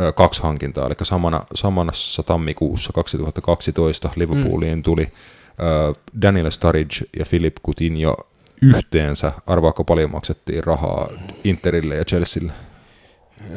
[0.00, 7.56] ö, kaksi hankintaa, eli samana, samanassa tammikuussa 2012 Liverpooliin tuli ö, Daniel Sturridge ja Philip
[7.66, 8.16] Coutinho
[8.62, 11.08] yhteensä, arvaako paljon maksettiin rahaa
[11.44, 12.52] Interille ja Chelsealle?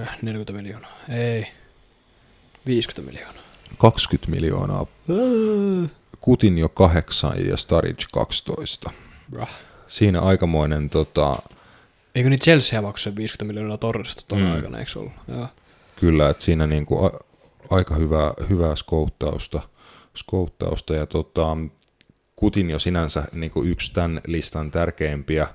[0.01, 0.91] Äh, 40 miljoonaa.
[1.09, 1.47] Ei.
[2.65, 3.43] 50 miljoonaa.
[3.79, 4.85] 20 miljoonaa,
[6.25, 8.91] Coutinho 8 ja Sturridge 12.
[9.33, 9.49] Rah.
[9.87, 11.35] Siinä aikamoinen tota,
[12.15, 14.49] Eikö niin Chelsea maksoi 50 miljoonaa torrista tuona Mm.
[14.49, 14.55] mm.
[14.55, 15.13] aikana, eikö ollut?
[15.27, 15.47] Joo.
[15.95, 17.11] Kyllä, että siinä niinku a,
[17.69, 19.61] aika hyvää, hyvää skouttausta,
[20.17, 21.57] skouttausta ja tota,
[22.35, 25.47] Kutin jo sinänsä niinku yksi tämän listan tärkeimpiä.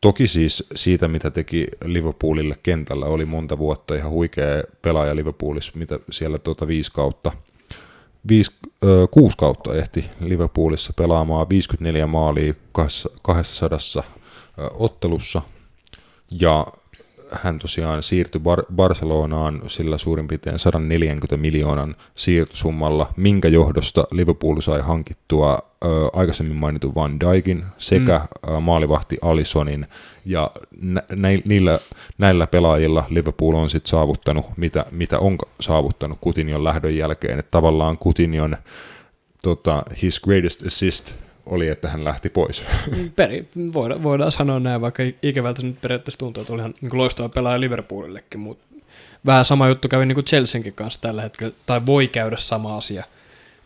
[0.00, 5.98] Toki siis siitä, mitä teki Liverpoolille kentällä, oli monta vuotta ihan huikea pelaaja Liverpoolissa, mitä
[6.10, 7.32] siellä tota viisi kautta,
[8.28, 8.50] viisi,
[8.84, 12.54] ö, kuusi kautta ehti Liverpoolissa pelaamaan 54 maalia
[13.22, 15.42] 200 ö, ottelussa,
[16.30, 16.66] ja
[17.32, 24.80] hän tosiaan siirtyi Bar- Barcelonaan sillä suurin piirtein 140 miljoonan siirtosummalla, minkä johdosta Liverpool sai
[24.80, 28.54] hankittua ö, aikaisemmin mainitun Van Dijkin sekä mm.
[28.54, 29.86] ö, maalivahti Alisonin,
[30.24, 30.50] ja
[30.82, 31.02] nä-
[31.44, 31.78] niillä,
[32.18, 37.98] näillä pelaajilla Liverpool on sitten saavuttanut, mitä, mitä on saavuttanut Coutinhon lähdön jälkeen, että tavallaan
[37.98, 38.56] Coutinhon
[39.42, 41.14] tota, his greatest assist
[41.46, 42.64] oli, että hän lähti pois.
[43.16, 46.98] Peri, voidaan, voidaan sanoa näin, vaikka ikävältä se nyt periaatteessa tuntuu, että oli ihan niin
[46.98, 48.64] loistava pelaaja Liverpoolillekin, mutta
[49.26, 53.04] vähän sama juttu kävi niin kuin Chelseankin kanssa tällä hetkellä, tai voi käydä sama asia.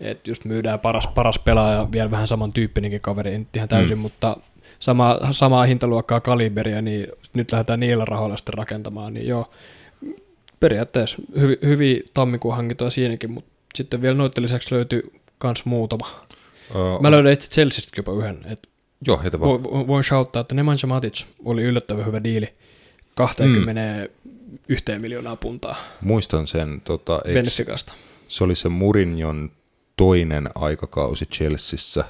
[0.00, 4.02] Että just myydään paras, paras pelaaja, vielä vähän samantyyppinenkin kaveri, nyt ihan täysin, mm.
[4.02, 4.36] mutta
[4.78, 9.50] sama, samaa hintaluokkaa kaliberia, niin nyt lähdetään niillä rahoilla sitten rakentamaan, niin joo,
[10.60, 16.10] periaatteessa hyvi, hyviä tammikuun hankintoja siinäkin, mutta sitten vielä noiden lisäksi löytyy kans muutama.
[16.74, 18.68] Ö, Mä löydän itse Chelseastä jopa yhden, että
[19.06, 19.60] Joo, heitä vaan.
[19.60, 22.48] Vo- vo- voin shouttaa, että Nemanja Matic oli yllättävän hyvä diili.
[23.14, 25.00] 21 mm.
[25.00, 27.92] miljoonaa puntaa Muistan sen, tota, eiks, Benficasta.
[28.28, 29.50] se oli se Murinjon
[29.96, 32.04] toinen aikakausi Chelseassa,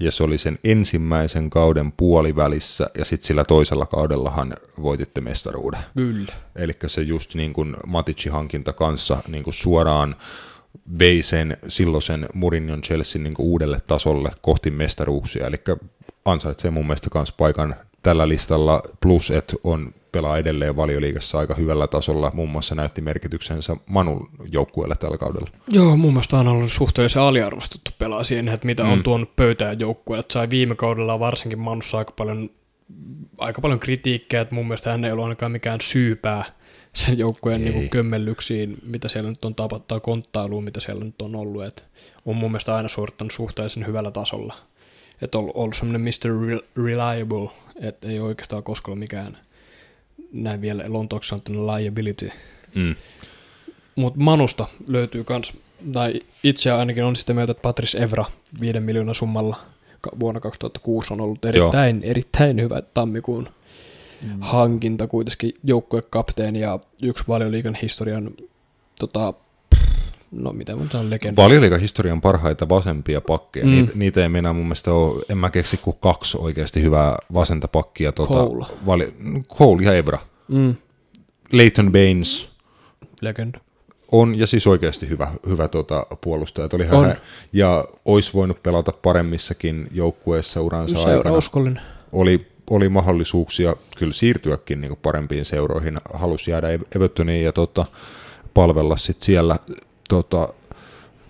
[0.00, 5.80] ja se oli sen ensimmäisen kauden puolivälissä, ja sitten sillä toisella kaudellahan voititte mestaruuden.
[5.94, 6.32] Kyllä.
[6.56, 10.16] Eli se just niin kuin Maticin hankinta kanssa niin kuin suoraan
[10.98, 15.56] vei sen silloisen Mourinhon Chelsea niin uudelle tasolle kohti mestaruuksia, eli
[16.24, 21.86] ansaitsee mun mielestä myös paikan tällä listalla, plus että on pelaa edelleen valioliigassa aika hyvällä
[21.86, 25.50] tasolla, muun muassa näytti merkityksensä Manun joukkueelle tällä kaudella.
[25.72, 28.92] Joo, mun mielestä on ollut suhteellisen aliarvostettu pelaa siihen, että mitä mm.
[28.92, 30.20] on tuonut pöytään joukkueelle.
[30.20, 32.50] Että sai viime kaudella varsinkin Manussa aika paljon,
[33.38, 36.44] aika paljon kritiikkiä, että mun mielestä hän ei ollut ainakaan mikään syypää
[36.94, 41.36] sen joukkueen niin kömmellyksiin, mitä siellä nyt on tapahtunut, tai konttailuun, mitä siellä nyt on
[41.36, 41.64] ollut.
[41.64, 41.84] Et
[42.26, 44.54] on mun mielestä aina suorittanut suhteellisen hyvällä tasolla.
[45.22, 46.30] Että on ollut, ollut semmoinen Mr.
[46.30, 47.50] Rel- Reliable,
[47.80, 49.38] että ei oikeastaan koskaan mikään
[50.32, 52.30] näin vielä Lontooksi sanottuna liability.
[52.74, 52.94] Mm.
[53.96, 55.52] Mutta Manusta löytyy kans,
[55.92, 58.24] tai itse ainakin on sitä mieltä, että Patrice Evra
[58.60, 59.56] 5 miljoonaa summalla
[60.20, 63.48] vuonna 2006 on ollut erittäin, erittäin hyvä tammikuun
[64.22, 64.28] mm.
[64.40, 68.30] hankinta, kuitenkin joukkuekapteeni ja yksi valioliikan historian,
[69.00, 69.34] tota,
[70.32, 71.42] no mitä mun on legenda.
[71.42, 73.70] Valioliigan historian parhaita vasempia pakkeja, Mm.
[73.72, 77.68] niitä, niitä ei mennä mun mielestä ole, en mä keksi kuin kaksi oikeasti hyvää vasenta
[77.68, 78.12] pakkia.
[78.12, 78.66] Tota, Cole.
[78.86, 79.14] Vali,
[79.58, 80.18] Cole ja Evra.
[80.48, 80.74] Mm,
[81.52, 82.48] Leighton Baines,
[83.22, 83.58] legenda.
[84.12, 86.68] On, ja siis oikeasti hyvä, hyvä tota, puolustaja.
[86.72, 87.14] Oli On.
[87.52, 91.36] ja olisi voinut pelata paremmissakin joukkueissa uransa Seura aikana.
[91.36, 91.82] uskollinen.
[92.12, 95.98] Oli, oli mahdollisuuksia kyllä siirtyäkin niin parempiin seuroihin.
[96.14, 97.86] Halusi jäädä Ev- Evertoniin ja tota,
[98.54, 99.56] palvella sit siellä
[100.08, 100.48] tota,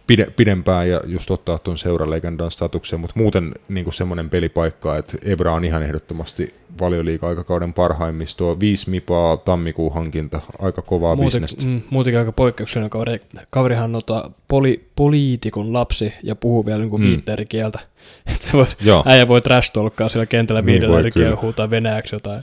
[0.08, 5.52] pide, pidempään ja just ottaa tuon seuralegendan statuksen, mutta muuten niin semmoinen pelipaikka, että Evra
[5.52, 8.60] on ihan ehdottomasti valioliiga-aikakauden parhaimmistoa.
[8.60, 11.66] Viisi mipaa tammikuun hankinta, aika kovaa Muuten, bisnestä.
[11.66, 13.20] mm, muutenkin aika poikkeuksellinen kaveri.
[13.50, 17.00] Kaverihan on tota, poli, poliitikon lapsi ja puhuu vielä niin Mm.
[17.00, 17.08] mm.
[17.08, 17.78] viittä eri kieltä.
[18.34, 18.66] Että voi,
[19.04, 19.72] äijä voi trash
[20.08, 22.42] siellä kentällä Niin viidellä eri kielellä, huutaa venäjäksi jotain.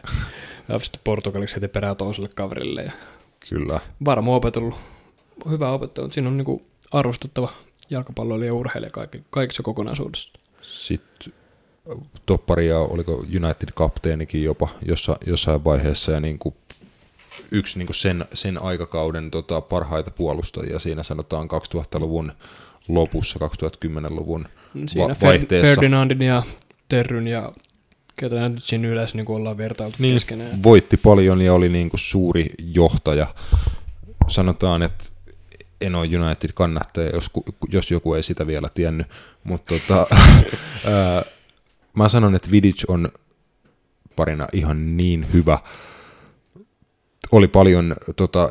[0.69, 2.83] ja sitten portugaliksi heti perään toiselle kaverille.
[2.83, 2.91] Ja
[3.49, 3.79] Kyllä.
[4.05, 4.75] varmaan opetellut.
[5.49, 6.61] Hyvä opettaja, siinä on niin
[6.91, 7.49] arvostettava
[7.89, 10.31] jalkapalloilija ja urheilija kaikki, kaikissa kokonaisuudessa.
[10.61, 11.33] Sitten
[12.25, 16.55] topparia, oliko United-kapteenikin jopa jossa, jossain vaiheessa, ja niin kuin
[17.51, 22.31] yksi niin kuin sen, sen aikakauden tota, parhaita puolustajia siinä sanotaan 2000-luvun
[22.87, 24.47] lopussa, 2010-luvun
[24.87, 25.67] Siinä va- vaihteessa.
[25.67, 26.43] Ferdinandin ja
[26.89, 27.51] Terryn ja
[28.15, 30.63] ketä nyt siinä yleensä niin ollaan vertailtu niin, keskenään.
[30.63, 33.27] voitti paljon ja oli niin kuin suuri johtaja.
[34.27, 35.05] Sanotaan, että
[35.81, 37.31] en ole United-kannattaja, jos,
[37.69, 39.07] jos joku ei sitä vielä tiennyt,
[39.43, 40.07] mutta tota,
[40.93, 41.23] ää,
[41.93, 43.09] mä sanon, että Vidic on
[44.15, 45.59] parina ihan niin hyvä.
[47.31, 48.49] Oli paljon, tota,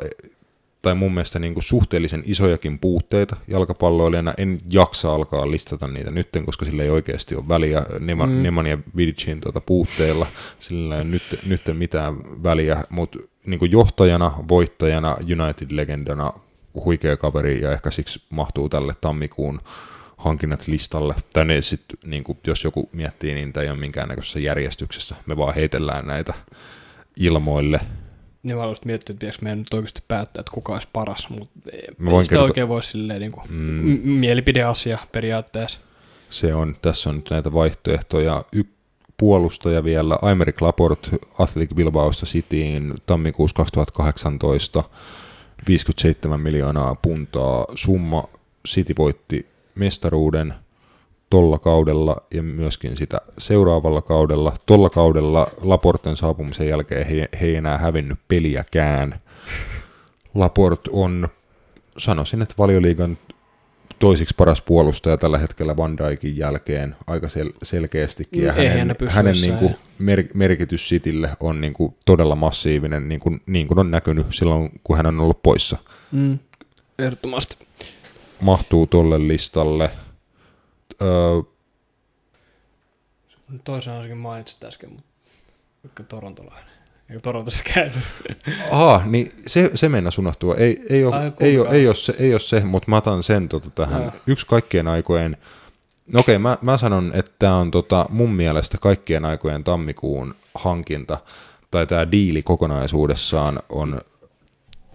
[0.82, 4.34] tai mun mielestä niin kuin suhteellisen isojakin puutteita jalkapalloilijana.
[4.36, 8.42] En jaksa alkaa listata niitä nytten, koska sillä ei oikeasti ole väliä Neman, Mm.
[8.42, 10.26] Neman ja Vidicin tota, puutteilla.
[10.60, 16.32] Sillä ei ole nyt, nyt mitään väliä, mutta niin johtajana, voittajana, United-legendana
[16.74, 19.60] huikea kaveri ja ehkä siksi mahtuu tälle tammikuun
[20.16, 21.14] hankinnat listalle.
[21.32, 25.14] Tai ne sit, niin kuin, jos joku miettii, niin tämä ei ole minkäännäköisessä järjestyksessä.
[25.26, 26.34] Me vaan heitellään näitä
[27.16, 27.80] ilmoille.
[28.44, 31.70] Ja mä haluaisin miettiä, että pitäisikö meidän nyt oikeasti päättää, että kuka olisi paras, mutta
[31.72, 34.01] ei, Mä voin sitä kertoa- oikein voi silleen niin kuin, Mm.
[34.10, 35.80] mielipideasia periaatteessa.
[36.30, 38.44] Se on, tässä on nyt näitä vaihtoehtoja.
[38.52, 38.62] Y-
[39.16, 44.84] puolustaja vielä, Aymeric Laporte Athletic Bilbaosta Cityin tammikuussa 2018,
[45.68, 48.28] 57 miljoonaa puntaa summa.
[48.68, 50.54] City voitti mestaruuden
[51.30, 54.52] tolla kaudella ja myöskin sitä seuraavalla kaudella.
[54.66, 59.20] Tolla kaudella Laporten saapumisen jälkeen he, he ei enää hävinnyt peliäkään.
[60.34, 61.28] Laport on,
[61.98, 63.18] sanoisin, että valioliigan
[63.98, 68.44] toisiksi paras puolustaja tällä hetkellä Van Dijkin jälkeen aika sel- selkeästikin.
[68.44, 69.50] Ja eihän hänen, ne pysy hänen jossain.
[69.56, 74.80] niinku mer- merkitys Citylle on niinku todella massiivinen, niin kuin, niin kuin on näkynyt silloin,
[74.84, 75.78] kun hän on ollut poissa.
[76.12, 76.38] Mm.
[76.98, 77.56] Ehdottomasti.
[78.40, 79.90] Mahtuu tolle listalle.
[81.02, 81.08] Öö,
[83.64, 84.90] Toisen ainakin mainitsit äsken,
[85.82, 86.73] mutta torontolainen.
[87.10, 87.98] Eikö Torontossa käynyt?
[88.70, 90.55] aha, niin se, se mennäs unohtua.
[90.55, 93.22] Ei, ei, ole, Ai, ei, ole, ei, ole se, ei ole se, mutta mä otan
[93.22, 94.02] sen tota, tähän.
[94.02, 94.12] Joo.
[94.26, 95.36] Yksi kaikkien aikojen
[96.06, 101.18] No okei, mä, mä sanon, että tämä on tota, mun mielestä kaikkien aikojen tammikuun hankinta,
[101.70, 104.01] tai tämä diili kokonaisuudessaan on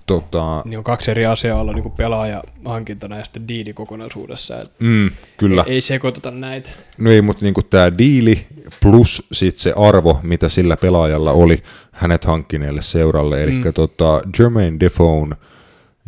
[0.09, 4.59] tota, Niin on kaksi eri asiaa olla niin pelaaja hankintana ja sitten diili kokonaisuudessa.
[4.79, 6.69] Mm, kyllä, Ei sekoiteta näitä.
[6.97, 8.45] no ei, mutta niinku tämä diili
[8.81, 13.73] plus sit se arvo, mitä sillä pelaajalla oli hänet hankkineelle seuralle, eli mm.
[13.73, 15.27] tota, Jermaine Defoe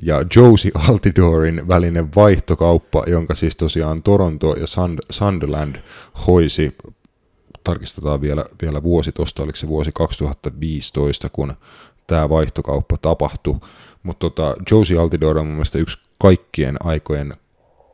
[0.04, 5.76] ja Josie Altidorin välinen vaihtokauppa, jonka siis tosiaan Toronto ja Sund- Sunderland
[6.28, 6.78] hoisi,
[7.64, 11.54] tarkistetaan vielä, vielä vuosi tuosta, oliko se vuosi 2015, kun
[12.08, 13.56] tämä vaihtokauppa tapahtui,
[14.04, 17.34] mutta tota, Josie Altidore on mun mielestä yksi kaikkien aikojen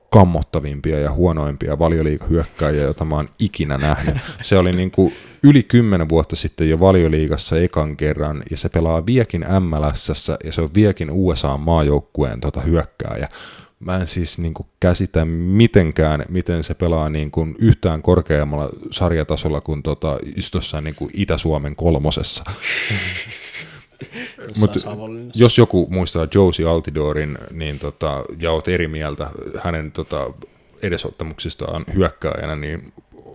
[0.09, 4.17] kammottavimpia ja huonoimpia valioliigahyökkääjiä, jota mä oon ikinä nähnyt.
[4.41, 5.13] Se oli niin kuin
[5.43, 10.61] yli kymmenen vuotta sitten jo valioliigassa ekan kerran, ja se pelaa viekin MLSssä, ja se
[10.61, 13.29] on viekin USA-maajoukkueen tota hyökkääjä.
[13.79, 19.61] Mä en siis niin kuin käsitä mitenkään, miten se pelaa niin kuin yhtään korkeammalla sarjatasolla
[19.61, 22.43] kuin tota, just niin kuin Itä-Suomen kolmosessa.
[24.59, 24.71] Mut
[25.35, 29.29] jos joku muistaa Josie Altidorin niin tota, ja oot eri mieltä
[29.63, 30.33] hänen tota,
[30.81, 32.93] edesottamuksistaan hyökkääjänä, niin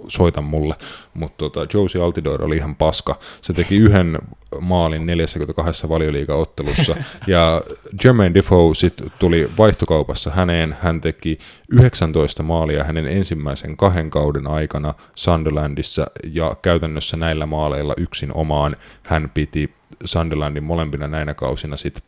[0.08, 0.74] soita mulle.
[1.14, 3.18] Mutta tota, Josie Altidore oli ihan paska.
[3.42, 4.18] Se teki yhden
[4.60, 6.94] maalin 42 valioliigaottelussa.
[7.26, 7.62] ja
[8.04, 10.76] Jermaine Defoe sit tuli vaihtokaupassa häneen.
[10.80, 16.06] Hän teki 19 maalia hänen ensimmäisen kahden kauden aikana Sunderlandissa.
[16.32, 19.74] Ja käytännössä näillä maaleilla yksin omaan hän piti
[20.04, 22.02] Sunderlandin molempina näinä kausina sit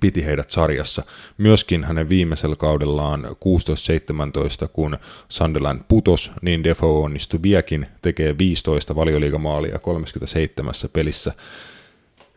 [0.00, 1.02] piti heidät sarjassa.
[1.38, 3.24] Myöskin hänen viimeisellä kaudellaan
[4.64, 4.98] 16-17, kun
[5.28, 11.32] Sunderland putos, niin Defoe onnistui viekin tekee 15 valioliigamaalia 37 pelissä.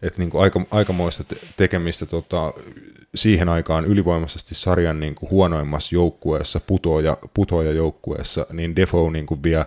[0.01, 2.53] Et niinku aika, aikamoista te- tekemistä tota,
[3.15, 9.65] siihen aikaan ylivoimaisesti sarjan niinku huonoimmassa joukkueessa, putoaja, putoaja joukkueessa, niin Defoe niinku vie ö,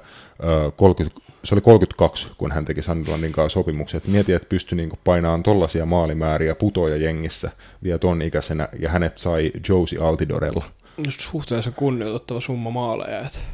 [0.76, 4.06] 30, se oli 32, kun hän teki Sunderlandin kanssa sopimukset.
[4.06, 7.50] Mieti, että pystyi niinku painamaan tollaisia maalimääriä putoja jengissä
[7.82, 10.64] vielä ton ikäisenä, ja hänet sai Josie Altidorella.
[11.04, 13.20] Just suhteellisen kunnioitettava summa maaleja.
[13.20, 13.46] Et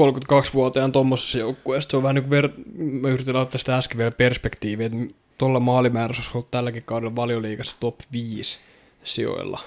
[0.00, 4.10] 32-vuotiaan tuommoisessa joukkueessa se on vähän niin kuin ver- mä yritin ottaa sitä äsken vielä
[4.10, 4.98] perspektiiviä, että
[5.38, 8.58] tuolla maalimäärässä olisi ollut tälläkin kaudella valioliigassa top 5
[9.04, 9.60] sijoilla.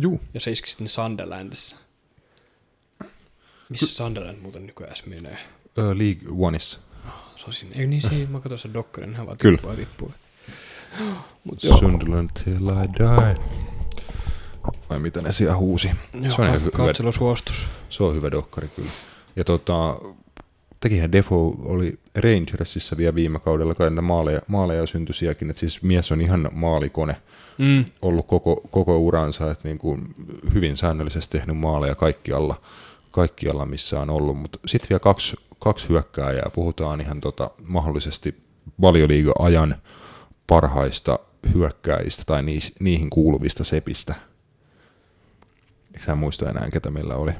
[0.00, 0.20] Juu.
[0.34, 1.76] Ja se iski sitten Sunderlandissa.
[3.68, 5.38] Missä Sunderland muuten nykyään menee?
[5.82, 6.80] League Oneissa.
[7.36, 7.74] Se on siinä.
[7.78, 9.56] Ei niin siinä, mä katsoin sen dokkarin, hän vaan Kyllä.
[9.58, 10.12] tippuu tippuu.
[11.44, 13.36] Mut joo, Sunderland till I die.
[14.90, 15.90] Vai mitä ne siellä huusi?
[16.14, 17.68] joo se on ihan hyvä, katselusuostus.
[17.90, 18.90] se on hyvä dokkari kyllä.
[19.36, 19.98] Ja tota,
[20.80, 25.82] tekihän Defoe oli Rangersissa vielä viime kaudella, kai näitä maaleja, maaleja syntyi sielläkin, että siis
[25.82, 27.16] mies on ihan maalikone
[27.58, 27.84] Mm.
[28.02, 30.14] ollut koko, koko uransa, että niin kuin
[30.54, 32.60] hyvin säännöllisesti tehnyt maaleja kaikkialla,
[33.10, 35.36] kaikkialla missä on ollut, mutta sitten vielä kaksi,
[35.66, 38.42] kaksi hyökkääjää, puhutaan ihan tota, mahdollisesti
[38.80, 39.76] valioliiga-ajan
[40.46, 41.18] parhaista
[41.54, 44.14] hyökkääjistä tai niis, niihin kuuluvista sepistä.
[45.94, 47.32] Eikö sä muista enää, ketä meillä oli?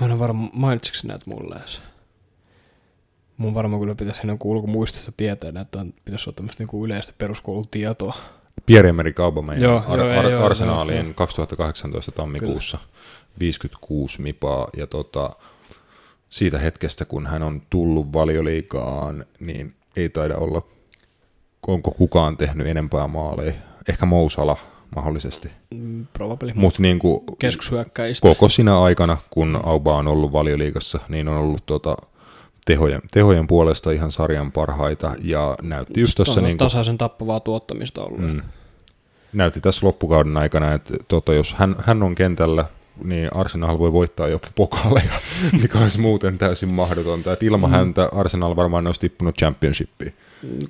[0.00, 1.80] Mä en ole varma, mainitsiko sä näitä mulle edes?
[3.36, 7.12] Mun varmaan kyllä pitäisi siinä joku ulkomuistissa tietää, että on, pitäisi olla tämmöistä niinku yleistä
[7.18, 8.14] peruskoulutietoa.
[8.66, 11.14] Pierre-Emerick Aubameyang Joo, Ar- joo, Ar- joo, Arsenaaliin joo.
[11.14, 12.78] 2018 tammikuussa
[13.40, 15.30] 56 mipaa ja tota,
[16.30, 20.62] siitä hetkestä kun hän on tullut valioliikaan, niin ei taida olla,
[21.66, 23.52] onko kukaan tehnyt enempää maaleja.
[23.88, 24.56] Ehkä Mousala
[24.96, 25.50] mahdollisesti.
[25.74, 26.52] Mm, probably.
[26.54, 27.20] Mutta niin kuin
[28.20, 31.96] koko sinä aikana, kun Auba on ollut valioliigassa, niin on ollut tota,
[32.66, 38.02] tehojen, tehojen puolesta ihan sarjan parhaita ja näytti just tuossa niin kuin, tasaisen tappavaa tuottamista
[38.02, 38.20] ollut.
[38.20, 38.40] mm,
[39.32, 42.64] näytti tässä loppukauden aikana, että tota, jos hän, hän on kentällä,
[43.04, 45.12] niin Arsenal voi voittaa jopa pokaaleja,
[45.62, 47.32] mikä olisi muuten täysin mahdotonta.
[47.32, 47.74] Et ilman mm.
[47.76, 50.14] häntä Arsenal varmaan olisi tippunut championshipiin.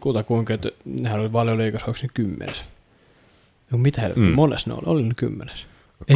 [0.00, 2.64] Kuta kuinka, että nehän oli paljon liikassa, onko ne kymmenes?
[3.72, 4.34] Joo, mitä helvettiä, Mm.
[4.34, 4.82] mones ne oli?
[4.86, 5.66] Oli ne kymmenes.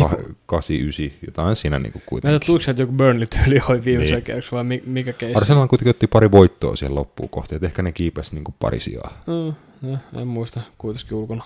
[0.01, 2.47] Ka- kun- 8, 9, jotain siinä niin kuin Mä en kuitenkin.
[2.47, 4.43] tuliko sieltä joku Burnley-tyyli oli viimeisen Niin.
[4.53, 5.37] vai mi- mikä keissi?
[5.39, 8.78] Arsenal kuitenkin otti pari voittoa siihen loppuun kohti, että ehkä ne kiipesi niin kuin pari
[8.81, 9.23] sijaa.
[9.27, 9.55] Mm,
[9.91, 11.45] no, en muista, kuitenkin ulkona,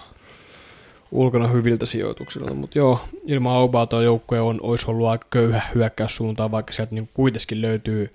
[1.15, 6.51] ulkona hyviltä sijoituksilta, mutta joo, ilman Aubaa tuo joukkue on, olisi ollut aika köyhä hyökkäyssuuntaan,
[6.51, 8.15] vaikka sieltä niin kuitenkin löytyy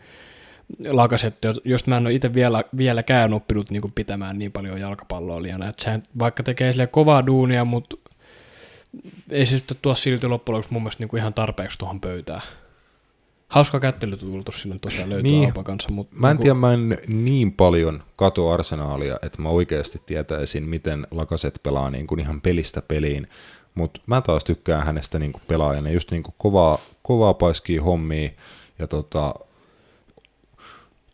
[0.89, 5.63] lakasettu, jos mä en ole itse vielä, vieläkään oppinut niin pitämään niin paljon jalkapalloa liian,
[5.63, 7.95] että sehän vaikka tekee sille kovaa duunia, mutta
[9.29, 12.41] ei se sitten tuo silti loppujen lopuksi mun mielestä niin ihan tarpeeksi tuohon pöytään.
[13.49, 15.45] Hauska kättelytuulutus sinne tosiaan löytyy Niin.
[15.45, 19.49] Aupan kanssa, mutta Mä en niinku- tiedä, mä en niin paljon kato arsenaalia, että mä
[19.49, 23.27] oikeasti tietäisin, miten Lakaset pelaa niin kuin ihan pelistä peliin.
[23.75, 28.29] Mutta mä taas tykkään hänestä niin kuin pelaajana, just niin kuin kovaa, kovaa paiskia hommia
[28.79, 29.33] ja tota,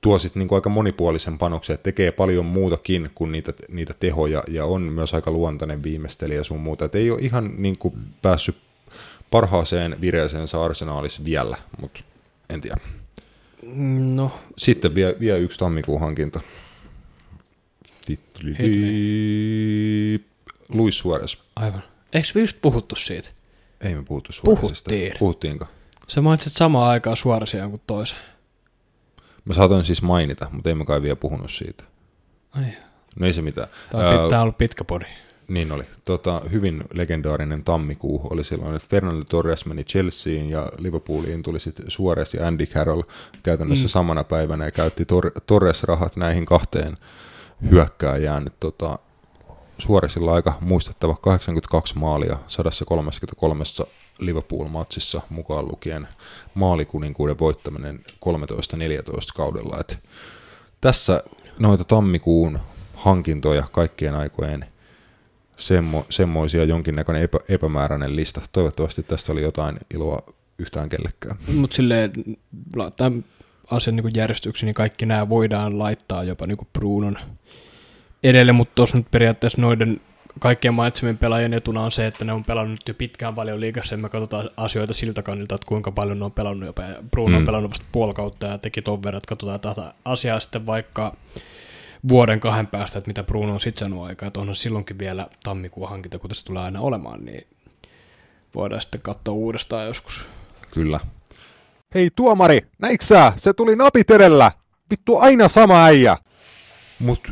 [0.01, 4.65] tuo sitten niin aika monipuolisen panoksen, että tekee paljon muutakin kuin niitä, niitä tehoja ja
[4.65, 6.85] on myös aika luontainen viimeistelijä sun muuta.
[6.85, 8.55] Et ei ole ihan niin kuin päässyt
[9.31, 12.03] parhaaseen vireeseensa arsenaalissa vielä, mutta
[12.49, 12.77] en tiedä.
[14.13, 16.41] No, Sitten vielä, vielä yksi tammikuun hankinta.
[20.69, 21.37] Luis Suarez.
[21.55, 21.83] aivan.
[22.13, 23.29] Eikö me just puhuttu siitä?
[23.81, 24.61] Ei me puhuttu Suarezista.
[24.89, 25.13] Puhuttiin.
[25.19, 25.65] Puhuttiinko?
[26.07, 28.17] Sä mainitsit samaan aikaan suorasi jonkun toisen.
[29.45, 31.83] Mä saatoin siis mainita, mutta ei me kai vielä puhunut siitä.
[32.51, 32.63] Ai,
[33.19, 33.67] No ei se mitään.
[33.91, 35.05] tää, Ää, on, tää on ollut pitkä podi.
[35.47, 35.83] Niin oli.
[36.05, 41.91] Tota, hyvin legendaarinen tammikuu oli silloin, että Fernando Torres meni Chelseaan ja Liverpooliin tuli sitten
[41.91, 43.01] Suarez ja Andy Carroll
[43.43, 43.89] käytännössä mm.
[43.89, 46.97] samana päivänä ja käytti Tor- Torres-rahat näihin kahteen
[47.69, 48.51] hyökkääjään.
[48.59, 48.99] Tota,
[49.77, 53.63] Suarezilla aika muistettava 82 maalia 133
[54.19, 56.07] Liverpool-matsissa mukaan lukien
[56.53, 58.09] maalikuninkuuden voittaminen 13-14
[59.35, 59.77] kaudella.
[59.79, 59.99] Et
[60.81, 61.23] tässä
[61.59, 62.59] noita tammikuun
[62.95, 64.65] hankintoja kaikkien aikojen
[65.57, 68.41] semmo, semmoisia jonkinnäköinen epä, epämääräinen lista.
[68.51, 70.19] Toivottavasti tästä oli jotain iloa
[70.57, 71.37] yhtään kellekään.
[71.53, 72.11] Mutta silleen,
[72.75, 73.11] laittaa
[73.71, 77.17] asian niin järjestyksiin, niin kaikki nämä voidaan laittaa jopa niin Brunon
[78.23, 80.01] edelle, mutta tuossa nyt periaatteessa noiden
[80.39, 83.97] kaikkien mainitsemien pelaajien etuna on se, että ne on pelannut jo pitkään paljon liikassa, ja
[83.97, 86.83] me katsotaan asioita siltä kannalta, että kuinka paljon ne on pelannut jopa.
[86.83, 87.35] Ja Bruno mm.
[87.35, 91.15] on pelannut vasta puoli kautta ja teki ton verran, että katsotaan tätä asiaa sitten vaikka
[92.09, 95.89] vuoden kahden päästä, että mitä Bruno on sitten saanut aikaa, että onhan silloinkin vielä tammikuun
[95.89, 97.47] hankinta, kuten se tulee aina olemaan, niin
[98.55, 100.25] voidaan sitten katsoa uudestaan joskus.
[100.71, 100.99] Kyllä.
[101.95, 103.33] Hei tuomari, näitkö sä?
[103.37, 104.51] Se tuli napit edellä.
[104.91, 106.17] Vittu aina sama äijä.
[106.99, 107.31] Mutta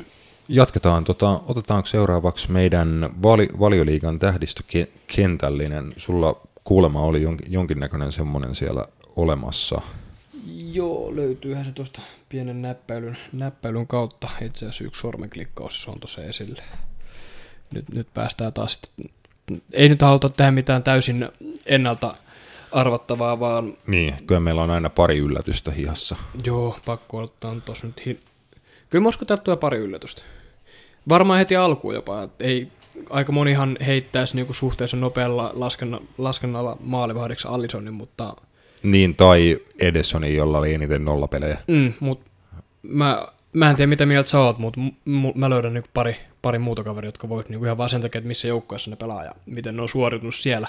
[0.49, 1.03] jatketaan.
[1.03, 5.93] Tota, otetaanko seuraavaksi meidän vali, valioliigan tähdistökentällinen?
[5.97, 8.85] Sulla kuulema oli jonkin, jonkinnäköinen semmoinen siellä
[9.15, 9.81] olemassa.
[10.47, 14.29] Joo, löytyyhän se tuosta pienen näppäilyn, näppäilyn kautta.
[14.41, 16.63] Itse asiassa yksi sormenklikkaus se on tuossa esille.
[17.71, 18.81] Nyt, nyt päästään taas.
[19.73, 21.29] Ei nyt haluta tehdä mitään täysin
[21.65, 22.13] ennalta
[22.71, 26.15] arvattavaa, vaan Niin, kyllä meillä on aina pari yllätystä hihassa.
[26.45, 28.05] joo, pakko ottaa tuossa nyt.
[28.05, 28.19] Hi-
[28.89, 30.21] Kyllä mä tulee pari yllätystä.
[31.09, 32.29] Varmaan heti alkuun jopa.
[32.39, 32.71] Ei,
[33.09, 38.35] aika monihan heittäisi niinku suhteessa nopealla laskenna, laskennalla maalivahdiksi Allisonin, mutta
[38.83, 41.57] Niin, tai Edessoni, jolla oli eniten nollapelejä.
[41.67, 42.21] Mm, mut
[42.81, 44.79] mä, mä en tiedä mitä mieltä sä oot, mutta
[45.35, 48.27] mä löydän niinku pari, pari muuta kaveria, jotka voit niinku ihan vaan sen takia, että
[48.27, 50.67] missä joukkueessa ne pelaa ja miten ne on suoritunut siellä.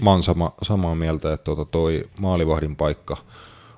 [0.00, 3.16] Mä oon sama, samaa mieltä, että tota toi maalivahdin paikka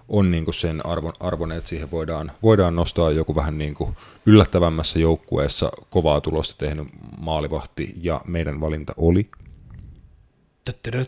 [0.09, 3.95] on niinku sen arvon, arvon, että siihen voidaan, voidaan nostaa joku vähän niinku
[4.27, 6.89] yllättävämmässä joukkueessa kovaa tulosta tehnyt
[7.21, 9.31] maalivahti, ja meidän valinta oli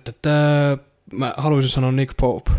[0.05, 0.79] Tätä,
[1.13, 2.51] mä haluaisin sanoa Nick Pope.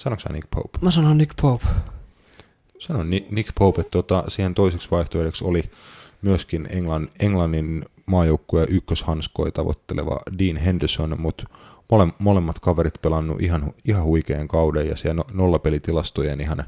[0.00, 0.78] Sanoiko sä Nick Pope?
[0.82, 1.66] Mä sanon Nick Pope.
[2.78, 5.70] Sanon Ni- Nick Pope, että tota, siihen toiseksi vaihtoehdoksi oli
[6.22, 11.44] myöskin Englann, Englannin maajoukkueen ykköshanskoja tavoitteleva Dean Henderson, mutta
[11.90, 16.64] mole, molemmat kaverit pelannut ihan, ihan huikean kauden ja siellä no, nollapelitilastojen ihan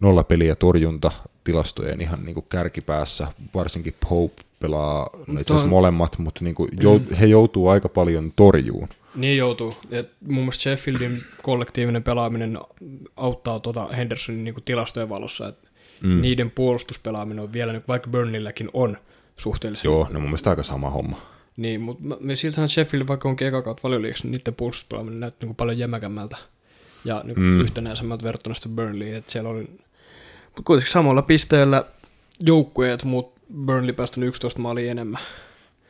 [0.00, 6.54] nollapeli- ja torjuntatilastojen ihan niin kärkipäässä, varsinkin Pope pelaa, no itse asiassa molemmat, mutta niin
[6.80, 8.88] jou, he joutuu aika paljon torjuun.
[9.14, 9.74] Niin joutuu.
[9.90, 12.58] Et mun mielestä Sheffieldin kollektiivinen pelaaminen
[13.16, 15.48] auttaa tuota Hendersonin niinku tilastojen valossa.
[15.48, 15.70] Et
[16.02, 16.20] mm.
[16.20, 18.96] Niiden puolustuspelaaminen on vielä, vaikka Burnilläkin on
[19.36, 21.20] suhteellisen Joo, no mun mielestä aika sama homma.
[21.56, 25.56] Niin, mutta me siltähän Sheffield, vaikka onkin eka kautta valioliikas, niin niiden puolustuspelaaminen näytti niin
[25.56, 26.36] paljon jämäkämmältä
[27.04, 27.60] ja niin mm.
[27.60, 29.68] yhtenäisemmältä verrattuna sitten Burnley, että siellä oli
[30.46, 31.84] mutta kuitenkin samalla pisteellä
[32.42, 35.20] joukkueet, mutta Burnley päästänyt 11 maalia enemmän.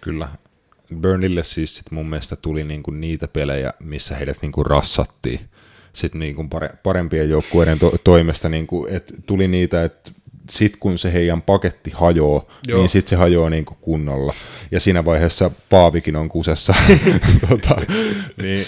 [0.01, 0.28] Kyllä.
[1.00, 5.40] Burnleylle siis sit mun mielestä tuli niinku niitä pelejä, missä heidät niinku rassattiin
[5.92, 10.10] sit niinku pare, parempien joukkueiden to, toimesta, niinku, et tuli niitä, että
[10.50, 12.78] sit kun se heidän paketti hajoaa, Joo.
[12.78, 14.34] niin sit se hajoaa niinku kunnolla.
[14.70, 16.74] Ja siinä vaiheessa Paavikin on kusessa.
[17.48, 17.76] tota,
[18.42, 18.64] niin,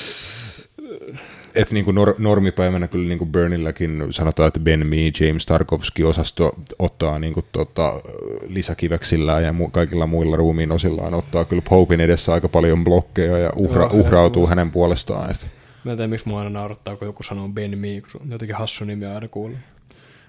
[1.54, 6.04] et niin kuin nor- normipäivänä kyllä niin kuin Burnilläkin sanotaan, että Ben Mee, James Tarkovski
[6.04, 8.00] osasto ottaa niin kuin tota,
[8.48, 13.50] lisäkiveksillä ja mu- kaikilla muilla ruumiin osillaan ottaa kyllä Popin edessä aika paljon blokkeja ja
[13.50, 15.30] uhra- Joo, uhrautuu hänen puolestaan.
[15.30, 15.46] Et.
[15.84, 18.56] Mä en tiedä, miksi mua aina naurattaa, kun joku sanoo Ben Mee, kun on jotenkin
[18.56, 19.58] hassu nimi aina kuulla.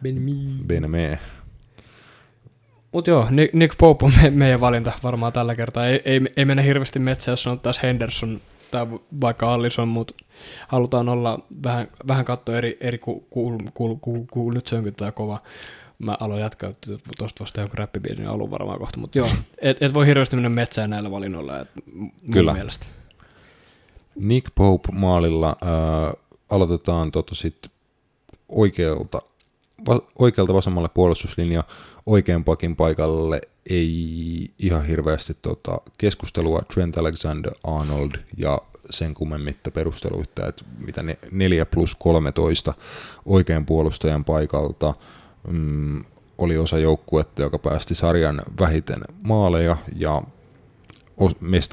[0.03, 0.35] Ben Mee.
[0.67, 1.19] Ben Mee.
[2.91, 5.87] Mutta joo, Nick Pope on me- meidän valinta varmaan tällä kertaa.
[5.87, 8.41] Ei, ei, ei mennä hirveästi metsään, jos sanottaisiin Henderson
[8.73, 10.13] tai vaikka Allison, mutta
[10.67, 15.41] halutaan olla vähän, vähän katsoa eri, eri ku, ku, ku, ku, ku, nyt sönkyttää kova.
[15.99, 19.93] Mä aloin jatkaa, että tuosta vasta jonkun räppibiisin alun varmaan kohta, mutta joo, et, et
[19.93, 21.69] voi hirveästi mennä metsään näillä valinnoilla, et
[22.31, 22.53] Kyllä.
[22.53, 22.85] mielestä.
[24.15, 26.13] Nick Pope maalilla äh,
[26.51, 27.71] aloitetaan tota sit
[28.49, 29.19] oikealta,
[29.87, 31.63] va, oikealta vasemmalle puolustuslinja
[32.05, 40.65] oikean pakin paikalle ei ihan hirveästi tota keskustelua Trent Alexander-Arnold ja sen kummemmitta perusteluita, että
[40.77, 42.73] mitä ne 4 plus 13
[43.25, 44.93] oikean puolustajan paikalta
[45.47, 46.05] mm,
[46.37, 50.21] oli osa joukkuetta, joka päästi sarjan vähiten maaleja ja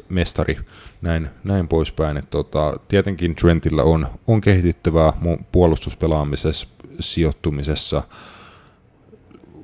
[0.09, 0.59] mestari,
[1.03, 2.17] näin, näin poispäin.
[2.17, 5.13] Et tota, tietenkin Trentillä on, on kehityttävää
[5.53, 6.69] puolustuspelaamisessa,
[7.01, 8.03] sijoittumisessa,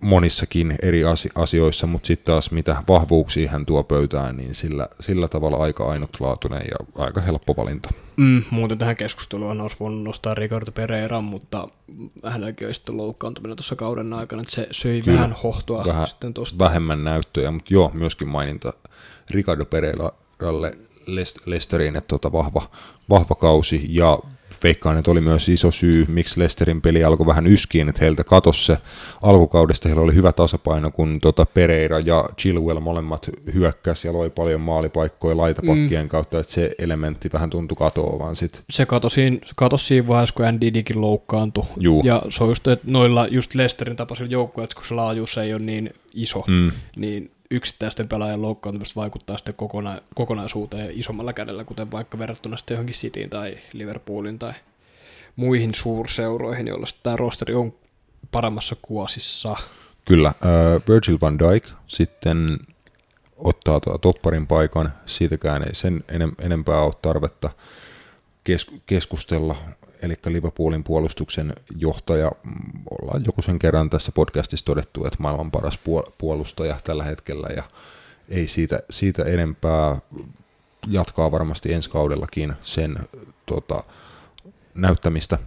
[0.06, 1.02] monissakin eri
[1.34, 6.62] asioissa, mutta sitten taas mitä vahvuuksia hän tuo pöytään, niin sillä, sillä tavalla aika ainutlaatuinen
[6.70, 7.88] ja aika helppo valinta.
[8.16, 11.68] Mm, muuten tähän keskusteluun olisi voinut nostaa Ricardo Pereira, mutta
[12.24, 16.34] hänelläkin oli sitten loukkaantuminen tuossa kauden aikana, että se söi Kyllä, vähän hohtoa vähän sitten
[16.34, 16.58] tosta.
[16.58, 18.72] Vähemmän näyttöjä, mutta joo, myöskin maininta
[19.30, 20.72] Ricardo Pereiralle
[21.46, 22.62] Lesteriin, että tota vahva,
[23.10, 24.18] vahva kausi ja
[24.62, 28.64] veikkaan, että oli myös iso syy, miksi Lesterin peli alkoi vähän yskiin, että heiltä katosi
[28.64, 28.78] se
[29.22, 34.60] alkukaudesta, heillä oli hyvä tasapaino, kun tota Pereira ja Chilwell molemmat hyökkäs ja loi paljon
[34.60, 36.08] maalipaikkoja laitapakkien mm.
[36.08, 38.62] kautta, että se elementti vähän tuntui katoavan sitten.
[38.70, 41.64] Se katosi, katosi siinä vaiheessa, kun Ndidikin loukkaantui.
[41.76, 42.02] Juu.
[42.04, 45.62] Ja se on just, että noilla just Lesterin tapaisilla joukkueilla, kun se laajuus ei ole
[45.62, 46.72] niin iso, mm.
[46.96, 52.94] niin yksittäisten pelaajan loukkaantumista vaikuttaa sitten kokona- kokonaisuuteen isommalla kädellä, kuten vaikka verrattuna sitten johonkin
[52.94, 54.52] Cityin tai Liverpoolin tai
[55.36, 57.74] muihin suurseuroihin, joilla tämä rosteri on
[58.30, 59.56] paremmassa kuosissa.
[60.04, 62.58] Kyllä, uh, Virgil van Dijk sitten
[63.36, 66.04] ottaa tuota topparin paikan, siitäkään ei sen
[66.38, 67.50] enempää ole tarvetta
[68.44, 69.56] kes- keskustella
[70.02, 72.32] eli Liverpoolin puolustuksen johtaja.
[72.90, 75.78] Ollaan joku sen kerran tässä podcastissa todettu, että maailman paras
[76.18, 77.62] puolustaja tällä hetkellä ja
[78.28, 79.96] ei siitä, siitä enempää
[80.88, 82.98] jatkaa varmasti ensi kaudellakin sen
[83.46, 83.82] tota,
[84.74, 85.38] näyttämistä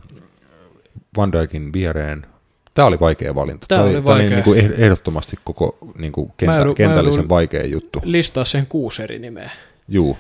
[1.18, 2.26] Van Dijkin viereen.
[2.74, 3.66] Tämä oli vaikea valinta.
[3.68, 4.24] Tämä, Tämä oli, vaikea.
[4.24, 8.02] Tämä niin kuin ehdottomasti koko niin kuin kentä, joudun, kentällisen vaikea juttu.
[8.04, 9.52] Listaa sen kuusi eri nimeä.
[9.88, 10.18] Juu.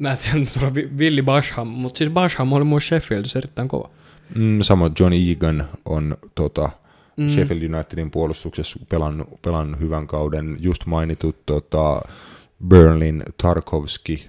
[0.00, 3.90] Mä en tiedä, Willi Basham, mutta siis Basham oli myös Sheffieldissä erittäin kova.
[4.34, 6.70] Mm, samoin John Egan on tota,
[7.16, 7.28] mm.
[7.28, 10.56] Sheffield Unitedin puolustuksessa pelannut, pelannut hyvän kauden.
[10.60, 12.02] Just mainitut tota,
[12.68, 14.28] Burnlin Tarkovski,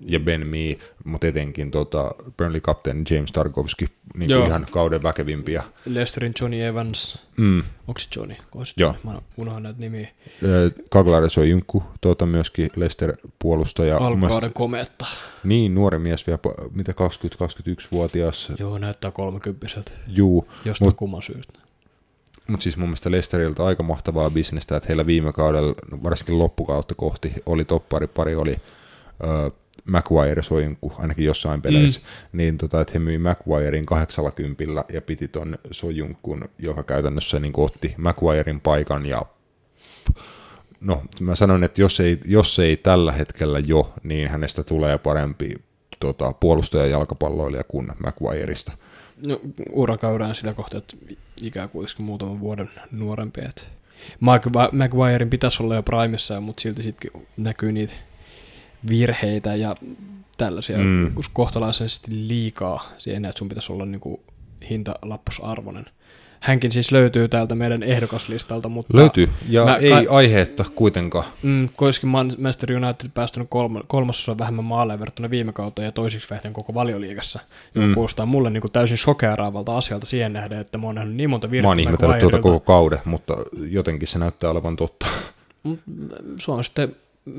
[0.00, 5.62] ja Ben Mee, mutta etenkin tota Burnley kapteeni James Tarkovski, niin ihan kauden väkevimpiä.
[5.86, 7.62] Lesterin Johnny Evans, mm.
[7.88, 8.36] onko se Johnny?
[8.52, 8.94] Onko se Joo.
[9.04, 9.12] Johnny?
[9.12, 10.08] Mä unohan näitä nimiä.
[10.90, 13.96] Kaglares on Junkku, tuota myöskin Lester-puolustaja.
[13.96, 15.06] Alkauden kometta.
[15.44, 16.38] Niin, nuori mies vielä,
[16.74, 18.52] mitä 20-21-vuotias.
[18.58, 19.66] Joo, näyttää 30
[20.06, 20.48] Juu.
[20.64, 21.58] Jostain mut, kumman syystä.
[22.46, 27.32] Mutta siis mun mielestä Lesteriltä aika mahtavaa bisnestä, että heillä viime kaudella, varsinkin loppukautta kohti,
[27.46, 28.56] oli toppari, pari oli
[29.24, 29.50] ö,
[29.86, 32.36] Maguire Soinku, ainakin jossain peleissä, mm.
[32.36, 37.94] niin tota, että he myi Maguirein 80 ja piti ton Sojunkun, joka käytännössä niin otti
[37.96, 39.22] Maguirein paikan ja
[40.80, 45.54] no mä sanon, että jos ei, jos ei tällä hetkellä jo, niin hänestä tulee parempi
[46.00, 48.72] tota, puolustaja jalkapalloilija kuin Maguireista.
[49.26, 49.40] No,
[49.70, 50.96] ura käydään sitä kohtaa, että
[51.42, 53.40] ikään kuitenkin muutaman vuoden nuorempi.
[53.40, 53.62] Että
[54.72, 57.94] Maguirein pitäisi olla jo primissa, mutta silti sitten näkyy niitä
[58.88, 59.76] virheitä ja
[60.36, 61.12] tällaisia mm.
[61.32, 64.20] kohtalaisesti liikaa siihen, että sun pitäisi olla niin kuin
[64.70, 65.86] hintalappusarvoinen.
[66.40, 68.96] Hänkin siis löytyy täältä meidän ehdokaslistalta, mutta...
[68.96, 71.24] Löytyy, ja Mä ei kai- aiheetta kuitenkaan.
[71.42, 76.52] Mm, kuitenkin Manchester United päästänyt kolma, kolmasosa vähemmän maaleja verrattuna viime kauteen ja toisiksi vähiten
[76.52, 77.40] koko valioliigassa.
[77.74, 77.94] Joka Mm.
[77.94, 81.46] kuulostaa mulle niin kuin täysin shokeeraavalta asialta siihen nähden, että mä oon nähnyt niin monta
[81.46, 83.36] Mä virhettä oon ihmetellyt tuota koko kauden, mutta
[83.70, 85.06] jotenkin se näyttää olevan totta.
[85.62, 85.80] Mut,
[86.40, 86.96] Se on sitten,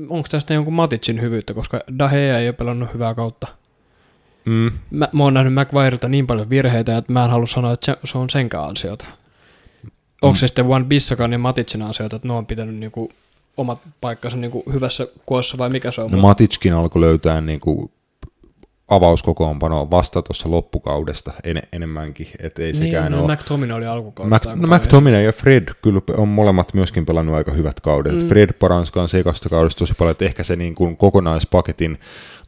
[0.08, 3.46] onko tästä jonkun Maticin hyvyyttä, koska Dahea ei ole pelannut hyvää kautta.
[4.44, 4.70] Mm.
[4.90, 7.96] Mä, mä oon nähnyt McVireilta niin paljon virheitä, että mä en halua sanoa, että se,
[8.04, 9.06] se on senkään ansiota.
[10.22, 13.10] Onko se sitten Juan Bissakan ja Maticin ansiota, että ne on pitänyt niinku
[13.56, 16.10] omat paikkansa niinku hyvässä koossa vai mikä se on?
[16.10, 17.60] No Matitskin alkoi löytää niin
[18.88, 23.34] kuin avauskokoonpanoa vasta tuossa loppukaudesta en, enemmänkin, että ei sekään niin, ole.
[23.34, 24.56] McTominay oli alkukaudesta.
[24.56, 28.12] Mac, no McTominay ja Fred kyllä on molemmat myöskin pelannut aika hyvät kaudet.
[28.12, 28.28] Mm.
[28.28, 31.98] Fred paranskaan sekasta kaudesta tosi paljon, että ehkä se niin kuin kokonaispaketin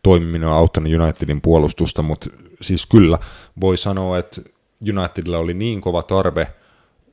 [0.03, 2.31] toimiminen on auttanut Unitedin puolustusta, mutta
[2.61, 3.19] siis kyllä
[3.61, 4.41] voi sanoa, että
[4.99, 6.47] Unitedilla oli niin kova tarve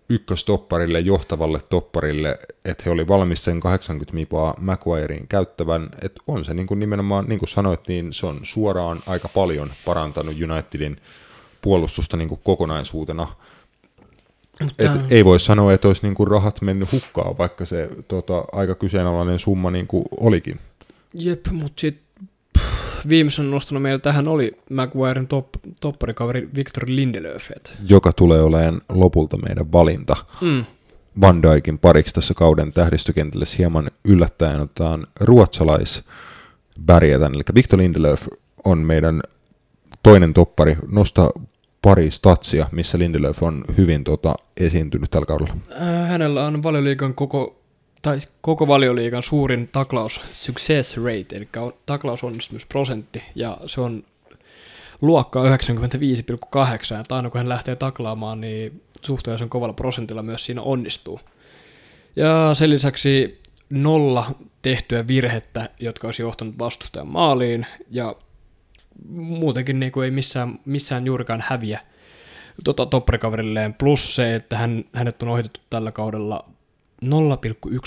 [0.09, 6.53] ykköstopparille, johtavalle topparille, että he oli valmis sen 80 mipaa Maguirein käyttävän, että on se
[6.53, 10.97] niin kuin nimenomaan, niin kuin sanoit, niin se on suoraan aika paljon parantanut Unitedin
[11.61, 13.27] puolustusta niin kuin kokonaisuutena.
[14.61, 18.75] Et Tää- ei voi sanoa, että olisi niinku rahat mennyt hukkaan, vaikka se tota, aika
[18.75, 20.59] kyseenalainen summa niinku olikin.
[21.13, 22.06] Jep, mutta sitten
[23.09, 25.47] viimeisen nostona meillä tähän oli Maguiren top,
[25.81, 27.49] topparikaveri Victor Lindelöf.
[27.89, 30.15] Joka tulee olemaan lopulta meidän valinta.
[30.41, 30.65] Mm.
[31.21, 36.03] Van Dijkin pariksi tässä kauden tähdistökentälle hieman yllättäen otetaan ruotsalais
[36.85, 38.27] Bärjätän, eli Victor Lindelöf
[38.65, 39.21] on meidän
[40.03, 40.77] toinen toppari.
[40.91, 41.29] Nosta
[41.81, 45.55] pari statsia, missä Lindelöf on hyvin tota, esiintynyt tällä kaudella.
[45.71, 47.56] Äh, hänellä on valioliigan koko,
[48.07, 54.03] tai koko valioliigan suurin taklaus success rate, eli on taklausonnistumisprosentti, ja se on
[55.01, 55.49] luokkaa 95,8,
[56.99, 61.19] että aina kun hän lähtee taklaamaan, niin suhteellisen kovalla prosentilla myös siinä onnistuu.
[62.15, 64.25] Ja sen lisäksi nolla
[64.61, 68.15] tehtyä virhettä, jotka olisi johtanut vastustajan maaliin, ja
[69.15, 71.79] muutenkin niin kuin ei missään, missään juurikaan häviä
[72.63, 76.56] tota, topparikaverilleen, plus se, että hän, hänet on ohitettu tällä kaudella
[77.05, 77.09] 0,1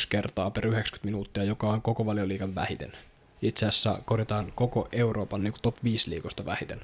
[0.09, 2.93] kertaa per 90 minuuttia, joka on koko valioliigan vähiten.
[3.43, 6.81] Itse asiassa korjataan koko Euroopan niin kuin top 5 liikosta vähiten.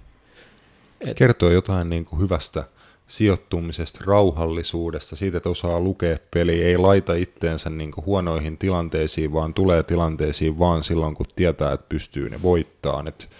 [1.06, 2.64] Et, Kertoo jotain niin kuin hyvästä
[3.06, 9.54] sijoittumisesta, rauhallisuudesta, siitä, että osaa lukea peli, ei laita itteensä niin kuin huonoihin tilanteisiin, vaan
[9.54, 13.04] tulee tilanteisiin vaan silloin, kun tietää, että pystyy ne voittaa.
[13.06, 13.30] Et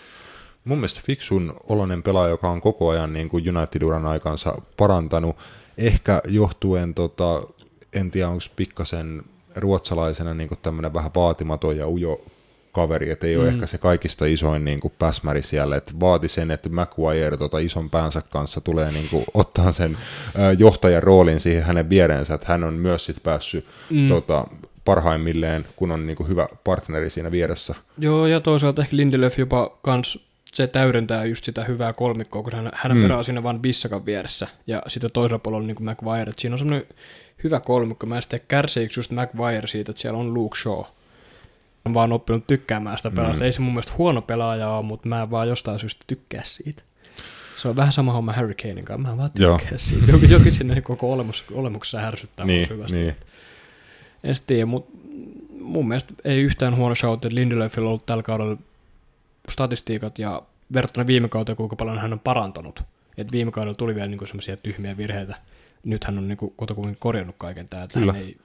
[0.64, 5.36] mun mielestä fiksun oloinen pelaaja, joka on koko ajan niin kuin United-uran aikansa parantanut,
[5.78, 7.42] ehkä johtuen, tota,
[7.92, 9.22] en tiedä onko pikkasen
[9.56, 12.20] ruotsalaisena niin tämmöinen vähän vaatimaton ja ujo
[12.72, 13.54] kaveri, että ei ole Mm.
[13.54, 17.90] ehkä se kaikista isoin niin kuin päsmäri siellä, että vaati sen, että McGuire tota ison
[17.90, 19.96] päänsä kanssa tulee niin kuin, ottaa sen
[20.38, 24.08] ö, johtajan roolin siihen hänen viereensä, että hän on myös sit päässyt mm.
[24.08, 24.46] tota,
[24.84, 27.74] parhaimmilleen, kun on niin kuin hyvä partneri siinä vieressä.
[27.98, 30.25] joo, ja toisaalta ehkä Lindelöf jopa kans
[30.56, 33.02] se täydentää just sitä hyvää kolmikkoa, kun hän, hän mm.
[33.02, 35.88] pelaa siinä vaan Bissakan vieressä, ja sitten toisella puolella on niin kuin
[36.28, 36.86] että siinä on semmoinen
[37.44, 40.84] hyvä kolmikko, mä en sitten kärsiikö just McVire siitä, että siellä on Luke Shaw.
[41.88, 43.44] Mä vaan oppinut tykkäämään sitä pelasta.
[43.44, 43.46] Mm.
[43.46, 46.82] Ei se mun mielestä huono pelaaja ole, mutta mä en vaan jostain syystä tykkää siitä.
[47.56, 49.78] Se on vähän sama homma Harry Kanein kanssa, mä en vaan tykkää Joo.
[49.78, 50.12] siitä.
[50.12, 52.96] Jokin, jokin sinne koko olemus, olemuksessa härsyttää niin, syvästi.
[52.96, 53.16] niin.
[54.24, 54.98] En tiedä, mutta
[55.60, 58.56] mun mielestä ei yhtään huono shout, että Lindelöfillä on ollut tällä kaudella
[59.50, 60.42] statistiikat ja
[60.72, 62.82] verrattuna viime kauteen, kuinka paljon hän on parantanut.
[63.16, 65.34] Et viime kaudella tuli vielä niinku semmoisia tyhmiä virheitä.
[65.84, 67.88] Nyt hän on niinku kotokuinkin korjannut kaiken tämä.
[67.88, 68.12] Kyllä.
[68.12, 68.36] Hän ei,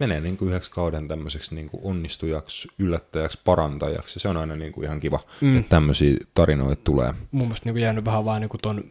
[0.00, 4.20] Menee niin kuin yhdeksi kauden tämmöiseksi niin kuin onnistujaksi, yllättäjäksi, parantajaksi.
[4.20, 5.58] Se on aina niin kuin ihan kiva, Mm.
[5.58, 7.14] että tämmöisiä tarinoita tulee.
[7.30, 8.84] mun mielestä niinku jäänyt vähän vaan niinku ton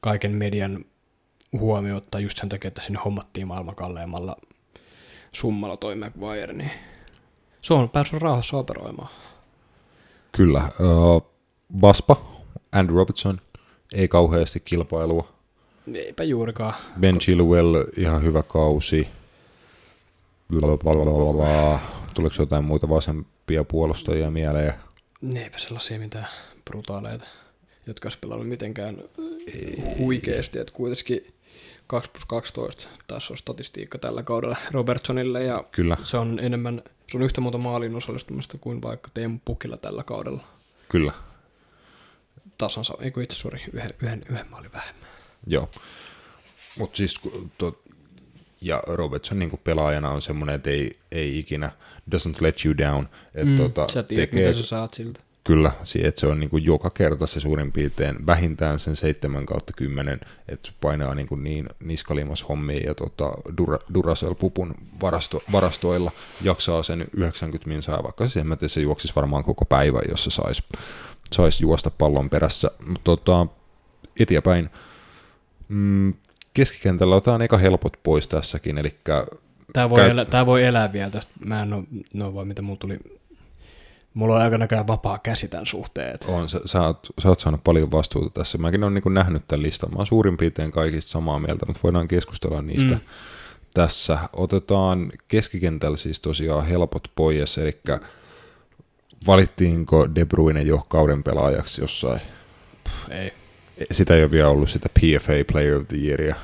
[0.00, 0.84] kaiken median
[1.52, 4.36] huomiota just sen takia, että sinne hommattiin maailman kalleimmalla
[5.32, 6.70] summalla toi McVire, niin
[7.62, 9.08] se on päässyt rauhassa operoimaan.
[10.32, 10.68] Kyllä.
[10.80, 11.26] Uh,
[11.80, 12.16] Baspa,
[12.72, 13.40] Andrew Robertson,
[13.92, 15.28] ei kauheasti kilpailua.
[15.94, 16.74] Eipä juurikaan.
[17.00, 19.08] Ben Chilwell, ihan hyvä kausi.
[20.50, 21.80] Blablabla.
[22.14, 24.74] Tuleeko jotain muita vasempia puolustajia mieleen?
[25.36, 26.28] Eipä sellaisia mitään
[26.64, 27.24] brutaaleita,
[27.86, 28.98] jotka olisi pelannut mitenkään
[29.98, 31.34] huikeasti, että kuitenkin
[31.86, 37.16] 2 plus 12 tässä on statistiikka tällä kaudella Robertsonille ja Kyllä, se on enemmän, se
[37.16, 40.44] on yhtä monta maalin osallistumista kuin vaikka Teemu Pukilla tällä kaudella.
[40.88, 41.12] kyllä.
[42.58, 45.08] Tasansa, ei kun itse, sori, yhden, yhden, yhden maalin vähemmän.
[45.46, 45.70] Joo.
[46.78, 47.20] Mutta siis,
[47.58, 47.82] to,
[48.60, 51.70] ja Robertson niin pelaajana on semmoinen, että ei, ei ikinä,
[52.14, 53.08] doesn't let you down.
[53.34, 55.20] Et, Mm, tota, sä tiedät, tekee, mitä sä saat siltä.
[55.48, 55.72] Kyllä,
[56.04, 60.20] että se on niin kuin joka kerta se suurin piirtein vähintään sen 7 kautta 10,
[60.48, 66.12] että painaa niin, kuin niin niskalimas hommia ja tota, Dura, Duracell-pupun varasto, varastoilla
[66.42, 70.30] jaksaa sen 90 minsaa, vaikka se, en mä se juoksisi varmaan koko päivä, jos se
[70.30, 70.62] saisi
[71.32, 72.70] sais juosta pallon perässä.
[72.86, 73.46] Mutta tota,
[74.20, 74.70] eteenpäin,
[75.68, 76.14] mm,
[76.54, 78.98] keskikentällä otetaan eka helpot pois tässäkin, eli
[79.72, 81.32] Tämä voi, Käy- elä, tää voi elää vielä tästä.
[81.44, 81.84] Mä en ole,
[82.14, 82.98] no vaan mitä mulla tuli.
[84.18, 86.14] Mulla on aika näköjään vapaa käsi tämän suhteen.
[86.14, 88.58] Et On, sä, sä, oot, sä oot saanut paljon vastuuta tässä.
[88.58, 89.90] Mäkin olen niin nähnyt tämän listan.
[89.90, 93.00] Mä oon suurin piirtein kaikista samaa mieltä, mutta voidaan keskustella niistä mm.
[93.74, 94.18] Tässä.
[94.32, 97.80] Otetaan keskikentällä siis tosiaan helpot pois, eli
[99.26, 102.20] valittiinko De Bruyne jo kauden pelaajaksi jossain?
[102.84, 103.32] pff, ei.
[103.90, 106.34] Sitä ei ole vielä ollut sitä PFA Player of the Yearia.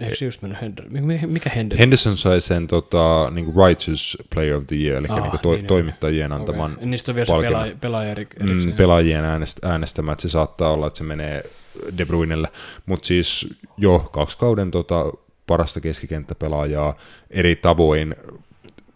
[0.00, 0.84] Eikö se just mennyt Hender?
[0.88, 1.78] Mikä, mikä Hender?
[1.78, 5.66] Henderson sai sen tota, niin Righteous Player of the Year, eli Ah, niin to, niin,
[5.66, 6.86] toimittajien antaman Okay.
[6.86, 7.52] Niistä on vielä se palkinnon.
[7.52, 11.44] pelaaja, pelaaja eri, mm, pelaajien äänest, äänestämä, että se saattaa olla, että se menee
[11.98, 12.48] De Bruynelle,
[12.86, 15.04] mutta siis jo kaksi kauden tota,
[15.46, 16.96] parasta keskikenttäpelaajaa
[17.30, 18.14] eri tavoin,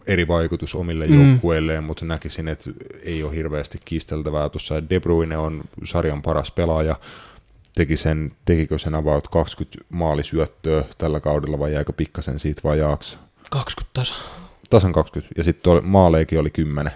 [0.07, 1.29] eri vaikutus omille mm.
[1.29, 2.69] joukkueilleen, mutta näkisin, että
[3.03, 4.89] ei ole hirveästi kiisteltävää tuossa.
[4.89, 6.95] De Bruyne on sarjan paras pelaaja,
[7.75, 13.17] teki sen, tekikö sen about 20 maalisyöttöä tällä kaudella vai jäikö pikkasen siitä vajaaksi?
[13.51, 14.15] 20 tasa.
[14.69, 16.91] Tasan 20, ja sitten maaleikin oli 10,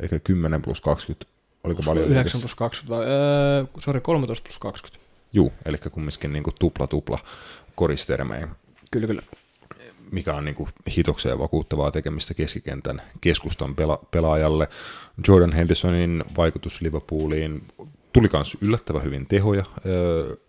[0.00, 1.26] eli 10 plus 20,
[1.64, 2.08] oliko paljon?
[2.08, 5.06] 9 plus 20 vai, öö, sorry, 13 plus 20.
[5.32, 7.18] Juu, eli kumminkin niin tupla tupla
[7.74, 8.48] koristermejä,
[8.90, 9.22] Kyllä, kyllä.
[10.10, 14.68] mikä on niin hitokseen vakuuttavaa tekemistä keskikentän keskustan pela- pelaajalle.
[15.28, 17.62] Jordan Hendersonin vaikutus Liverpooliin
[18.16, 19.64] tuli myös yllättävän hyvin tehoja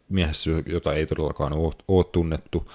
[0.10, 1.54] miehessä, jota ei todellakaan
[1.88, 2.72] ole, tunnettu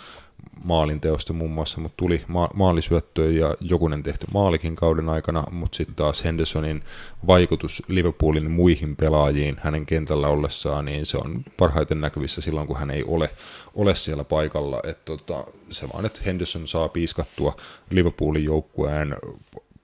[0.64, 5.76] maalin teosta muun muassa, mutta tuli ma- maalisyöttöä ja jokunen tehty maalikin kauden aikana, mutta
[5.76, 6.82] sitten taas Hendersonin
[7.26, 12.90] vaikutus Liverpoolin muihin pelaajiin hänen kentällä ollessaan, niin se on parhaiten näkyvissä silloin, kun hän
[12.90, 13.30] ei ole,
[13.74, 14.80] ole siellä paikalla.
[14.84, 17.56] Et tota, se vaan, että Henderson saa piiskattua
[17.90, 19.16] Liverpoolin joukkueen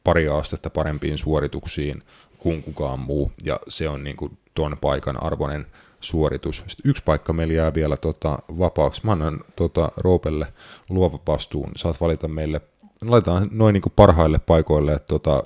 [0.04, 2.02] pari astetta parempiin suorituksiin
[2.38, 5.66] kuin kukaan muu, ja se on niinku tuon paikan arvoinen
[6.00, 6.64] suoritus.
[6.66, 9.00] Sitten yksi paikka meillä jää vielä tota, vapaaksi.
[9.04, 10.46] Mä annan tota, Roopelle
[10.88, 11.70] luovan vastuun.
[11.76, 12.60] Saat valita meille,
[13.02, 15.42] laitetaan noin niin parhaille paikoille, että tota,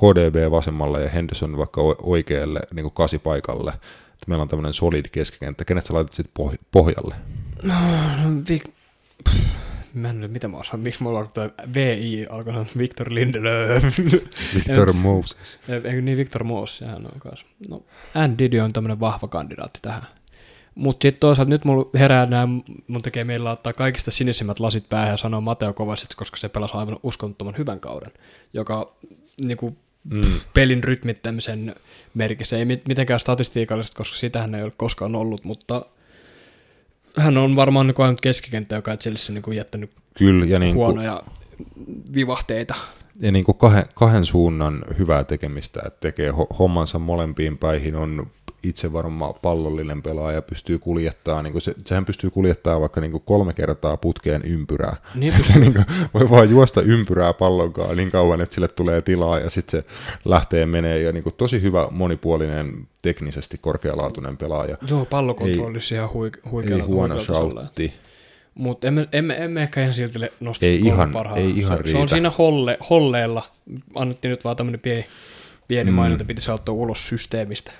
[0.00, 3.70] KDB vasemmalle ja Henderson vaikka oikealle niin kasipaikalle.
[3.70, 5.64] Että meillä on tämmöinen solid keskikenttä.
[5.64, 7.14] Kenet sä laitat sitten poh- pohjalle?
[7.62, 7.74] No,
[8.48, 8.62] vi...
[9.24, 9.65] Pff,
[9.96, 13.84] Mä en tiedä, mitä mä osaan, miksi mulla alkoi toi VI, alkoi sanoa Victor Lindelöf.
[14.54, 15.60] Victor Moses.
[15.68, 17.46] Eikö niin Victor Moos, sehän on kanssa.
[17.68, 17.82] No,
[18.14, 20.02] Andy Didi on tämmönen vahva kandidaatti tähän.
[20.74, 22.48] Mutta sitten toisaalta nyt mulla herää nämä,
[22.88, 26.74] mun tekee meillä ottaa kaikista sinisimmät lasit päähän ja sanoa Mateo Kovacic, koska se pelasi
[26.76, 28.10] aivan uskomattoman hyvän kauden,
[28.52, 28.96] joka
[29.44, 29.76] niinku,
[30.10, 30.22] Mm.
[30.54, 31.74] pelin rytmittämisen
[32.14, 32.56] merkissä.
[32.56, 35.86] Ei mit- mitenkään statistiikallisesti, koska sitähän ei ole koskaan ollut, mutta
[37.16, 40.86] hän on varmaan niin ainut keskikenttä, joka ei Chelsea niin jättänyt Kyllä, ja, niin kuin,
[40.86, 41.22] huonoja
[42.14, 42.74] vivahteita.
[43.20, 48.26] ja niin kuin kahden, kahden suunnan hyvää tekemistä, että tekee ho- hommansa molempiin päihin, on
[48.68, 53.22] itse varma pallollinen pelaaja, pystyy kuljettaa, niin kuin se, sehän pystyy kuljettaa vaikka niin kuin
[53.26, 54.96] kolme kertaa putkeen ympyrää.
[55.14, 55.84] Niin, Et se niin kuin,
[56.14, 59.86] voi vaan juosta ympyrää pallonkaan niin kauan, että sille tulee tilaa ja sitten se
[60.24, 64.76] lähtee menee ja niin kuin tosi hyvä monipuolinen, teknisesti korkealaatuinen pelaaja.
[64.90, 67.60] Joo, pallokontrollissa ihan huik- Ei huikealla huono huikealla tasolla.
[67.60, 67.92] shoutti.
[68.54, 71.36] Mutta emme, emme, emme ehkä ihan silti nosta Ei ihan- parhaa.
[71.36, 72.14] ei ihan se, se on riitä.
[72.14, 73.42] siinä holle, holleella.
[73.94, 75.04] Annettiin nyt vaan tämmöinen pieni,
[75.68, 75.94] pieni Mm.
[75.94, 77.72] maininta, pitäisi ottaa ulos systeemistä.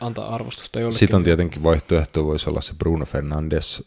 [0.00, 0.98] Antaa arvostusta jollekin.
[0.98, 3.84] Sitten on tietenkin vaihtoehto, voisi olla se Bruno Fernandes,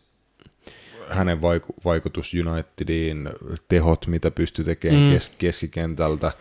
[1.10, 3.30] hänen vaiku- vaikutus Unitediin,
[3.68, 5.14] tehot, mitä pystyy tekemään Mm.
[5.14, 6.32] kes- keskikentältä.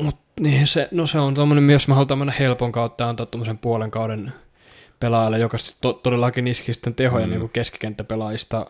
[0.00, 3.90] Mut niin, se, no se on tommonen, jos mä haluan helpon kautta antaa tommosen puolen
[3.90, 4.32] kauden
[5.00, 7.32] pelaajalle, joka to, todellakin iski sitten tehoja Mm.
[7.32, 7.38] mm.
[7.38, 8.66] niin keskikenttäpelaajista.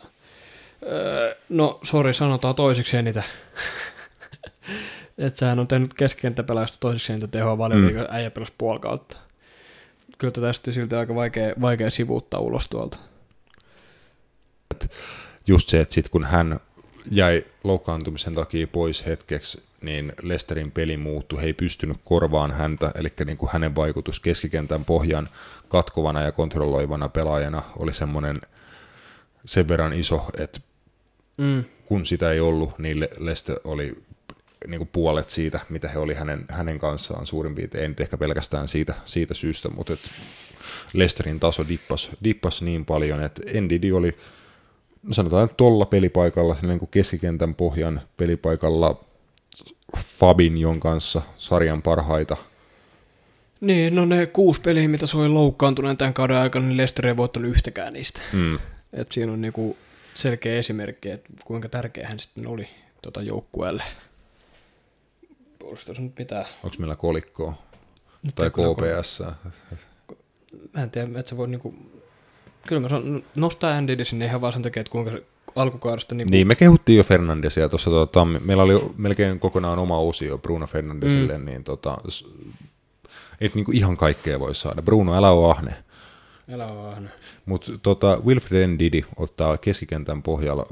[0.87, 3.25] Öö, no, sori, sanotaan toiseksi eniten.
[5.27, 8.15] että sehän on tehnyt keskikenttäpelaajista toiseksi eniten tehoa valioliigan mm.
[8.15, 9.17] äijä pelasi puoli kautta.
[10.19, 12.99] Kyllä sitten silti aika vaikea, vaikea sivuuttaa ulos tuolta.
[15.47, 16.61] Just se, että sit kun hän
[17.11, 23.09] jäi loukkaantumisen takia pois hetkeksi, niin Lesterin peli muuttui, he ei pystynyt korvaan häntä, eli
[23.25, 25.29] niin kuin hänen vaikutus keskikentän pohjan
[25.69, 28.41] katkovana ja kontrolloivana pelaajana oli semmoinen
[29.45, 30.61] sen verran iso, että
[31.37, 31.65] Mm.
[31.85, 33.97] kun sitä ei ollut, niin Le- Lester oli
[34.67, 38.19] niin kuin puolet siitä, mitä he oli hänen, hänen kanssaan suurin piirtein, ei nyt ehkä
[38.19, 40.01] pelkästään siitä, siitä syystä, mutta et
[40.93, 44.17] Lesterin taso dippas, dippas niin paljon, että Ndidi oli,
[45.03, 49.05] no sanotaan että tolla pelipaikalla, niin kuin keskikentän pohjan pelipaikalla
[49.97, 52.37] Fabinjon kanssa sarjan parhaita
[53.61, 57.17] Niin, no ne kuusi peliä, mitä se oli loukkaantuneen tämän kauden aikana, niin Leicester ei
[57.17, 58.21] voittanut yhtäkään niistä.
[58.33, 58.59] Mm.
[58.93, 59.77] Et siinä on niinku
[60.15, 62.69] selkeä esimerkki, että kuinka tärkeä hän sitten oli
[63.03, 63.83] tota joukkueelle.
[65.87, 66.45] Tässä nyt mitään?
[66.65, 67.55] Onko meillä kolikkoa?
[68.23, 69.23] Nyt tai KPS?
[70.75, 71.75] Mä en tiedä, että se voi niinku...
[72.67, 75.23] Kyllä mä sanon, nostaa Andy sinne ihan vaan sen takia, että kuinka se
[75.57, 76.31] alkukaudesta niinku...
[76.33, 81.39] Niin, me kehuttiin jo Fernandesia tuossa, tota, meillä oli melkein kokonaan oma osio Bruno Fernandesille,
[81.39, 81.45] mm.
[81.45, 81.99] niin tota,
[83.41, 84.83] ei niinku ihan kaikkea voi saada.
[84.83, 85.75] Bruno, älä ole ahne.
[86.53, 87.11] Älä vaan.
[87.47, 90.67] Mutta tota, Wilfred Ndidi ottaa keskikentän pohjalla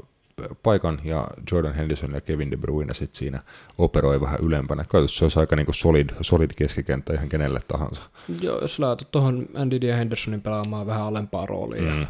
[0.63, 3.39] paikan ja Jordan Henderson ja Kevin De Bruyne sit siinä
[3.77, 4.85] operoi vähän ylempänä.
[4.91, 8.03] Käytössä se olisi aika niinku solid, solid keskikenttä ihan kenelle tahansa.
[8.41, 11.93] Joo, jos laitat tuohon Andy ja Hendersonin pelaamaan vähän alempaa roolia.
[11.93, 12.07] Mm.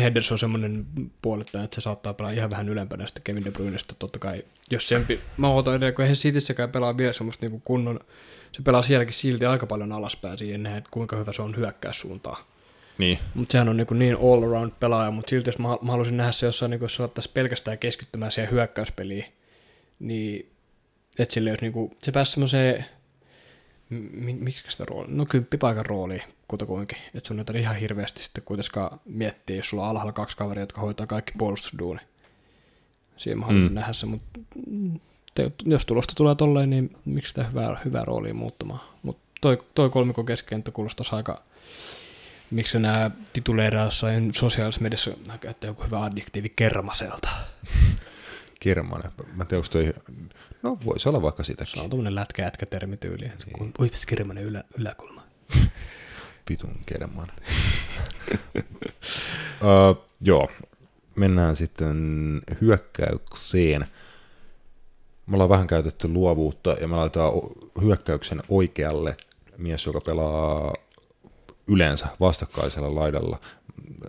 [0.00, 0.86] Henderson on semmoinen
[1.22, 4.44] puolittaja, että se saattaa pelaa ihan vähän ylempänä sitten Kevin De Bruynestä totta kai.
[4.70, 5.06] Jos sen,
[5.36, 8.00] mä ootan edelleen, kun eihän Cityssäkään pelaa vielä semmoista niinku kunnon,
[8.52, 12.44] se pelaa sielläkin silti aika paljon alaspäin siihen nähden, että kuinka hyvä se on hyökkäyssuuntaan.
[12.98, 13.18] Niin.
[13.34, 16.32] Mutta sehän on niin, niin all around pelaaja, mutta silti jos mä, mä haluaisin nähdä
[16.32, 19.24] se jossain, niin jos se ottaisi pelkästään keskittymään siihen hyökkäyspeliin,
[19.98, 20.52] niin
[21.18, 22.84] että sille olisi niin kuin, se pääsi semmoiseen,
[23.90, 28.44] mi, miksi sitä rooli, no kymppipaikan rooliin kutakuinkin, että sun ei tarvitse ihan hirveästi sitten
[28.44, 32.00] kuitenkaan miettiä, jos sulla on alhaalla kaksi kaveria, jotka hoitaa kaikki puolustusduuni.
[33.16, 33.74] Siinä mä haluaisin mm.
[33.74, 34.40] nähdä se, mutta
[35.34, 38.80] te, jos tulosta tulee tolleen, niin miksi sitä hyvää, hyvää roolia muuttamaan.
[39.02, 41.42] Mutta toi, toi kolmikon keskikenttä kuulostaisi aika,
[42.50, 45.10] miksi nämä tituleeraa jossain sosiaalisessa mediassa
[45.40, 47.28] käyttää joku hyvä addiktiivi kermaselta.
[48.60, 49.10] Kermanen.
[49.34, 49.92] Mä en tiedä, onko toi...
[50.62, 51.82] No, voisi olla vaikka Se sitäkin.
[51.82, 53.32] on tuommoinen lätkä termityyli.
[53.58, 53.92] Niin.
[54.06, 55.22] Kermanen ylä, yläkulma.
[56.48, 57.28] Pitun kerman.
[59.62, 60.48] uh, joo,
[61.16, 61.96] mennään sitten
[62.60, 63.86] hyökkäykseen.
[65.26, 67.32] Me ollaan vähän käytetty luovuutta ja me laitetaan
[67.82, 69.16] hyökkäyksen oikealle
[69.56, 70.74] mies, joka pelaa
[71.68, 73.38] yleensä vastakkaisella laidalla.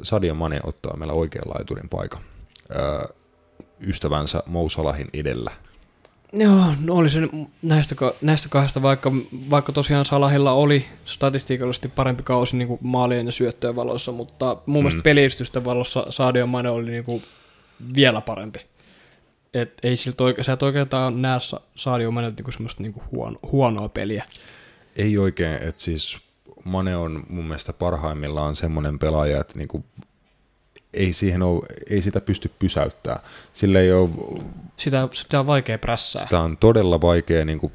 [0.03, 2.21] Sadio Mane ottaa meillä oikean laiturin paikan.
[3.87, 5.51] Ystävänsä Mousalahin edellä.
[6.33, 7.19] Joo, no oli se
[7.61, 9.11] näistä, näistä kahdesta, vaikka,
[9.49, 14.83] vaikka tosiaan Salahilla oli statistiikallisesti parempi kausi niin kuin maalien ja syöttöjen valossa, mutta mun
[14.83, 15.03] mielestä Mm.
[15.03, 17.23] pelistysten valossa Sadio Mane oli niin kuin
[17.95, 18.59] vielä parempi.
[19.53, 23.39] Et ei siltä oike- sä et oikeastaan näe Sa- Sadio Manelta niin semmoista niin huono,
[23.51, 24.23] huonoa peliä.
[24.95, 26.19] Ei oikein, että siis
[26.67, 29.85] Mane on mun mielestä parhaimmillaan semmoinen pelaaja, että niinku,
[30.93, 33.21] ei, siihen ole, ei sitä pysty pysäyttämään.
[33.53, 34.09] Sillä ei ole,
[34.77, 36.21] Sitä, sitä on vaikea prässää.
[36.21, 37.71] sitä on todella vaikea niinku,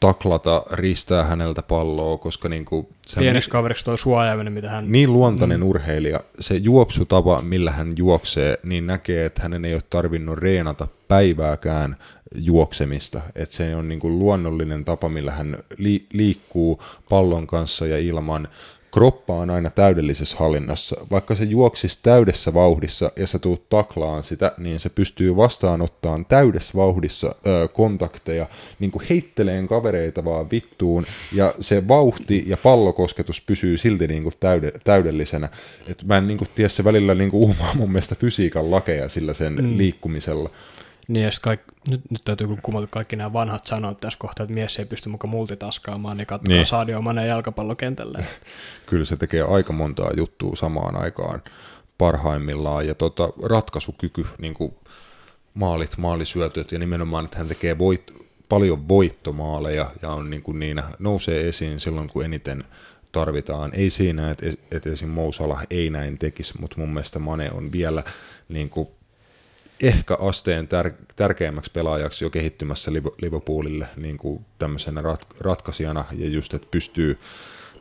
[0.00, 4.92] taklata, ristää häneltä palloa, koska niinku, se on Pieneksi kaveriksi toi suojaaminen, mitä hän...
[4.92, 5.66] niin luontainen mm.
[5.66, 11.96] urheilija, se juoksutapa, millä hän juoksee, niin näkee, että hänen ei ole tarvinnut reenata päivääkään
[12.34, 13.20] juoksemista.
[13.34, 18.48] Että se on niin kuin luonnollinen tapa, millä hän li- liikkuu pallon kanssa ja ilman.
[18.92, 20.96] Kroppa on aina täydellisessä hallinnassa.
[21.10, 26.72] Vaikka se juoksisi täydessä vauhdissa ja sä tuut taklaan sitä, niin se pystyy vastaanottamaan täydessä
[26.76, 28.46] vauhdissa ö, kontakteja,
[28.78, 31.04] niin kuin heitteleen kavereita vaan vittuun,
[31.34, 35.48] ja se vauhti ja pallokosketus pysyy silti niin kuin täyde, täydellisenä.
[35.86, 39.08] Et mä en niin kuin tiedä, se välillä niin kuin uumaa mun mielestä fysiikan lakeja
[39.08, 39.78] sillä sen mm.
[39.78, 40.50] liikkumisella.
[41.08, 41.60] Niin, sit kaik,
[41.90, 45.30] nyt, nyt täytyy kumota kaikki nämä vanhat sanot tässä kohtaa, että mies ei pysty mukaan
[45.30, 46.66] multitaskaamaan, niin katsokaa Niin.
[46.66, 48.24] Sadio Mane jalkapallokentällä.
[48.86, 51.42] Kyllä se tekee aika montaa juttua samaan aikaan
[51.98, 52.86] parhaimmillaan.
[52.86, 54.74] Ja tota, ratkaisukyky, niin kuin
[55.54, 58.12] maalit, maalisyötöt ja nimenomaan, että hän tekee voit,
[58.48, 62.64] paljon voittomaaleja ja on niin kuin niinä, nousee esiin silloin, kun eniten
[63.12, 63.70] tarvitaan.
[63.74, 65.08] Ei siinä, että, että esim.
[65.08, 68.02] Mousala ei näin tekisi, mutta mun mielestä Mane on vielä
[68.48, 68.88] niin kuin
[69.82, 76.28] ehkä asteen tär- tärkeimmäksi pelaajaksi jo kehittymässä Liv- Liverpoolille niin kuin tämmöisenä rat- ratkaisijana ja
[76.28, 77.18] just, että pystyy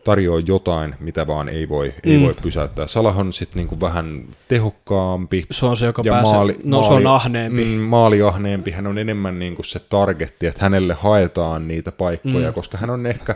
[0.03, 2.23] tarjoaa jotain, mitä vaan ei voi, ei Mm.
[2.23, 2.87] voi pysäyttää.
[2.87, 5.43] Salah on sitten niinku vähän tehokkaampi.
[5.51, 7.65] Se on se, joka ja pääsee, maali, no se on ahneempi.
[7.65, 8.71] Mm, maaliahneempi.
[8.71, 12.53] Hän on enemmän niinku se targetti, että hänelle haetaan niitä paikkoja, Mm.
[12.53, 13.35] koska hän on ehkä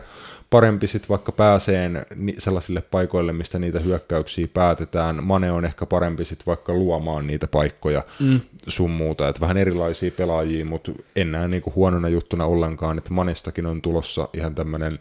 [0.52, 2.06] parempi sitten vaikka pääseen
[2.38, 5.24] sellaisille paikoille, mistä niitä hyökkäyksiä päätetään.
[5.24, 8.40] Mane on ehkä parempi sitten vaikka luomaan niitä paikkoja Mm.
[8.68, 9.28] sun muuta.
[9.30, 14.30] Että vähän erilaisia pelaajia, mutta en näe niinku huonona juttuna ollenkaan, että Manestakin on tulossa
[14.34, 15.00] ihan tämmöinen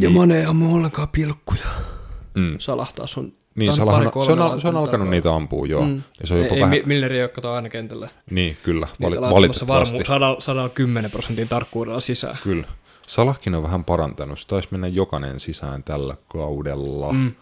[0.00, 1.66] Ja Mane ei ammu ollenkaan pilkkuja.
[2.34, 2.54] Mm.
[2.58, 3.32] Salah taas on...
[3.54, 5.10] Niin, on Salahan, se, on, al- se on alkanut takaa.
[5.10, 5.82] niitä ampua, joo.
[5.86, 6.02] Mm.
[6.20, 6.74] Ja se on jopa ei, vähän...
[6.74, 8.08] ei Milleri ei ole aina kentällä.
[8.30, 9.94] Niin, kyllä, vali, Niitä valitettavasti.
[10.08, 12.38] varmu, 100, 110 prosentin tarkkuudella sisään.
[12.42, 12.66] Kyllä.
[13.06, 14.38] Salahkin on vähän parantanut.
[14.38, 17.12] Se taisi mennä jokainen sisään tällä kaudella.
[17.12, 17.32] Mm.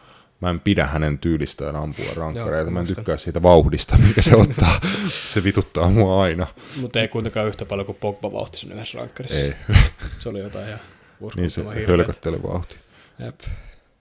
[0.40, 2.70] Mä en pidä hänen tyylistään ampua rankkareita.
[2.70, 4.80] Mä en tykkää siitä vauhdista, mikä se ottaa.
[5.32, 6.46] se vituttaa mua aina.
[6.80, 9.38] Mutta ei kuitenkaan yhtä paljon kuin Pogba vauhti sen yhdessä rankkarissa.
[9.38, 9.54] Ei.
[10.20, 10.80] Se oli jotain ihan
[11.36, 12.76] niin se hölköttely vauhti.
[13.18, 13.40] Jep.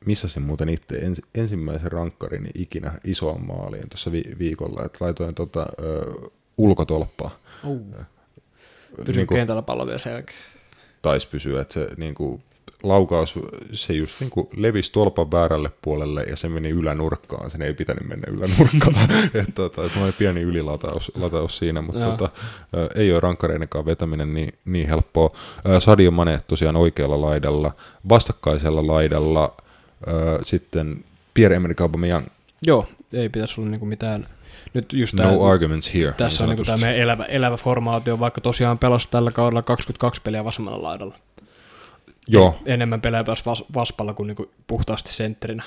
[0.06, 5.66] missasin muuten itse ens, ensimmäisen rankkarini ikinä isoon maaliin tuossa vi, viikolla, että laitoin tota,
[5.82, 6.12] ö,
[6.58, 7.40] ulkotolppaa.
[7.64, 7.96] Uh.
[9.06, 10.38] Pysyi Niinku- kentällä pallo vielä sen jälkeen.
[11.08, 12.44] Taisi pysyä, että se niin kuin,
[12.84, 13.40] laukaus,
[13.72, 18.08] se just niin kuin levisi tolpan väärälle puolelle ja se meni ylänurkkaan, sen ei pitänyt
[18.08, 19.12] mennä ylänurkkaan,
[19.42, 22.12] että tota, oli pieni ylilataus lataus siinä, mutta Joo.
[22.12, 22.30] tota,
[22.78, 25.32] ö, ei ole rankkareinenkaan vetäminen niin, niin helppoa.
[25.80, 27.72] Sadio Mane tosiaan oikealla laidalla,
[28.10, 29.56] vastakkaisella laidalla,
[30.08, 31.04] ö, sitten
[31.34, 32.26] Pierre-Emerick Aubameyang,
[32.62, 34.28] Joo, ei pitäisi olla niinku mitään.
[34.74, 36.14] Nyt just no arguments here.
[36.18, 40.44] tässä on niin tämä meidän elävä, elävä formaatio, vaikka tosiaan pelasi tällä kaudella 22 peliä
[40.44, 41.16] vasemmalla laidalla.
[42.28, 45.64] Joo, Enemmän pelejä pelasi vas, vaspalla kuin niinku puhtaasti sentterinä.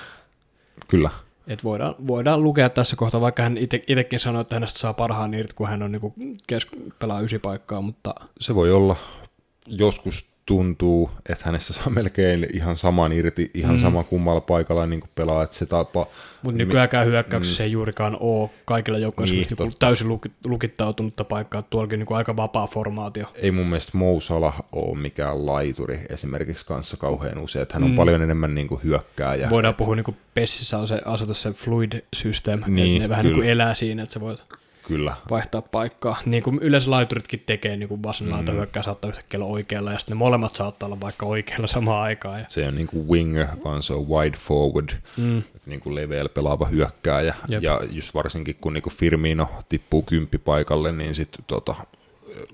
[0.88, 1.10] kyllä.
[1.46, 5.54] Et voidaan, voidaan lukea tässä kohtaa, vaikka hän itsekin sanoi, että hänestä saa parhaan irti,
[5.54, 6.14] kun hän on niinku
[6.46, 6.66] kes,
[6.98, 8.96] pelaa ysi paikkaa, mutta Se voi olla.
[9.66, 13.80] Joskus tuntuu, että hänestä saa melkein ihan saman irti, ihan mm.
[13.80, 16.06] sama kummalla paikalla niin kuin pelaa, että se tapa...
[16.42, 17.64] Mutta nykyäänkään hyökkäyksessä mm.
[17.64, 22.36] ei juurikaan ole kaikilla joukkoilla Niin, niin, täysin luki- lukittautunutta paikkaa, että tuollakin niinku aika
[22.36, 23.26] vapaa formaatio.
[23.34, 27.90] Ei mun mielestä Mo Salah ole mikään laituri esimerkiksi kanssa kauhean usein, että hän on
[27.90, 27.96] mm.
[27.96, 29.50] paljon enemmän niin kuin hyökkääjä.
[29.50, 33.24] Voidaan puhua niinku Pessissä on se asetus se fluid system, Niin, niin, että ne vähän
[33.24, 33.36] kyllä.
[33.36, 34.44] niinku elää siinä, että sä voit
[34.90, 35.16] Kyllä.
[35.30, 36.16] vaihtaa paikkaa.
[36.26, 38.56] Niin kuin yleensä laituritkin tekee, niin kuin vasen laita Mm.
[38.58, 42.40] hyökkää saattaa yhtäkkiä olla oikealla, ja sitten ne molemmat saattaa olla vaikka oikealla samaan aikaan.
[42.40, 46.28] Ja, Se on niin kuin winger, vaan se on wide forward, mm, niin kuin leveällä
[46.28, 47.34] pelaava hyökkääjä.
[47.48, 47.62] Jep.
[47.62, 51.74] Ja just varsinkin kun niin kuin Firmino tippuu kymppipaikalle, niin sitten tota,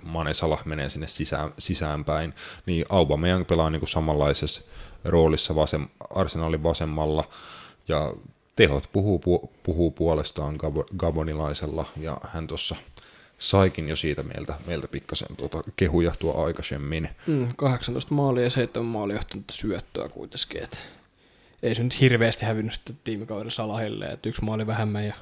[0.03, 2.35] Mane Salah menee sinne sisään, sisäänpäin.
[2.67, 4.63] Niin Aubameyang pelaa niin kuin samanlaisessa
[5.05, 7.25] roolissa vasem, Arsenalin vasemmalla.
[7.89, 8.15] Ja
[8.57, 12.77] tehot puhuu, pu- puhuu puolestaan Gabo- gabonilaisella, ja hän tuossa
[13.39, 17.09] saikin jo siitä meiltä, meiltä pikkasen tuota kehuja tuo aikaisemmin.
[17.27, 20.63] mm, 18 maalia ja 7 maalia johtunutta syöttöä kuitenkin.
[20.63, 20.81] Et
[21.63, 25.15] ei se nyt hirveästi hävinnyt sitten tiimikauden Salahille, että yksi maali vähemmän ja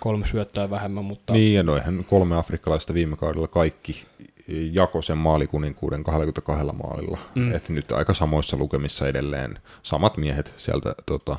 [0.00, 4.06] kolme syöttöä vähemmän, mutta Niin, ja noihän kolme afrikkalaista viime kaudella kaikki
[4.72, 7.18] jako sen maalikuninkuuden 22 maalilla.
[7.34, 7.54] Mm.
[7.54, 11.36] Et nyt aika samoissa lukemissa edelleen samat miehet sieltä tota,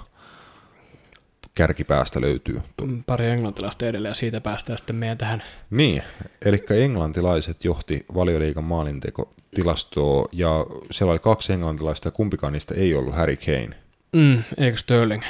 [1.55, 2.61] kärkipäästä löytyy.
[2.81, 6.03] Mm, pari englantilaista edelleen ja siitä päästään sitten meidän tähän Niin,
[6.45, 13.15] eli englantilaiset johti valioliigan maalintekotilastoa, ja siellä oli kaksi englantilaista, ja kumpikaan niistä ei ollut
[13.15, 13.69] Harry Kane.
[14.13, 15.23] Mm, eikö Sterling?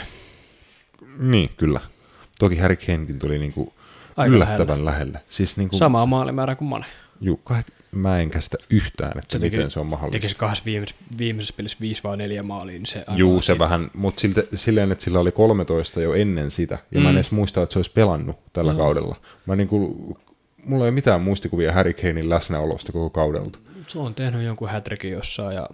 [1.18, 1.80] Niin, kyllä.
[2.40, 3.74] Toki Harry Kanekin tuli niinku
[4.18, 4.92] Aika yllättävän lähellä.
[4.92, 5.20] lähelle.
[5.30, 6.86] Siis niinku, Samaa maalimäärää kuin Mane.
[7.22, 10.12] juu, kah- mä en käsitä yhtään, että Se miten teki- se on mahdollista.
[10.20, 13.60] Teki se kahdessa viimeisessä, viimeisessä pelissä viisi vai neljä maalia, niin se Juu, se siitä-
[13.60, 17.04] vähän, mutta siltä, silleen, että sillä oli 13 jo ennen sitä, ja mm.
[17.04, 17.18] mä en Mm.
[17.18, 18.78] edes muista, että se olisi pelannut tällä Joo.
[18.80, 19.16] kaudella.
[19.46, 20.18] Mä niinku,
[20.66, 23.60] mulla ei ole mitään muistikuvia Harry Kanein läsnäolosta koko kaudelta.
[23.88, 25.68] Se on tehnyt jonkun hätrikin jossain ja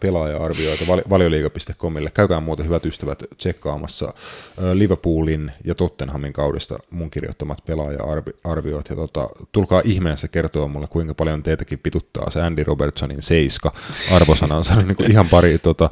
[0.00, 2.10] pelaaja-arvioita vali- valioliiga.comille.
[2.14, 4.14] Käykää muuten hyvät ystävät tsekkaamassa
[4.74, 8.88] Liverpoolin ja Tottenhamin kaudesta mun kirjoittamat pelaaja-arviot.
[8.88, 13.72] Ja tota, tulkaa ihmeessä kertoa mulle, kuinka paljon teitäkin pituttaa se Andy Robertsonin seiska
[14.12, 14.74] arvosanansa.
[14.74, 15.90] niin kuin ihan pari tota,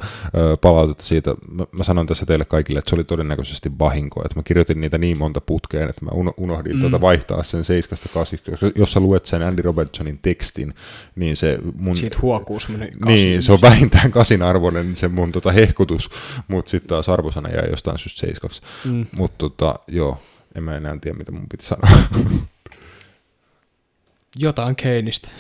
[0.61, 1.35] palautetta siitä.
[1.51, 4.23] Mä, mä sanon tässä teille kaikille, että se oli todennäköisesti vahinko.
[4.25, 6.81] Että mä kirjoitin niitä niin monta putkeen, että mä uno- unohdin mm.
[6.81, 8.51] tuota vaihtaa sen seiskasta kasiksi.
[8.77, 10.75] Jos, sä luet sen Andy Robertsonin tekstin,
[11.17, 11.97] niin se mun...
[11.97, 12.59] siitä huokuu
[13.05, 16.11] Niin, se on vähintään kasin arvoinen se mun tota hehkutus,
[16.49, 18.63] mutta sitten taas arvosana jäi jostain syystä seiskaksi.
[18.85, 19.07] Mm.
[19.19, 20.23] Mutta tota, joo,
[20.55, 21.91] en mä enää tiedä, mitä mun piti sanoa.
[24.37, 25.31] Jotain Keinistä.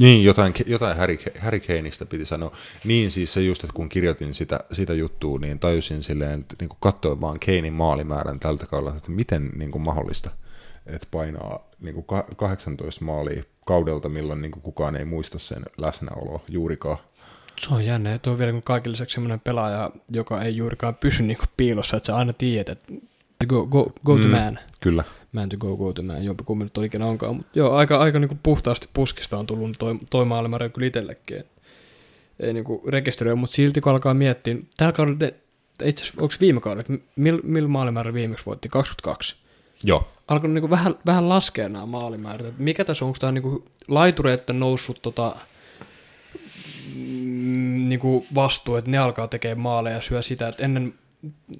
[0.00, 2.52] niin, jotain, jotain Harry, Harry Kaneista piti sanoa.
[2.84, 6.70] Niin siis se just, että kun kirjoitin sitä, sitä juttua, niin tajusin silleen, että niin
[6.80, 10.30] katsoin vaan Kanein maalimäärän tältä kaudella, että miten niin kuin mahdollista,
[10.86, 12.06] että painaa niin kuin
[12.36, 16.98] 18 maalia kaudelta, milloin niin kuin kukaan ei muista sen läsnäoloa juurikaan.
[17.58, 18.18] Se on jännä.
[18.18, 22.06] Tuo on vielä kun kaiken lisäksi semmoinen pelaaja, joka ei juurikaan pysy niinku piilossa, että
[22.06, 24.30] sä aina tiedät, että go, go, go to Mm.
[24.36, 24.58] man.
[24.80, 25.04] Kyllä.
[25.32, 26.24] Man to go, go to man.
[26.24, 27.36] Jompi kummin nyt ikinä onkaan.
[27.36, 31.44] Mutta joo, aika, aika niinku puhtaasti puskista on tullut toi, toi maalimäärä kyllä itsellekin.
[32.40, 35.26] Ei niinku rekisteröi, mutta silti kun alkaa miettiä, tällä kaudella,
[35.84, 38.68] itse asiassa, onko viime kaudella, että millä mil maalimäärä viimeksi voitti?
[38.68, 39.36] 22.
[39.84, 40.08] Joo.
[40.28, 42.58] alkanut niinku vähän, vähän laskea nämä maalimäärät.
[42.58, 45.36] Mikä tässä on, onko tämä niinku laitureiden noussut tota,
[46.96, 50.94] mm, niinku vastuu, että ne alkaa tekemään maaleja ja syö sitä, että ennen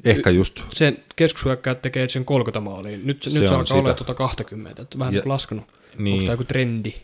[0.05, 2.99] Ehkä just sen keskushyökkäät tekee sen 30 maalia.
[3.05, 5.65] Nyt, se, Se nyt se on alkaa olla tuota 20, että vähän Ja- ja, laskenut.
[5.67, 6.05] Niin.
[6.05, 6.13] niin.
[6.15, 6.95] Onko tämä joku trendi?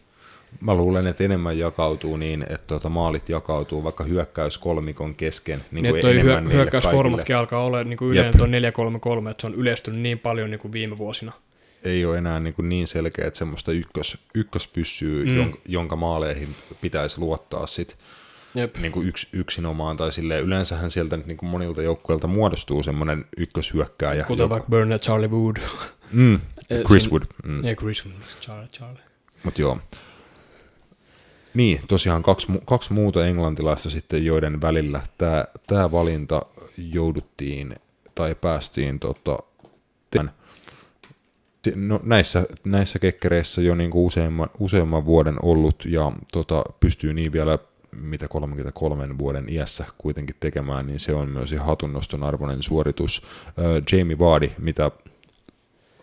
[0.61, 5.59] Mä luulen, että enemmän jakautuu niin, että tuota maalit jakautuu vaikka hyökkäyskolmikon kesken.
[5.59, 9.41] Niin Niin, kuin että toi hyö, hyökkäysformatkin alkaa olla niin kuin yleinen tuo 4-3-3, että
[9.41, 11.33] se on yleistynyt niin paljon niin kuin viime vuosina.
[11.85, 15.31] Ei ole enää niin, kuin niin selkeä, että semmoista ykkös, ykköspyssyy, mm.
[15.31, 15.37] Mm.
[15.37, 17.97] jonka, jonka maaleihin pitäisi luottaa sit.
[18.55, 18.77] Jep.
[18.77, 23.25] niin kuin yks, yksinomaan, tai silleen, yleensähän sieltä nyt niin kuin monilta joukkueilta muodostuu semmoinen
[23.37, 24.25] ykköshyökkääjä.
[24.25, 25.57] Kuten vaikka Burn ja Charlie Wood.
[26.13, 26.35] Mm,
[26.71, 27.23] Eh, Chris sen- Wood.
[27.45, 27.65] Mm.
[27.65, 29.03] Ja Chris Wood, Charlie, Charlie.
[29.45, 29.79] Mutta joo.
[31.55, 36.43] Niin, tosiaan kaksi, kaksi muuta englantilaista sitten, joiden välillä tämä tää valinta
[36.77, 37.75] jouduttiin
[38.15, 39.39] tai päästiin tota,
[40.11, 40.31] tämän,
[41.77, 47.59] no, näissä, näissä kekkereissä jo niinku useamman, useamman vuoden ollut ja tota, pystyy niin vielä
[47.97, 53.27] mitä 33 vuoden iässä kuitenkin tekemään, niin se on myös ihan hatunnoston arvoinen suoritus.
[53.59, 54.91] Ö, Jamie Vardy, mitä,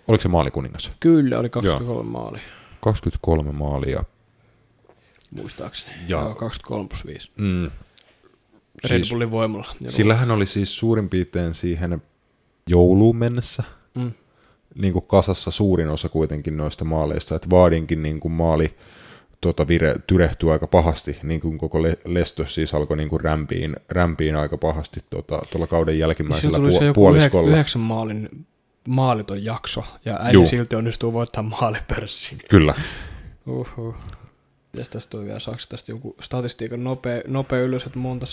[0.08, 0.90] oliko se maalikuningas?
[1.00, 2.40] Kyllä, oli 23 maali,
[2.82, 4.04] 23 maalia,
[5.32, 5.94] muistaakseni.
[6.08, 7.32] Ja- Joo, 23 plus 5.
[7.38, 7.72] Mm.
[8.90, 9.68] Red Siis, Bullin voimalla.
[9.88, 12.02] Sillähän oli siis suurin piirtein siihen
[12.68, 13.64] jouluun mennessä
[13.96, 14.12] Mm.
[14.76, 18.76] Niin kuin kasassa suurin osa kuitenkin noista maaleista, että Vaadinkin niin kuin maali
[19.42, 23.76] tota, vire, tyrehtyi aika pahasti, niin kuin koko Le- Lesto siis alkoi niin kuin rämpiin,
[23.90, 27.50] rämpiin aika pahasti tota, tuolla kauden jälkimmäisellä tuli se puo- joku puoliskolla.
[27.52, 28.46] yhdeksän maalin
[28.88, 30.48] maaliton jakso, ja äijä Juu.
[30.48, 32.38] silti onnistuu voittaa maalipörssin.
[32.50, 32.74] Kyllä,
[33.48, 33.96] Uhuh.
[34.74, 35.40] Mitäs tästä tuli vielä?
[35.40, 38.26] Saako tästä joku statistiikan nopea, nopea ylös, että monta,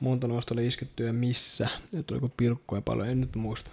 [0.00, 1.68] monta noista oli isketty ja missä?
[1.92, 3.70] Ja tuliko pilkkuja paljon, en nyt muista.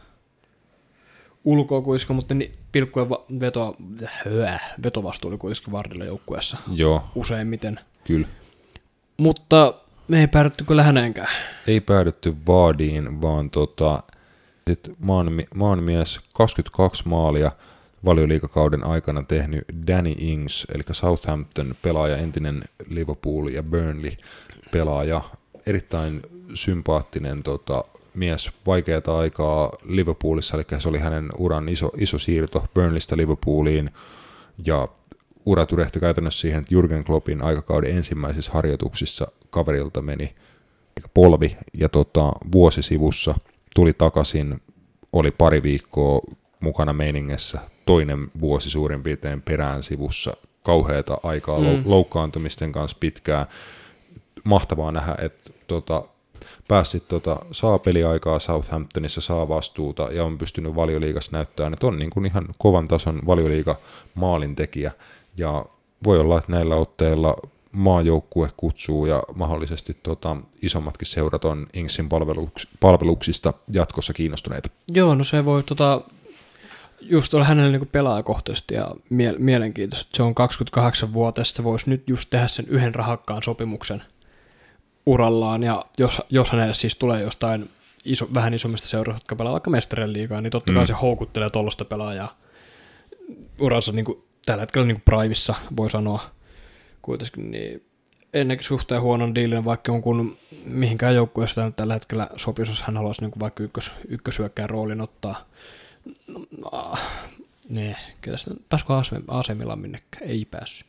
[1.46, 3.76] Ulkoa kuitenkin, mutta ni, pilkkuja va- veto,
[4.44, 7.80] äh, vetovastuu oli kuitenkin Vardilla joukkueessa joo, useimmiten.
[8.04, 8.28] kyllä.
[9.18, 9.74] Mutta
[10.08, 11.28] me ei päädytty kyllä häneenkään.
[11.68, 14.04] ei päädytty Vaadiin, vaan tota,
[14.70, 17.52] sit maanmi- maanmies 22 maalia
[18.06, 24.12] valioliikakauden aikana tehnyt Danny Ings, eli Southampton pelaaja, entinen Liverpool ja Burnley
[24.72, 25.22] pelaaja,
[25.66, 26.22] erittäin
[26.54, 33.18] sympaattinen tota, mies, vaikeata aikaa Liverpoolissa, eli se oli hänen uran iso, iso siirto Burnleystä
[33.18, 33.92] Liverpooliin,
[34.66, 34.88] ja
[35.46, 40.36] ura tyrehti käytännössä siihen, että Jurgen Kloppin aikakauden ensimmäisissä harjoituksissa kaverilta meni
[41.14, 43.36] polvi ja tota, vuosisivussa
[43.76, 44.62] tuli takaisin,
[45.14, 46.22] oli pari viikkoa
[46.60, 50.34] mukana meiningessä, toinen vuosi suurin piirtein perään sivussa,
[50.64, 51.84] kauheata aikaa mm.
[51.86, 53.46] Loukkaantumisten kanssa pitkään.
[54.44, 56.04] Mahtavaa nähdä, että tota,
[56.72, 62.10] pääsit tota, saa peliaikaa Southamptonissa, saa vastuuta ja on pystynyt valioliigassa näyttämään, että on niin
[62.10, 63.76] kuin ihan kovan tason valioliiga
[64.14, 64.92] maalintekijä
[65.38, 65.66] ja
[66.04, 67.38] voi olla, että näillä otteilla
[67.72, 74.70] maajoukkue kutsuu ja mahdollisesti tota, isommatkin seurat on Inksin palveluks, palveluksista jatkossa kiinnostuneita.
[74.92, 76.02] Joo, no se voi tota,
[77.02, 80.12] just olla hänelle niinku pelaajakohtaisesti ja mie- mielenkiintoista.
[80.14, 80.36] Se on
[80.78, 84.04] 28-vuotias, se voisi nyt just tehdä sen yhden rahakkaan sopimuksen
[85.06, 87.70] urallaan, ja jos, jos hänelle siis tulee jostain
[88.06, 90.88] iso, vähän isommista seuroista, jotka pelaa vaikka mestarien liigaa, niin totta kai Mm.
[90.88, 92.38] se houkuttelee tuollaista pelaajaa
[93.62, 96.22] uransa niinku, tällä hetkellä niinku primissa, voi sanoa
[97.02, 97.84] kuitenkin, niin
[98.34, 103.22] ennenkin suhteen huonon diilin, vaikka jonkun mihinkään joukkueesta nyt tällä hetkellä sopisi, jos hän haluaisi
[103.22, 105.36] niin vaikka ykkös, ykkösyökkään roolin ottaa.
[106.28, 106.40] No,
[106.72, 106.94] no,
[107.70, 110.30] nee, kyllä sitä, pääsikö Milan minnekään?
[110.30, 110.88] Ei päässyt.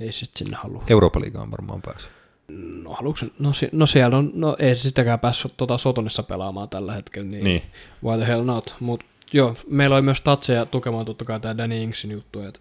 [0.00, 0.84] Ei sitten sinne halua.
[0.88, 2.10] Euroopan liigaan varmaan pääsee.
[2.52, 7.28] No, haluuks, no, no siellä on, no ei sitäkään päässyt tota Sotonissa pelaamaan tällä hetkellä,
[7.30, 7.62] niin, Niin.
[8.04, 8.74] why the hell not.
[8.80, 12.60] Mut joo, meillä oli myös tatseja tukemaan totta kai tämä Danny Inksin juttu, että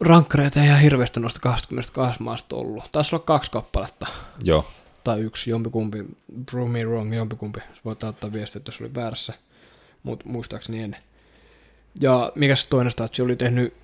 [0.00, 2.84] rankkareita ei ihan hirveästi noista 22 maasta ollut.
[2.92, 4.06] Taisi olla kaksi kappaletta,
[4.44, 4.70] Joo.
[5.04, 6.04] tai yksi, jompikumpi,
[6.50, 7.60] prove me wrong, jompikumpi.
[7.84, 9.32] Voit ottaa viestiä, jos oli väärässä,
[10.02, 10.96] mutta muistaakseni en.
[12.00, 13.74] Ja mikä se toinen statsi oli tehnyt,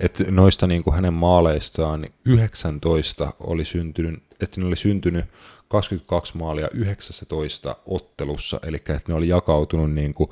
[0.00, 5.24] Et noista niin kuin hänen maaleistaan niin 19 oli syntynyt, että ne oli syntynyt
[5.68, 10.30] 22 maalia 19 ottelussa, eli että ne oli jakautunut niin kuin,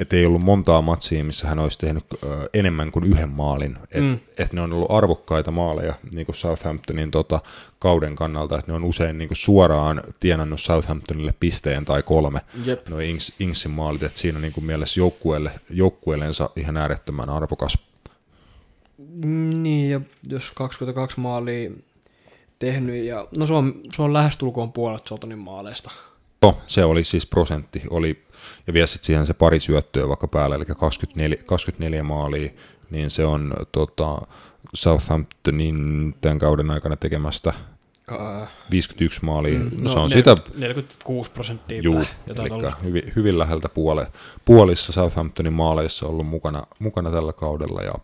[0.00, 3.76] että ei ollut montaa matsia, missä hän olisi tehnyt ö, enemmän kuin yhden maalin.
[3.82, 4.18] Että Mm.
[4.38, 7.40] et ne on ollut arvokkaita maaleja niin kuin Southamptonin tota,
[7.78, 12.88] kauden kannalta, että ne on usein niin kuin suoraan tienannut Southamptonille pisteen tai kolme jep,
[12.88, 17.78] no Ings, Ingsin maalit, että siinä on niin kuin mielessä joukkueelle, joukkueellensa ihan äärettömän arvokas.
[19.54, 21.70] Niin, ja jos 22 maalia
[22.58, 25.90] tehnyt, ja no se on, se on lähestulkoon puolet Sotonin maaleista.
[26.42, 28.24] Joo, se oli siis prosentti, oli,
[28.66, 32.50] ja vielä sitten siihen se pari syöttöä vaikka päälle, eli 24, 24 maalia,
[32.90, 34.18] niin se on tota,
[34.74, 37.52] Southamptonin tämän kauden aikana tekemästä
[38.06, 39.58] Ka- 51 maalia.
[39.58, 44.06] Mm, no, se on sitä 46 prosenttia Juu, eli hyvin, hyvin läheltä puole,
[44.44, 47.94] puolissa Southamptonin maaleissa ollut mukana, mukana tällä kaudella ja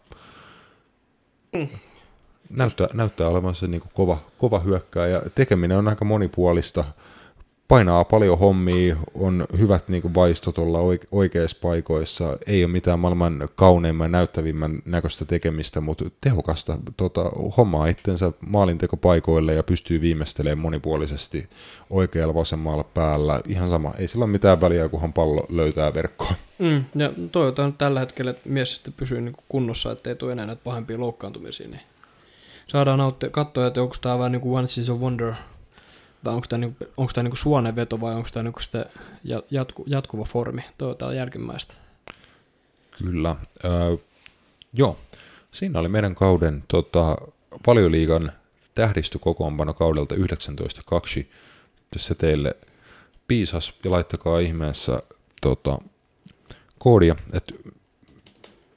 [2.50, 6.84] Näyttää, näyttää olevan se niin kova, kova hyökkää ja tekeminen on aika monipuolista.
[7.70, 12.98] Painaa paljon hommia, on hyvät niin kuin vaistot olla oike- oikeissa paikoissa, ei ole mitään
[12.98, 21.48] maailman kauneimman näyttävimmän näköistä tekemistä, mutta tehokasta tota, hommaa itsensä maalintekopaikoille ja pystyy viimeistelemään monipuolisesti
[21.90, 23.40] oikealla vasemmalla päällä.
[23.48, 26.34] Ihan sama, ei sillä ole mitään väliä, kunhan pallo löytää verkkoon.
[26.58, 30.62] Mm, ja toivotaan tällä hetkellä, että mies sitten pysyy niin kunnossa, ettei tule enää näitä
[30.64, 31.68] pahempia loukkaantumisia.
[31.68, 31.80] Niin
[32.66, 35.32] saadaan nautti, katsoa, että onko tämä vähän niin kuin is a wonder,
[36.24, 38.84] vai onko tämä, niin, onko tämä niin kuin suonenveto vai onko tämä niin
[39.24, 40.64] ja- jatku, jatkuva formi.
[40.78, 41.74] Toivotaan jälkimmäistä.
[42.98, 43.36] Kyllä.
[43.64, 43.96] Öö,
[44.72, 44.98] joo,
[45.50, 47.16] siinä oli meidän kauden tota,
[47.66, 48.32] valioliigan
[48.74, 50.20] tähdistökokoonpano kaudelta 19.2.
[51.90, 52.56] Tässä teille
[53.28, 55.02] piisas ja laittakaa ihmeessä
[55.42, 55.78] tota,
[56.78, 57.54] koodia, että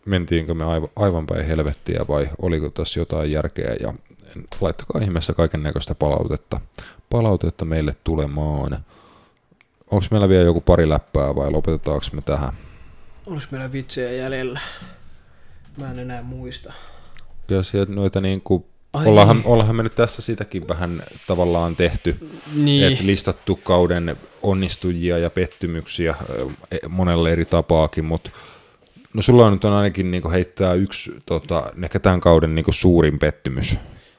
[0.06, 3.94] mentiinkö me aivan, aivan päin helvettiä vai oliko tässä jotain järkeä ja
[4.62, 6.62] laittakaa ihmeessä kaiken näköistä palautetta,
[7.14, 8.78] palautetta meille tulemaan.
[9.92, 12.54] Onko meillä vielä joku pari läppää vai lopetetaanko me tähän?
[13.26, 14.60] Olis meillä vitsejä jäljellä?
[15.78, 16.74] Mä en enää muista.
[17.48, 19.48] Kyllä sieltä noita niin kuin, Ai ollaanhan, niin.
[19.48, 22.88] ollaanhan me nyt tässä sitäkin vähän tavallaan tehty, Niin.
[22.94, 26.16] että listattu kauden onnistujia ja pettymyksiä
[26.72, 28.30] e- monella eri tapaakin, mutta
[29.14, 33.20] no sulla on nyt on ainakin niin heittää yksi tota, ehkä tämän kauden niin suurin
[33.20, 33.78] pettymys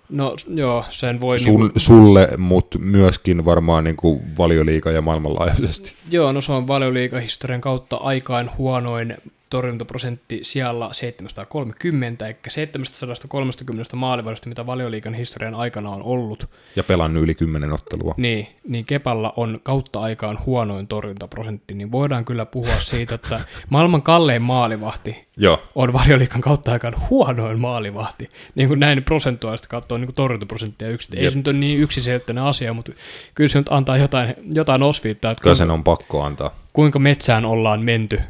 [0.09, 1.39] No joo, sen voi...
[1.39, 3.97] Sun, niinku, sulle, mutta myöskin varmaan niin
[4.39, 5.95] valioliiga ja maailmanlaajuisesti.
[6.11, 9.17] joo, no se on valioliigahistorian kautta aikain huonoin
[9.55, 17.35] torjuntaprosentti sijalla 730, eikä 730 maalivahdista, mitä valioliigan historian aikana on ollut, Ja pelannut yli
[17.35, 18.15] kymmenen ottelua.
[18.17, 23.41] niin, niin Kepalla on kautta aikaan huonoin torjuntaprosentti, niin voidaan kyllä puhua siitä, että
[23.71, 25.63] maailman kallein maalivahti Joo.
[25.75, 28.29] on valioliikan kautta aikaan huonoin maalivahti.
[28.55, 31.19] Niin kuin näin prosentuaalista katsoo niin kuin torjuntaprosenttia yksin.
[31.19, 32.93] Ei se nyt ole niin yksiselitteinen asia, mutta
[33.35, 36.51] kyllä se nyt antaa jotain, jotain osviittaa, että Kyllä sen on pakko antaa.
[36.73, 38.21] kuinka metsään ollaan menty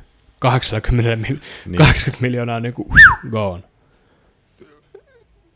[0.51, 1.79] 80, mil, Niin.
[1.79, 2.89] 80 miljoonaa niin kuin
[3.31, 3.63] gone.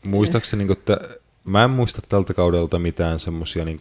[0.05, 0.97] Muistaakseni, niin että
[1.43, 3.79] mä en muista tältä kaudelta mitään semmoisia niin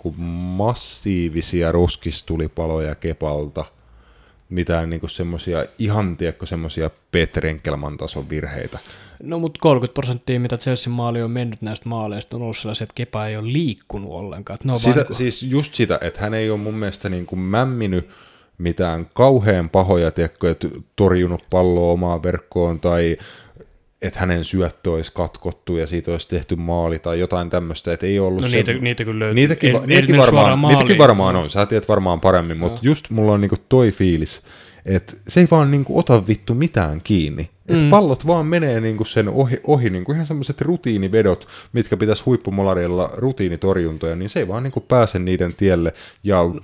[0.57, 3.65] massiivisia roskistulipaloja Kepalta,
[4.49, 8.79] mitään niin semmoisia ihan, tiedätkö, semmoisia Petrenkelman tason virheitä.
[9.23, 12.95] No mutta 30 prosenttia, mitä Chelsea maali on mennyt näistä maaleista, on ollut sellaisia, että
[12.95, 14.59] Kepa ei ole liikkunut ollenkaan.
[14.69, 17.39] On Sitä, vaan, niin siis just sitä, että hän ei ole mun mielestä niin kuin
[17.39, 18.11] mämminyt
[18.59, 23.17] mitään kauhean pahoja, tiedätkö, että torjunut palloa omaan verkkoon tai
[24.03, 28.19] että hänen syöttö olisi katkottu ja siitä olisi tehty maali tai jotain tämmöistä, että ei
[28.19, 28.57] ollut No se...
[28.57, 29.35] niitä- niitä kyllä löytyy.
[29.35, 33.41] Niitäkin, va- niitäkin, varmaan, niitäkin varmaan on, sä tiedät varmaan paremmin, mutta just mulla on
[33.41, 34.43] niinku toi fiilis,
[34.87, 37.51] että se ei vaan niinku ota vittu mitään kiinni.
[37.69, 37.91] Että Mm.
[37.91, 44.17] pallot vaan menee niinku sen ohi, ohi niinku ihan semmoiset rutiinivedot, mitkä pitäisi huippumolareilla rutiinitorjuntoja,
[44.17, 45.93] niin se ei vaan niinku pääse niiden tielle.
[46.25, 46.61] Ja no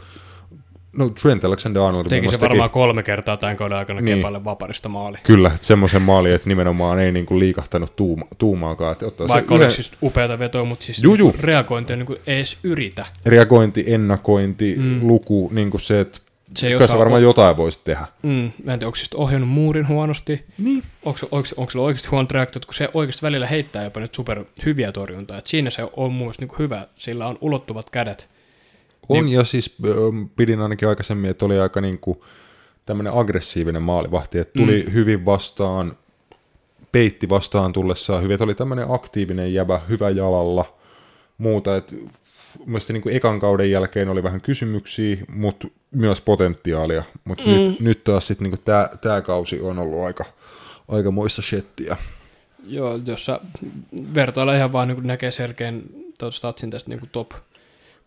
[1.23, 4.17] Trent Alexander-Arnold teki se varmaan kolme kertaa tämän kauden aikana Niin.
[4.19, 5.19] Kepalle vaparista maali.
[5.23, 8.93] Kyllä, että semmoisen maali, että nimenomaan ei niinku liikahtanut tuuma, tuumaakaan.
[8.93, 11.17] Että ottaa Vaikka se oli yhden siis upeata vetoa, mutta siis juu.
[11.17, 13.07] niinku reagointi on niin edes yritä.
[13.27, 14.99] reagointi, ennakointi, mm.
[15.09, 16.19] luku, niin kuin se, että
[16.57, 18.07] Se ei osaa varmaan jotain voisit tehdä.
[18.23, 18.31] Mm,
[18.65, 20.83] mä en tiedä, onko se ohjannut muurin huonosti, Niin.
[21.05, 24.15] onko, se- onko, onko sillä oikeasti huonot reaktiot, kun se oikeasti välillä heittää jopa nyt
[24.15, 25.39] super hyviä torjuntaa.
[25.39, 28.29] Et siinä se on mun mielestä niin hyvä, sillä on ulottuvat kädet.
[29.09, 29.77] On, ja siis
[30.37, 32.21] pidin ainakin aikaisemmin, että oli aika niin kuin
[32.87, 34.93] tämmöinen aggressiivinen maalivahti, että tuli mm.
[34.93, 35.97] hyvin vastaan,
[36.93, 40.75] peitti vastaan tullessaan hyvin, että oli tämmöinen aktiivinen jäbä, hyvä jalalla,
[41.39, 41.95] muuta, että
[42.67, 47.51] mielestäni niin kuin ekan kauden jälkeen oli vähän kysymyksiä, mutta myös potentiaalia, mutta mm.
[47.51, 50.25] nyt, nyt taas sitten niin tämä, tämä kausi on ollut aika,
[50.89, 51.97] aika muista shettiä.
[52.67, 53.41] Joo, jos sä
[54.15, 55.83] vertailla ihan vaan niin näkee selkeän
[56.31, 57.31] statsin tästä niin top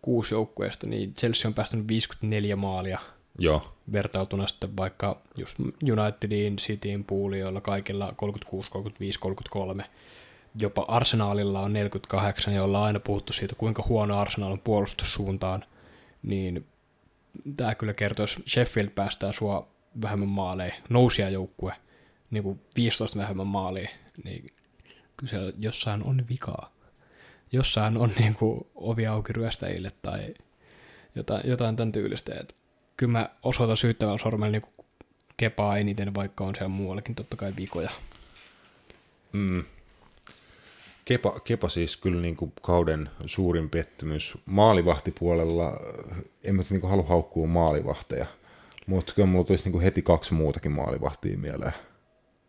[0.08, 3.00] 6 joukkueesta, niin Chelsea on päästänyt 54 maalia
[3.40, 3.74] Joo.
[3.92, 5.60] vertailtuna sitten vaikka just
[5.92, 9.84] Unitediin, Cityin, Pooliin, joilla kaikilla 36, 35, 33.
[10.60, 15.66] Jopa Arsenalilla on 48, ja ollaan aina puhuttu siitä, kuinka huono Arsenal on puolustussuuntaan,
[16.24, 16.66] niin
[17.56, 19.68] tämä kyllä kertoo, jos Sheffield päästää sua
[20.02, 21.74] vähemmän maaleja, nousia joukkue,
[22.32, 23.90] niin kuin 15 vähemmän maalia,
[24.24, 24.46] niin
[25.18, 26.77] kyllä siellä jossain on vikaa.
[27.52, 30.34] Jossain on niin kuin ovi auki ryöstäjille tai
[31.16, 32.36] jotain, jotain tämän tyylistä.
[32.40, 32.56] Et
[32.98, 34.86] kyllä mä osoitan syyttävän sormella niin
[35.38, 37.90] kepaa eniten, vaikka on siellä muuallakin totta kai vikoja.
[39.34, 39.64] Mm.
[41.06, 44.38] Kepa, Kepa siis kyllä niin kuin kauden suurin pettymys.
[44.46, 45.80] Maalivahtipuolella
[46.44, 48.26] en mä niin kuin halua haukkua maalivahteja,
[48.88, 51.74] mutta kyllä mulla tulisi niin kuin heti kaksi muutakin maalivahtia mieleen.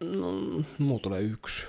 [0.01, 0.33] No,
[0.79, 1.67] mulla tulee yksi.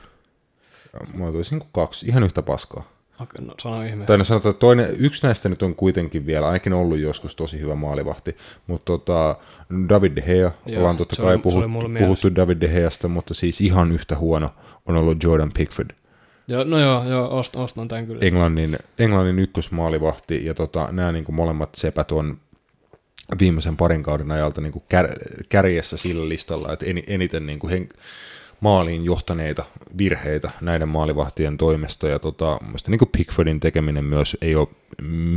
[1.14, 2.99] Mulla tulisi niin kuin kaksi, ihan yhtä paskaa.
[3.22, 4.06] Okei, no sano.
[4.06, 7.60] Tai no sanotaan, että toinen, yksi näistä nyt on kuitenkin vielä, ainakin ollut joskus tosi
[7.60, 8.38] hyvä maalivahti,
[8.68, 9.36] mutta tota,
[9.90, 12.06] David De Gea, Joo, ollaan totta kai oli- se puhut, oli mulla mielessä.
[12.06, 14.50] puhuttu David De Geasta, mutta siis ihan yhtä huono
[14.86, 15.90] on ollut Jordan Pickford,
[16.48, 18.20] Joo, no joo, joo ost, ostan tämän kyllä.
[18.26, 22.38] Englannin, Englannin ykkösmaalivahti, ja tota, nämä niin molemmat sepät on
[23.40, 25.08] viimeisen parin kauden ajalta niin kär,
[25.50, 27.90] kärjessä sillä listalla, että eni- eniten niin kuin hen,
[28.60, 29.66] maaliin johtaneita
[29.98, 34.68] virheitä näiden maalivahtien toimesta, ja tota, mun mielestä niin Pickfordin tekeminen myös ei ole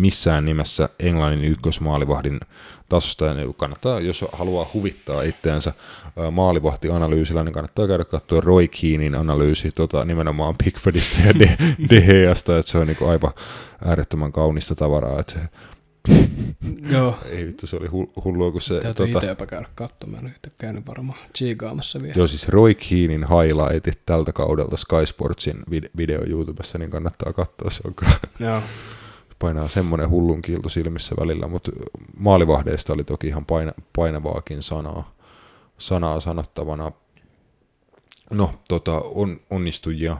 [0.01, 2.41] missään nimessä Englannin ykkösmaalivahdin
[2.89, 5.73] tasosta, ja niin kannattaa, jos haluaa huvittaa itseänsä
[6.31, 11.57] maalivahtianalyysillä, niin kannattaa käydä katsoa Roy Keanin analyysi tota, nimenomaan Pickfordista ja De,
[11.91, 13.33] De Geasta, että se on niin aivan
[13.85, 15.39] äärettömän kaunista tavaraa, että se,
[16.91, 17.17] Joo.
[17.31, 18.81] ei vittu, se oli hu- hullua, kun se...
[18.81, 20.27] Täytyy tota, itse käydä katsomaan.
[20.27, 22.15] En käynyt varmaan chiigaamassa vielä.
[22.17, 27.71] Joo, siis Roy Keanin highlightit tältä kaudelta Sky Sportsin vid- video YouTubessa, niin kannattaa katsoa,
[27.71, 27.95] se on
[28.39, 28.63] Joo.
[29.39, 31.73] painaa semmoinen hullun kiilto silmissä välillä, mutta
[32.17, 35.15] maalivahdeista oli toki ihan paina, painavaakin sanaa,
[35.79, 36.93] sanaa sanottavana.
[38.31, 40.17] No, tota, on, onnistujia,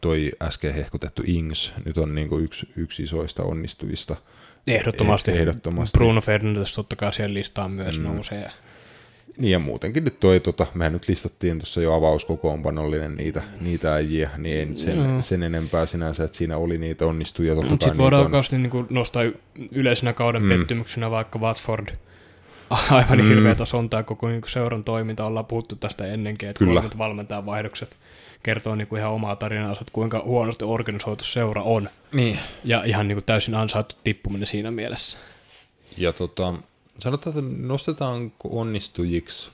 [0.00, 4.16] toi äsken hehkutettu Ings, nyt on niinku yksi, yksi isoista onnistujista.
[4.66, 5.30] Ehdottomasti.
[5.32, 5.98] Eh- ehdottomasti.
[5.98, 8.04] Bruno Fernandes totta kai siihen listaan myös mm.
[8.04, 8.50] nousee.
[9.38, 14.30] Niin ja muutenkin nyt toi, tota, mehän nyt listattiin tuossa jo avauskokoonpanollinen niitä, niitä äijiä,
[14.38, 15.22] niin ei nyt sen, Joo.
[15.22, 17.54] sen enempää sinänsä, että siinä oli niitä onnistujia.
[17.54, 18.62] Totta Mutta sitten voidaan niitä on.
[18.62, 19.34] niin nostaa y-
[19.72, 20.48] yleisenä kauden Mm.
[20.52, 20.58] mm.
[20.58, 21.88] pettymyksenä vaikka Watford.
[22.90, 23.24] Aivan Mm.
[23.24, 23.28] mm.
[23.28, 25.24] hirveätä sontaa koko niin seuran toiminta.
[25.26, 26.82] Ollaan puhuttu tästä ennenkin, että Kyllä.
[26.98, 27.96] valmentajan vaihdokset
[28.42, 31.88] kertoo niin kuin ihan omaa tarinansa, että kuinka huonosti organisoitu seura on.
[32.12, 32.38] Niin.
[32.64, 35.18] Ja ihan niin kuin täysin ansaittu tippuminen siinä mielessä.
[35.96, 36.54] Ja tota,
[36.98, 39.50] sanotaan, että nostetaanko onnistujiksi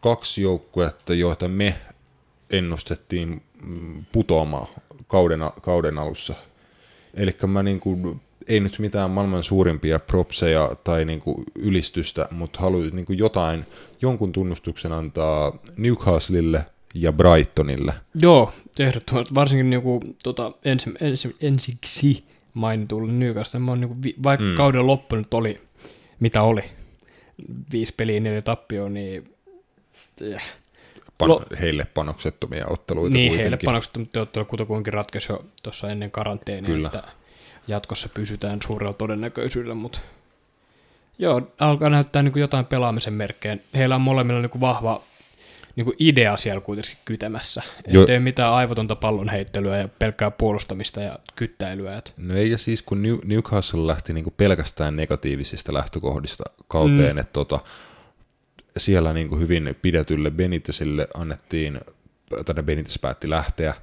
[0.00, 1.74] kaksi joukkuetta, joita me
[2.50, 3.42] ennustettiin
[4.12, 4.66] putoamaan
[5.06, 6.34] kauden, kauden alussa.
[7.14, 13.12] Eli mä niinku, ei nyt mitään maailman suurimpia propseja tai niinku ylistystä, mutta haluaisin niinku
[13.12, 13.66] jotain,
[14.02, 17.92] jonkun tunnustuksen antaa Newcastlelle ja Brightonille.
[18.22, 19.34] Joo, ehdottomasti.
[19.34, 23.60] Varsinkin niinku, tota, ensi, ensi, ensiksi mainitulle Newcastle.
[23.60, 24.54] Mä oon niinku, vi- vaikka Mm.
[24.54, 25.60] kauden loppu nyt oli,
[26.20, 26.62] mitä oli,
[27.72, 29.34] viisi peliä, neljä tappioa, niin
[30.20, 30.42] eh,
[31.22, 33.40] Pan- Lo- heille panoksettomia otteluita niin kuitenkin.
[33.40, 36.86] heille panokset, mutta ottelu kutakuinkin ratkaisi jo tuossa ennen karanteenia, Kyllä.
[36.86, 37.02] että
[37.68, 40.00] jatkossa pysytään suurella todennäköisyydellä, mutta
[41.18, 43.56] joo, alkaa näyttää niin jotain pelaamisen merkkejä.
[43.74, 45.02] Heillä on molemmilla niin vahva
[45.76, 47.62] niin idea siellä kuitenkin kytemässä.
[47.88, 51.96] Jo- Ei mitään aivotonta pallonheittelyä ja pelkkää puolustamista ja kyttäilyä.
[51.98, 57.18] Et No ei, ja siis kun New, Newcastle lähti niinku pelkästään negatiivisista lähtökohdista kauteen, mm.
[57.18, 57.60] että tota,
[58.76, 61.80] siellä niinku hyvin pidetylle Benitesille annettiin,
[62.44, 63.74] tai Benites päätti lähteä,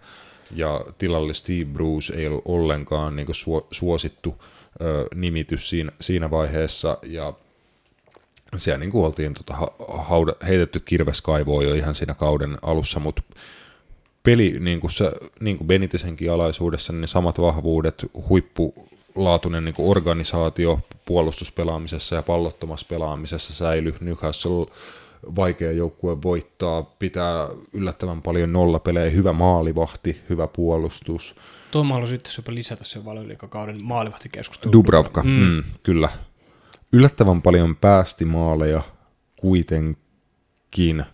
[0.55, 4.43] ja tilalle Steve Bruce ei ollut ollenkaan niinku suo, suosittu
[4.81, 7.33] ö, nimitys siinä, siinä vaiheessa, ja
[8.55, 13.21] siellä niin oltiin tota, ha, hauda, heitetty kirveskaivoa jo ihan siinä kauden alussa, mutta
[14.23, 20.79] peli, niin kuin, se, niin kuin Benitesenkin alaisuudessa, niin samat vahvuudet, huippulaatuinen niin kuin organisaatio
[21.05, 23.95] puolustuspelaamisessa ja pallottomassa pelaamisessa säily.
[24.01, 24.65] Newcastle
[25.35, 31.35] vaikea joukkue voittaa, pitää yllättävän paljon nollapelejä, hyvä maalivahti, hyvä puolustus.
[31.71, 34.73] tuo mä haluaisin itse lisätä sen valioliikakauden maalivahtikeskustelun.
[34.73, 35.23] Dubravka.
[35.23, 35.29] Mm.
[35.29, 36.09] Mm, kyllä.
[36.91, 38.81] Yllättävän paljon päästi maaleja
[39.39, 41.05] kuitenkin.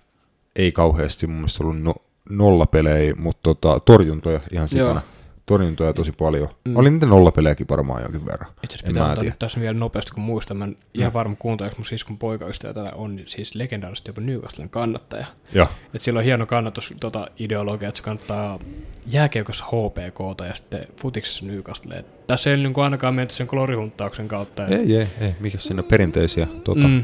[0.56, 1.96] Ei kauheasti mun mielestä ollut no,
[2.30, 4.90] nollapelejä, mutta tota, torjuntoja ihan sikana.
[4.90, 5.13] Joo.
[5.46, 6.50] Torjuntoja tosi paljon.
[6.66, 6.72] Mm.
[6.72, 6.78] Mm.
[6.78, 8.52] Oli niitä nollapelejäkin varmaan jonkin verran.
[8.64, 10.58] Itse asiassa pitää nyt tässä vielä nopeasti, kun muistan.
[10.58, 15.26] Mä en ihan varma kuunteleeko mun siskon poikaystävä tätä on siis legendaarisesti jopa Newcastlen kannattaja.
[15.54, 15.68] Joo.
[15.94, 18.60] Et sillä on hieno kannatus tota, ideologia, että se kannattaa
[19.08, 21.96] jääkiekossa HPKta ja sitten futiksessa Newcastle.
[21.96, 24.68] Et tässä ei niin ainakaan menty sen glorihunttauksen kautta.
[24.68, 25.36] Et, Ei, ei, ei.
[25.40, 26.94] Mikä siinä on perinteisiä tota, mm.
[26.94, 27.04] mm,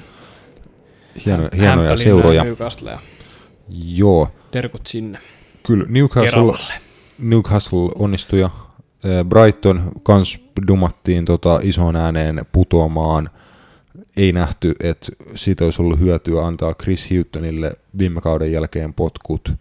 [1.26, 2.46] hieno, hienoja seuroja.
[2.46, 2.56] ja
[2.86, 3.00] ja
[3.70, 5.20] Joo, terkut sinne.
[5.66, 6.89] kyllä Newcastle, Keravalle.
[7.20, 8.50] Newcastle onnistuja.
[9.04, 13.30] Eh, Brighton kans dumattiin tota isoon ääneen putoamaan.
[14.18, 19.54] Ei nähty, että siitä olisi ollut hyötyä antaa Chris Huttonille viime kauden jälkeen potkut.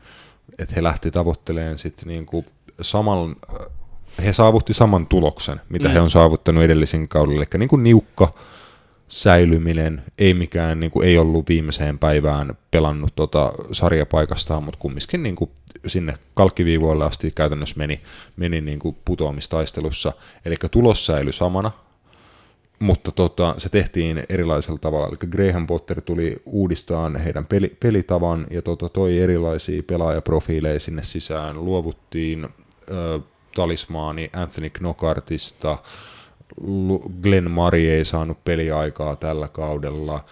[0.58, 2.44] Että he lähti tavoittelemaan sitten niinku
[2.80, 3.36] saman,
[4.24, 5.92] he saavutti saman tuloksen, mitä mm.
[5.92, 7.40] He on saavuttanut edellisen kaudella.
[7.40, 8.34] Eli niinku niukka
[9.08, 15.36] säilyminen, ei mikään, niin kuin, ei ollut viimeiseen päivään pelannut tota sarjapaikastaan, mutta kumminkin niin
[15.36, 15.50] kuin,
[15.86, 18.00] sinne kalkkiviivoille asti käytännössä meni,
[18.36, 20.12] meni niin kuin, putoamistaistelussa.
[20.44, 21.70] Eli tulos säilyi samana,
[22.78, 25.08] mutta tota, se tehtiin erilaisella tavalla.
[25.08, 31.64] Eli Graham Potter tuli uudistaan heidän peli, pelitavan ja tota, toi erilaisia pelaajaprofiileja sinne sisään.
[31.64, 32.48] Luovuttiin
[32.90, 33.20] ö,
[33.54, 35.78] talismaani Anthony Knockartista,
[37.22, 40.24] Glenn Murray ei saanut peliaikaa tällä kaudella,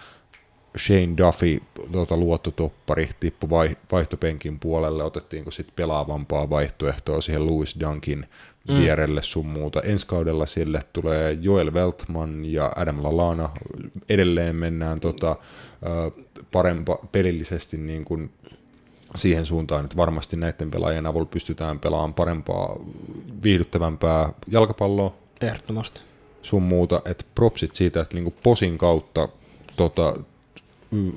[0.77, 8.25] Shane Duffy, tuota, luottotoppari, tippui vai, vaihtopenkin puolelle, otettiinko sitten pelaavampaa vaihtoehtoa siihen Louis Dunkin
[8.69, 8.75] mm.
[8.75, 9.81] vierelle sun muuta.
[9.81, 13.49] Ensi kaudella sille tulee Joel Weltman ja Adam Lalana.
[14.09, 15.35] Edelleen mennään tota,
[16.51, 18.31] parempa, pelillisesti niin kuin
[19.15, 22.79] siihen suuntaan, että varmasti näiden pelaajien avulla pystytään pelaamaan parempaa,
[23.43, 25.15] viihdyttävämpää jalkapalloa.
[25.41, 26.01] Ehdottomasti.
[26.41, 29.29] Sun muuta, että propsit siitä, että niinku posin kautta
[29.75, 30.15] tota,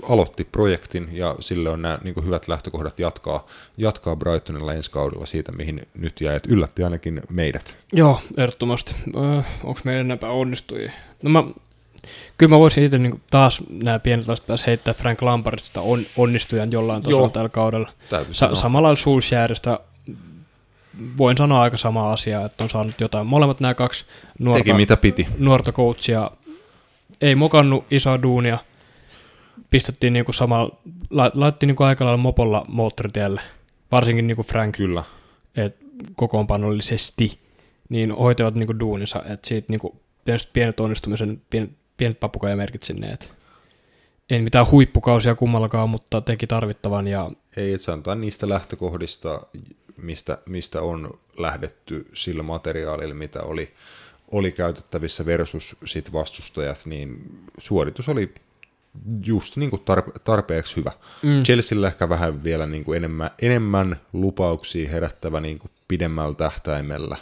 [0.08, 5.52] aloitti projektin ja sille on nämä niin hyvät lähtökohdat jatkaa, jatkaa Brightonilla ensi kaudella siitä,
[5.52, 7.76] mihin nyt jäi, että yllätti ainakin meidät.
[7.92, 8.94] Joo, ehdottomasti.
[9.16, 10.92] Öö, Onko meidän enempää onnistujia?
[11.22, 11.44] No mä,
[12.38, 16.72] kyllä mä voisin itse niin taas nämä pienet lasit päässä heittää Frank Lampardista on, onnistujan
[16.72, 17.88] jollain tasolla tällä kaudella.
[18.32, 19.80] Sa- samalla Solskjaerista
[21.18, 23.26] voin sanoa aika sama asia, että on saanut jotain.
[23.26, 24.04] Molemmat nämä kaksi
[24.38, 25.28] nuorta, Teki mitä piti.
[25.38, 26.30] nuorta coachia
[27.20, 28.58] ei mokannut isoa duunia–
[29.70, 30.78] pistettiin niinku samalla,
[31.10, 33.40] la, laitettiin niinku aika lailla mopolla moottoritielle,
[33.92, 35.04] varsinkin niinku Frank, Kyllä.
[35.56, 35.76] et
[36.16, 37.38] kokoonpanollisesti,
[37.88, 43.32] niin hoitavat niinku duuninsa, että siitä niinku pienet, pienet onnistumisen, pienet, pienet papukajamerkit sinne, et
[44.30, 47.08] ei mitään huippukausia kummallakaan, mutta teki tarvittavan.
[47.08, 47.30] Ja...
[47.56, 49.40] Ei, että sanotaan niistä lähtökohdista,
[49.96, 53.74] mistä, mistä on lähdetty sillä materiaalilla, mitä oli,
[54.30, 58.34] oli käytettävissä versus sit vastustajat, niin suoritus oli
[59.26, 60.92] just niin kuin tarpe- tarpeeksi hyvä.
[61.22, 61.42] Mm.
[61.42, 67.16] Chelsealla ehkä vähän vielä niin kuin enemmän, enemmän lupauksia herättävä niin kuin pidemmällä tähtäimellä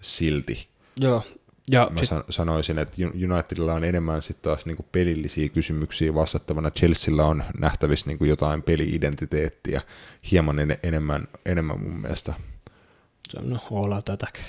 [0.00, 0.68] silti.
[1.00, 1.24] Joo.
[1.70, 2.08] Ja Mä sit...
[2.30, 2.96] sanoisin, että
[3.32, 6.70] Unitedilla on enemmän sitten taas niin kuin pelillisiä kysymyksiä vastattavana.
[6.70, 9.82] Chelsealla on nähtävissä niin kuin jotain peli-identiteettiä
[10.30, 12.34] hieman en- enemmän, enemmän mun mielestä.
[13.28, 14.44] Se on no, olla tätäkin.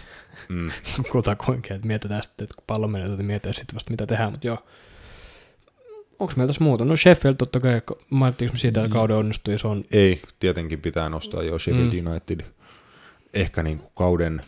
[0.49, 0.72] Mm.
[1.11, 4.48] Kutakuinkin, että mietitään sitten, että kun pallo menee, että mietitään sitten vasta mitä tehdään, mutta
[4.48, 4.64] joo
[6.19, 6.85] onko meillä tässä muuta?
[6.85, 9.84] No Sheffield totta kai, mainittiinko me siitä, että kauden onnistui, se on...
[9.91, 12.07] Ei, tietenkin pitää nostaa jo Sheffield mm.
[12.07, 12.39] United.
[13.34, 14.41] Ehkä niin kuin kauden,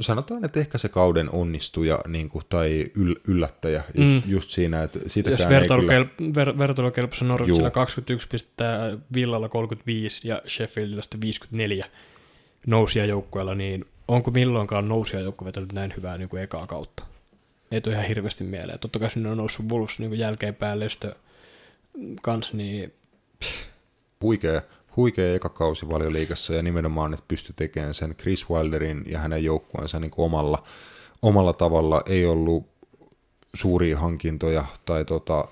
[0.00, 4.22] sanotaan, että ehkä se kauden onnistuja niin kuin, tai yl, yllättäjä just, mm.
[4.26, 6.34] just siinä, että sitäkään Jos vertailukelp, kyllä...
[6.34, 11.84] ver, vertailukelpossa Norwichilla 21 pistettä, Villalla 35 ja Sheffieldilla 54
[12.66, 17.02] nousia joukkueella, niin onko milloinkaan nousia joukkue vetänyt näin hyvää niin kuin ekaa kautta?
[17.70, 18.78] Ei tule ihan hirveästi mieleen.
[18.78, 21.14] Totta kai sinne on noussut Wolves niin jälkeenpäin Lestö
[22.22, 22.92] kanssa, niin...
[24.22, 24.62] Huikea,
[24.96, 30.00] huikea eka kausi valioliikassa ja nimenomaan, että pystyi tekemään sen Chris Wilderin ja hänen joukkueensa
[30.00, 30.62] niin omalla,
[31.22, 32.02] omalla tavalla.
[32.06, 32.66] Ei ollut
[33.54, 35.44] suuria hankintoja tai tota,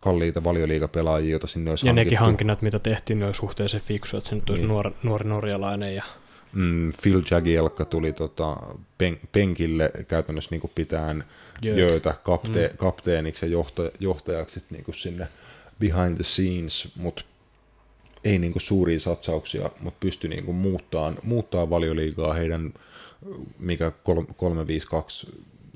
[0.00, 2.04] kalliita valioliikapelaajia, joita sinne olisi Ja hankittu.
[2.06, 4.68] nekin hankinnat, mitä tehtiin, ne oli suhteellisen fiksu, että se nyt olisi niin.
[4.68, 6.04] nuori, nuori norjalainen ja
[6.52, 8.56] mm, Phil Jagielka tuli tota,
[8.98, 11.24] pen, penkille käytännössä niin pitään
[11.62, 12.76] Jöötä kapte, mm.
[12.76, 15.28] kapteeniksi ja johtaja, johtajaksi niin sinne
[15.78, 17.24] behind the scenes, mutta
[18.24, 22.74] ei niin suuria satsauksia, mutta pystyi niin muuttaa, muuttaa valioliigaa heidän,
[23.58, 23.92] mikä
[24.36, 25.26] 352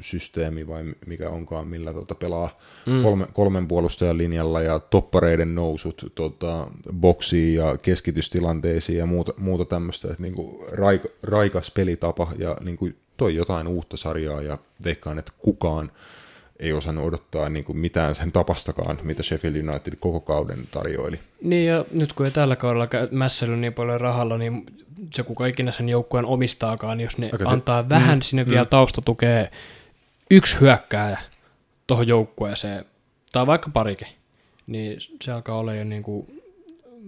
[0.03, 3.03] systeemi vai mikä onkaan, millä tota pelaa mm.
[3.03, 10.09] kolme, kolmen puolustajan linjalla ja toppareiden nousut tota, boksiin ja keskitystilanteisiin ja muuta, muuta tämmöistä,
[10.09, 15.91] että niinku raik, raikas pelitapa ja niinku toi jotain uutta sarjaa ja veikkaan, että kukaan
[16.63, 21.19] ei osannut odottaa niin kuin mitään sen tapastakaan, mitä Sheffield United koko kauden tarjoili.
[21.43, 24.67] Niin ja nyt kun ei tällä kaudella mässäily niin paljon rahalla, niin
[25.15, 27.89] se kuka ikinä sen joukkueen omistaakaan, jos ne Aika antaa te...
[27.89, 28.51] vähän mm, sinne mm.
[28.51, 29.47] vielä taustatukea
[30.37, 31.19] yksi hyökkääjä
[31.87, 32.85] tuohon joukkueeseen,
[33.33, 34.09] tai vaikka parikin,
[34.67, 36.43] niin se alkaa olla jo niin kuin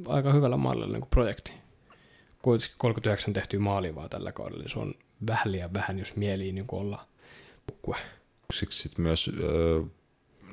[0.06, 1.52] aika hyvällä mallilla niin kuin projekti.
[2.42, 4.94] Kuitenkin 39 tehtyä maalia vaan tällä kaudella, niin se on
[5.26, 7.06] vähän liian vähän, jos mielii niin kuin olla
[7.86, 7.96] joukkue.
[8.52, 9.30] Siksi sitten myös,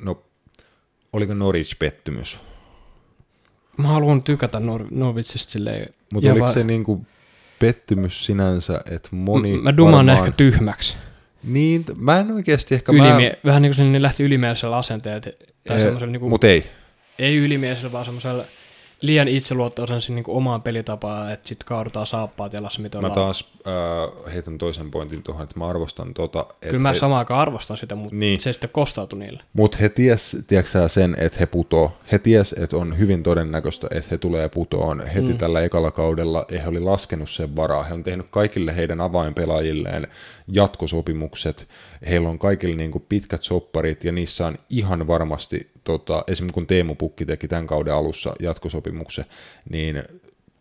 [0.02, 0.24] no,
[1.14, 2.40] oliko Norwich pettymys?
[3.78, 5.94] Mä haluan tykätä Nor- Norwichista silleen.
[6.14, 7.06] Mutta oliko va- se niinku
[7.60, 9.58] pettymys sinänsä, että moni...
[9.58, 10.18] M- mä dumaan varmaan...
[10.18, 10.98] ehkä tyhmäksi.
[11.44, 12.92] Niin, mä en oikeasti ehkä...
[12.92, 13.36] Ylimie- mä...
[13.46, 15.22] Vähän niin kuin ne lähti ylimielisellä asenteella.
[15.68, 16.30] Tai e- semmoisella niin kuin...
[16.30, 16.66] Mut ei.
[17.20, 18.44] Ei ylimielisellä, vaan semmoisella
[19.02, 24.58] liian itseluottoisen niin omaan pelitapaan, että sitten kaadutaan saappaat jalassa, mitä Mä taas äh, heitän
[24.58, 26.46] toisen pointin tuohon, että mä arvostan tota.
[26.62, 26.96] Kyllä mä he...
[26.96, 28.42] samaan aikaan arvostan sitä, mutta niin.
[28.42, 29.44] se sitten kostautui niille.
[29.54, 31.98] Mutta he ties, tiedätkö sen, että he putoo.
[32.12, 35.38] He ties, että on hyvin todennäköistä, että he tulee putoon heti mm.
[35.38, 36.46] tällä ekalla kaudella.
[36.52, 37.84] He oli laskenut sen varaa.
[37.84, 40.08] He on tehnyt kaikille heidän avainpelaajilleen
[40.52, 41.68] jatkosopimukset.
[42.10, 46.68] Heillä on kaikille niin kuin pitkät sopparit ja niissä on ihan varmasti, tota, esimerkiksi kun
[46.68, 49.26] Teemu Pukki teki tämän kauden alussa jatkosopimuksen,
[49.70, 50.04] niin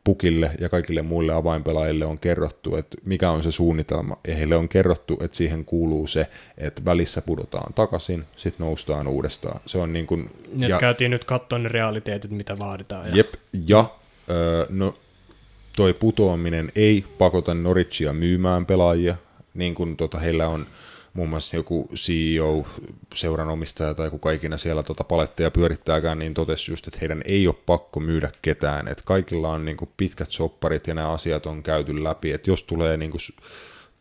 [0.04, 4.68] Pukille ja kaikille muille avainpelaajille on kerrottu, että mikä on se suunnitelma, ja heille on
[4.68, 6.26] kerrottu, että siihen kuuluu se,
[6.58, 9.60] että välissä pudotaan takaisin, sitten noustaan uudestaan.
[9.66, 13.08] Se on niin kuin, Nyt ja, käytiin nyt katsoa ne realiteetit, mitä vaaditaan.
[13.08, 13.16] Ja...
[13.16, 13.34] Jep,
[13.68, 13.84] ja
[14.30, 14.94] öö, no,
[15.76, 19.16] toi putoaminen ei pakota Norwichia myymään pelaajia,
[19.54, 20.66] niin kuin tota, heillä on
[21.12, 22.66] muun muassa joku CEO,
[23.14, 27.54] seuranomistaja tai kuka ikinä siellä tota paletteja pyörittääkään, niin totesi just, että heidän ei ole
[27.66, 32.04] pakko myydä ketään, että kaikilla on niin kuin pitkät sopparit ja nämä asiat on käyty
[32.04, 33.20] läpi, että jos tulee niin kuin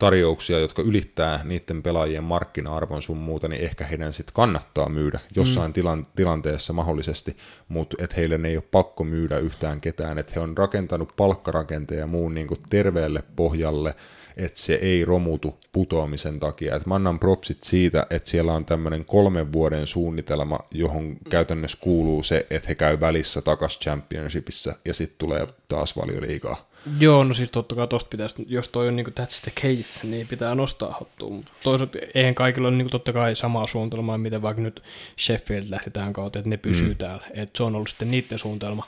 [0.00, 5.70] tarjouksia, jotka ylittää niiden pelaajien markkina-arvon sun muuta, niin ehkä heidän sitten kannattaa myydä jossain
[5.70, 5.72] mm.
[5.72, 7.36] tilan, tilanteessa mahdollisesti,
[7.68, 12.06] mutta että heille ei ole pakko myydä yhtään ketään, että he on rakentanut palkkarakenteen ja
[12.06, 13.94] muun niin kuin terveelle pohjalle,
[14.40, 16.76] että se ei romutu putoamisen takia.
[16.76, 22.22] Et mä annan propsit siitä, että siellä on tämmöinen kolmen vuoden suunnitelma, johon käytännössä kuuluu
[22.22, 26.70] se, että he käy välissä takas championshipissa ja sitten tulee taas valioliigaa.
[27.00, 30.26] Joo, no siis totta kai tosta pitäisi, jos toi on niinku that's the case, niin
[30.26, 31.28] pitää nostaa hattua.
[31.36, 34.82] Mutta toisaalta eihän kaikilla ole niinku totta kai samaa suunnitelmaa, miten vaikka nyt
[35.18, 36.96] Sheffield lähti tähän kautta, että ne pysyy mm.
[36.96, 37.22] täällä.
[37.30, 38.86] Että se on ollut sitten niiden suunnitelma.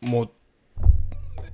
[0.00, 0.45] Mutta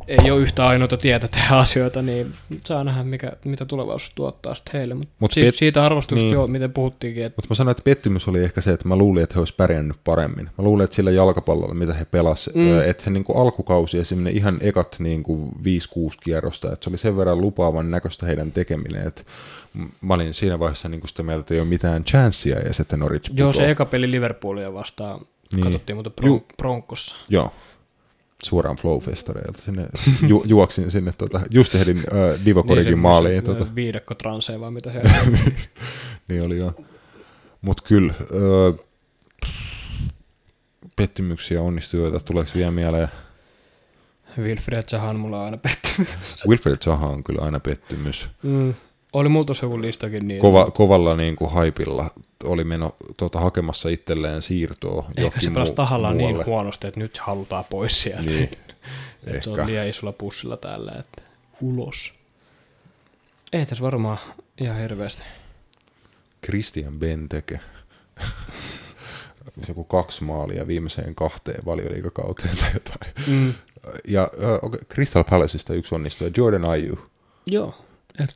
[0.08, 2.34] ei ole yhtä ainoita tietä tehdä asioita, niin
[2.64, 4.94] saa nähdä, mikä, mitä tulevaisuus tuottaa sitten heille.
[4.94, 6.34] Mutta Mut siis pet- siitä arvostuksesta niin.
[6.34, 7.24] jo, miten puhuttiinkin.
[7.24, 7.36] Että...
[7.36, 9.96] Mutta mä sanoin, että pettymys oli ehkä se, että mä luulin, että he olisivat pärjännyt
[10.04, 10.44] paremmin.
[10.44, 12.80] Mä luulin, että sillä jalkapallolla, mitä he pelasivat, mm.
[12.80, 15.52] että he niin kuin alkukausi esimerkiksi ihan ekat niin kuin 5-6
[16.24, 19.22] kierrosta, että se oli sen verran lupaavan näköistä heidän tekeminen, että
[20.00, 22.98] mä olin siinä vaiheessa niin kuin sitä mieltä, että ei ole mitään chanssia ja sitten
[22.98, 25.20] Norwich Joo, se eka peli Liverpoolia vastaan
[25.52, 25.62] niin.
[25.62, 27.16] katsottiin mutta Bron- Ju- Bronkossa.
[27.28, 27.52] Joo,
[28.44, 29.62] suoraan Flow-festareilta.
[29.64, 29.88] Sinne,
[30.28, 33.44] ju, juoksin sinne, tota, just ehdin äh, Divokorigin niin maaliin.
[33.44, 33.74] Tota.
[33.74, 35.10] Viidakko transee vai mitä siellä
[36.28, 36.74] Niin oli joo.
[37.60, 38.86] Mutta kyllä, äh,
[40.96, 43.08] pettymyksiä onnistujoita, tuleeko vielä mieleen?
[44.38, 46.46] Wilfred Zaha on mulla aina pettymys.
[46.48, 48.28] Wilfred Zaha on kyllä aina pettymys.
[48.42, 48.74] Mm.
[49.12, 50.28] Oli tuossa joku listakin.
[50.28, 52.10] Niin Kova, kovalla niin kuin haipilla
[52.44, 55.10] oli meno tuota, hakemassa itselleen siirtoa.
[55.16, 58.30] Ehkä se pelasi tahallaan niin huonosti, että nyt halutaan pois sieltä.
[58.30, 58.50] Niin.
[59.42, 61.22] se on liian isolla pussilla täällä, että
[61.60, 62.14] ulos.
[63.52, 64.18] Ei tässä varmaan
[64.58, 65.22] ihan hirveästi.
[66.44, 67.60] Christian Benteke.
[69.68, 73.12] joku kaksi maalia viimeiseen kahteen valioliikakauteen tai jotain.
[73.26, 73.54] Mm.
[74.08, 74.30] Ja
[74.62, 76.94] okay, Crystal Palaceista yksi onnistuu, Jordan Ayew.
[77.46, 77.74] Joo,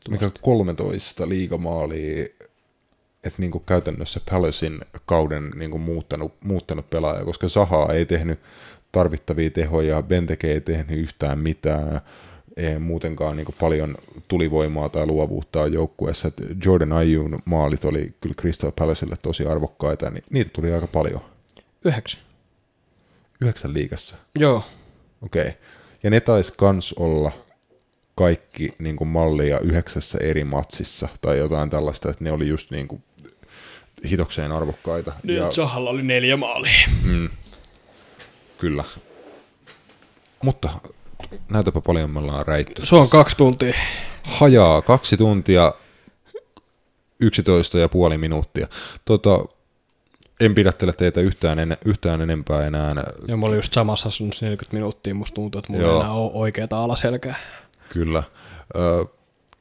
[0.08, 2.26] mikä 13 liigamaalia,
[3.24, 8.40] että niin käytännössä Palacein kauden niin muuttanut, muuttanut pelaaja, koska Saha ei tehnyt
[8.92, 12.00] tarvittavia tehoja, Benteke ei tehnyt yhtään mitään,
[12.56, 13.96] ei muutenkaan niin paljon
[14.28, 16.32] tulivoimaa tai luovuutta joukkueessa.
[16.64, 21.20] Jordan Ayun maalit oli kyllä Crystal Palacelle tosi arvokkaita, niin niitä tuli aika paljon.
[21.84, 22.20] Yhdeksän.
[23.40, 24.16] Yhdeksän liigassa?
[24.38, 24.62] Joo.
[25.22, 25.42] Okei.
[25.42, 25.52] Okay.
[26.02, 27.32] Ja ne taisi kans olla
[28.16, 32.88] kaikki niin kuin mallia yhdeksässä eri matsissa tai jotain tällaista, että ne oli just niin
[32.88, 33.02] kuin
[34.10, 35.12] hitokseen arvokkaita.
[35.22, 36.88] Niin, ja Zahalla oli neljä maalia.
[37.04, 37.28] Mm,
[38.58, 38.84] kyllä.
[40.42, 40.68] Mutta
[41.48, 42.86] näytäpä paljon me ollaan räitty.
[42.86, 43.74] Se on kaksi tuntia.
[44.22, 45.74] Hajaa, kaksi tuntia,
[47.20, 48.66] yksitoista ja puoli minuuttia.
[49.04, 49.44] Tota,
[50.40, 52.94] en pidättele teitä yhtään, en, yhtään enempää enää.
[53.28, 56.30] Ja mä olin just samassa asunnossa 40 minuuttia, musta tuntuu, että mulla ei enää ole
[56.34, 57.36] oikeaa alaselkää.
[57.88, 58.22] Kyllä.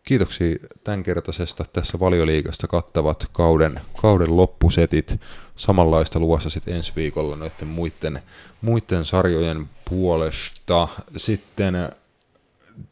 [0.04, 5.22] Kiitoksia tämänkertaisesta tässä valioliigasta kattavat kauden, kauden loppusetit.
[5.56, 8.22] Samanlaista luvassa sitten ensi viikolla noiden muiden,
[8.62, 10.88] muiden sarjojen puolesta.
[11.18, 11.76] Sitten,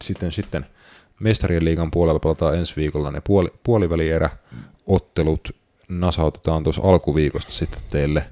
[0.02, 0.66] sitten, sitten
[1.20, 4.30] Mestarien liigan puolella pelataan ensi viikolla ne puoli, puolivälierä
[4.86, 5.56] ottelut
[5.88, 8.26] nasautetaan tuossa alkuviikosta sitten teille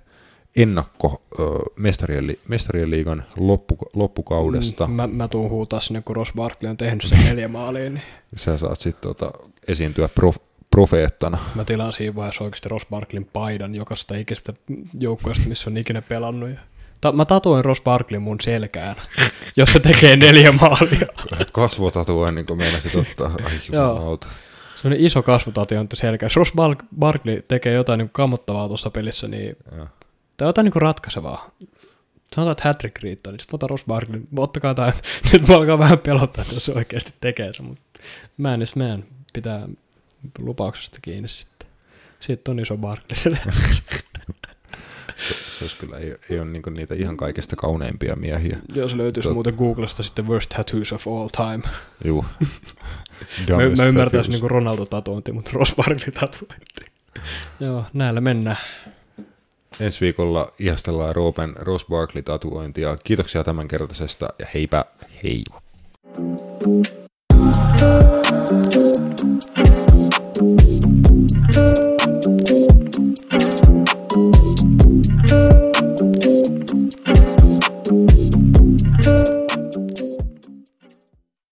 [0.57, 1.43] ennakko ö,
[1.77, 4.87] mestarien, mestarien liigan loppu, loppukaudesta.
[4.87, 7.91] Mä, mä tuun huutaa sinne, kun Ross Barkley on tehnyt sen neljä maalia.
[7.91, 8.03] Niin...
[8.37, 9.31] Sä saat sitten tota,
[9.69, 10.37] esiintyä prof,
[10.71, 11.39] profeettana.
[11.55, 14.53] Mä tilaan siinä vaiheessa oikeasti Ross Barkleyn paidan jokaista ikäistä
[14.99, 16.51] joukkueesta, missä on ikinä pelannut.
[16.51, 16.57] Ja...
[17.01, 18.97] Ta- mä tatuoin Ross Barkleyn mun selkään,
[19.57, 21.07] jos se tekee neljä maalia.
[21.53, 23.31] Kasvotatuoin, niin kuin meinasit ottaa.
[23.45, 24.27] Ai jumalauta.
[24.77, 26.27] Se on iso kasvotatiointi selkeä.
[26.27, 26.53] Jos Ross
[26.99, 29.87] Barkley tekee jotain niin kammottavaa tuossa pelissä, niin ja
[30.43, 31.51] tai jotain niin ratkaisevaa.
[32.35, 34.23] Sanotaan, että hat riittää, niin sitten otan Ross Barkley.
[34.37, 34.93] Ottakaa tämä,
[35.33, 37.83] nyt mä alkaa vähän pelottaa, jos se oikeasti tekee se, mutta
[38.37, 39.05] man is man.
[39.33, 39.69] Pitää
[40.39, 41.69] lupauksesta kiinni sitten.
[42.21, 43.31] Sitten on iso Barkley se,
[45.59, 48.59] se olisi kyllä, ei, ei ole niinku niitä ihan kaikista kauneimpia miehiä.
[48.75, 49.35] Joo, se löytyisi Tot...
[49.35, 51.63] muuten Googlesta sitten Worst Tattoos of All Time.
[52.05, 52.25] Juu.
[53.49, 56.93] mä, mä ymmärtäisin niinku Ronaldo-tatuointi, mutta Ross Barkley-tatuointi.
[57.61, 58.57] Joo, näillä mennään
[59.81, 62.97] ensi viikolla ihastellaan Roopen Rose Barkley-tatuointia.
[63.05, 64.85] Kiitoksia tämänkertaisesta ja heipä
[65.25, 65.45] hei!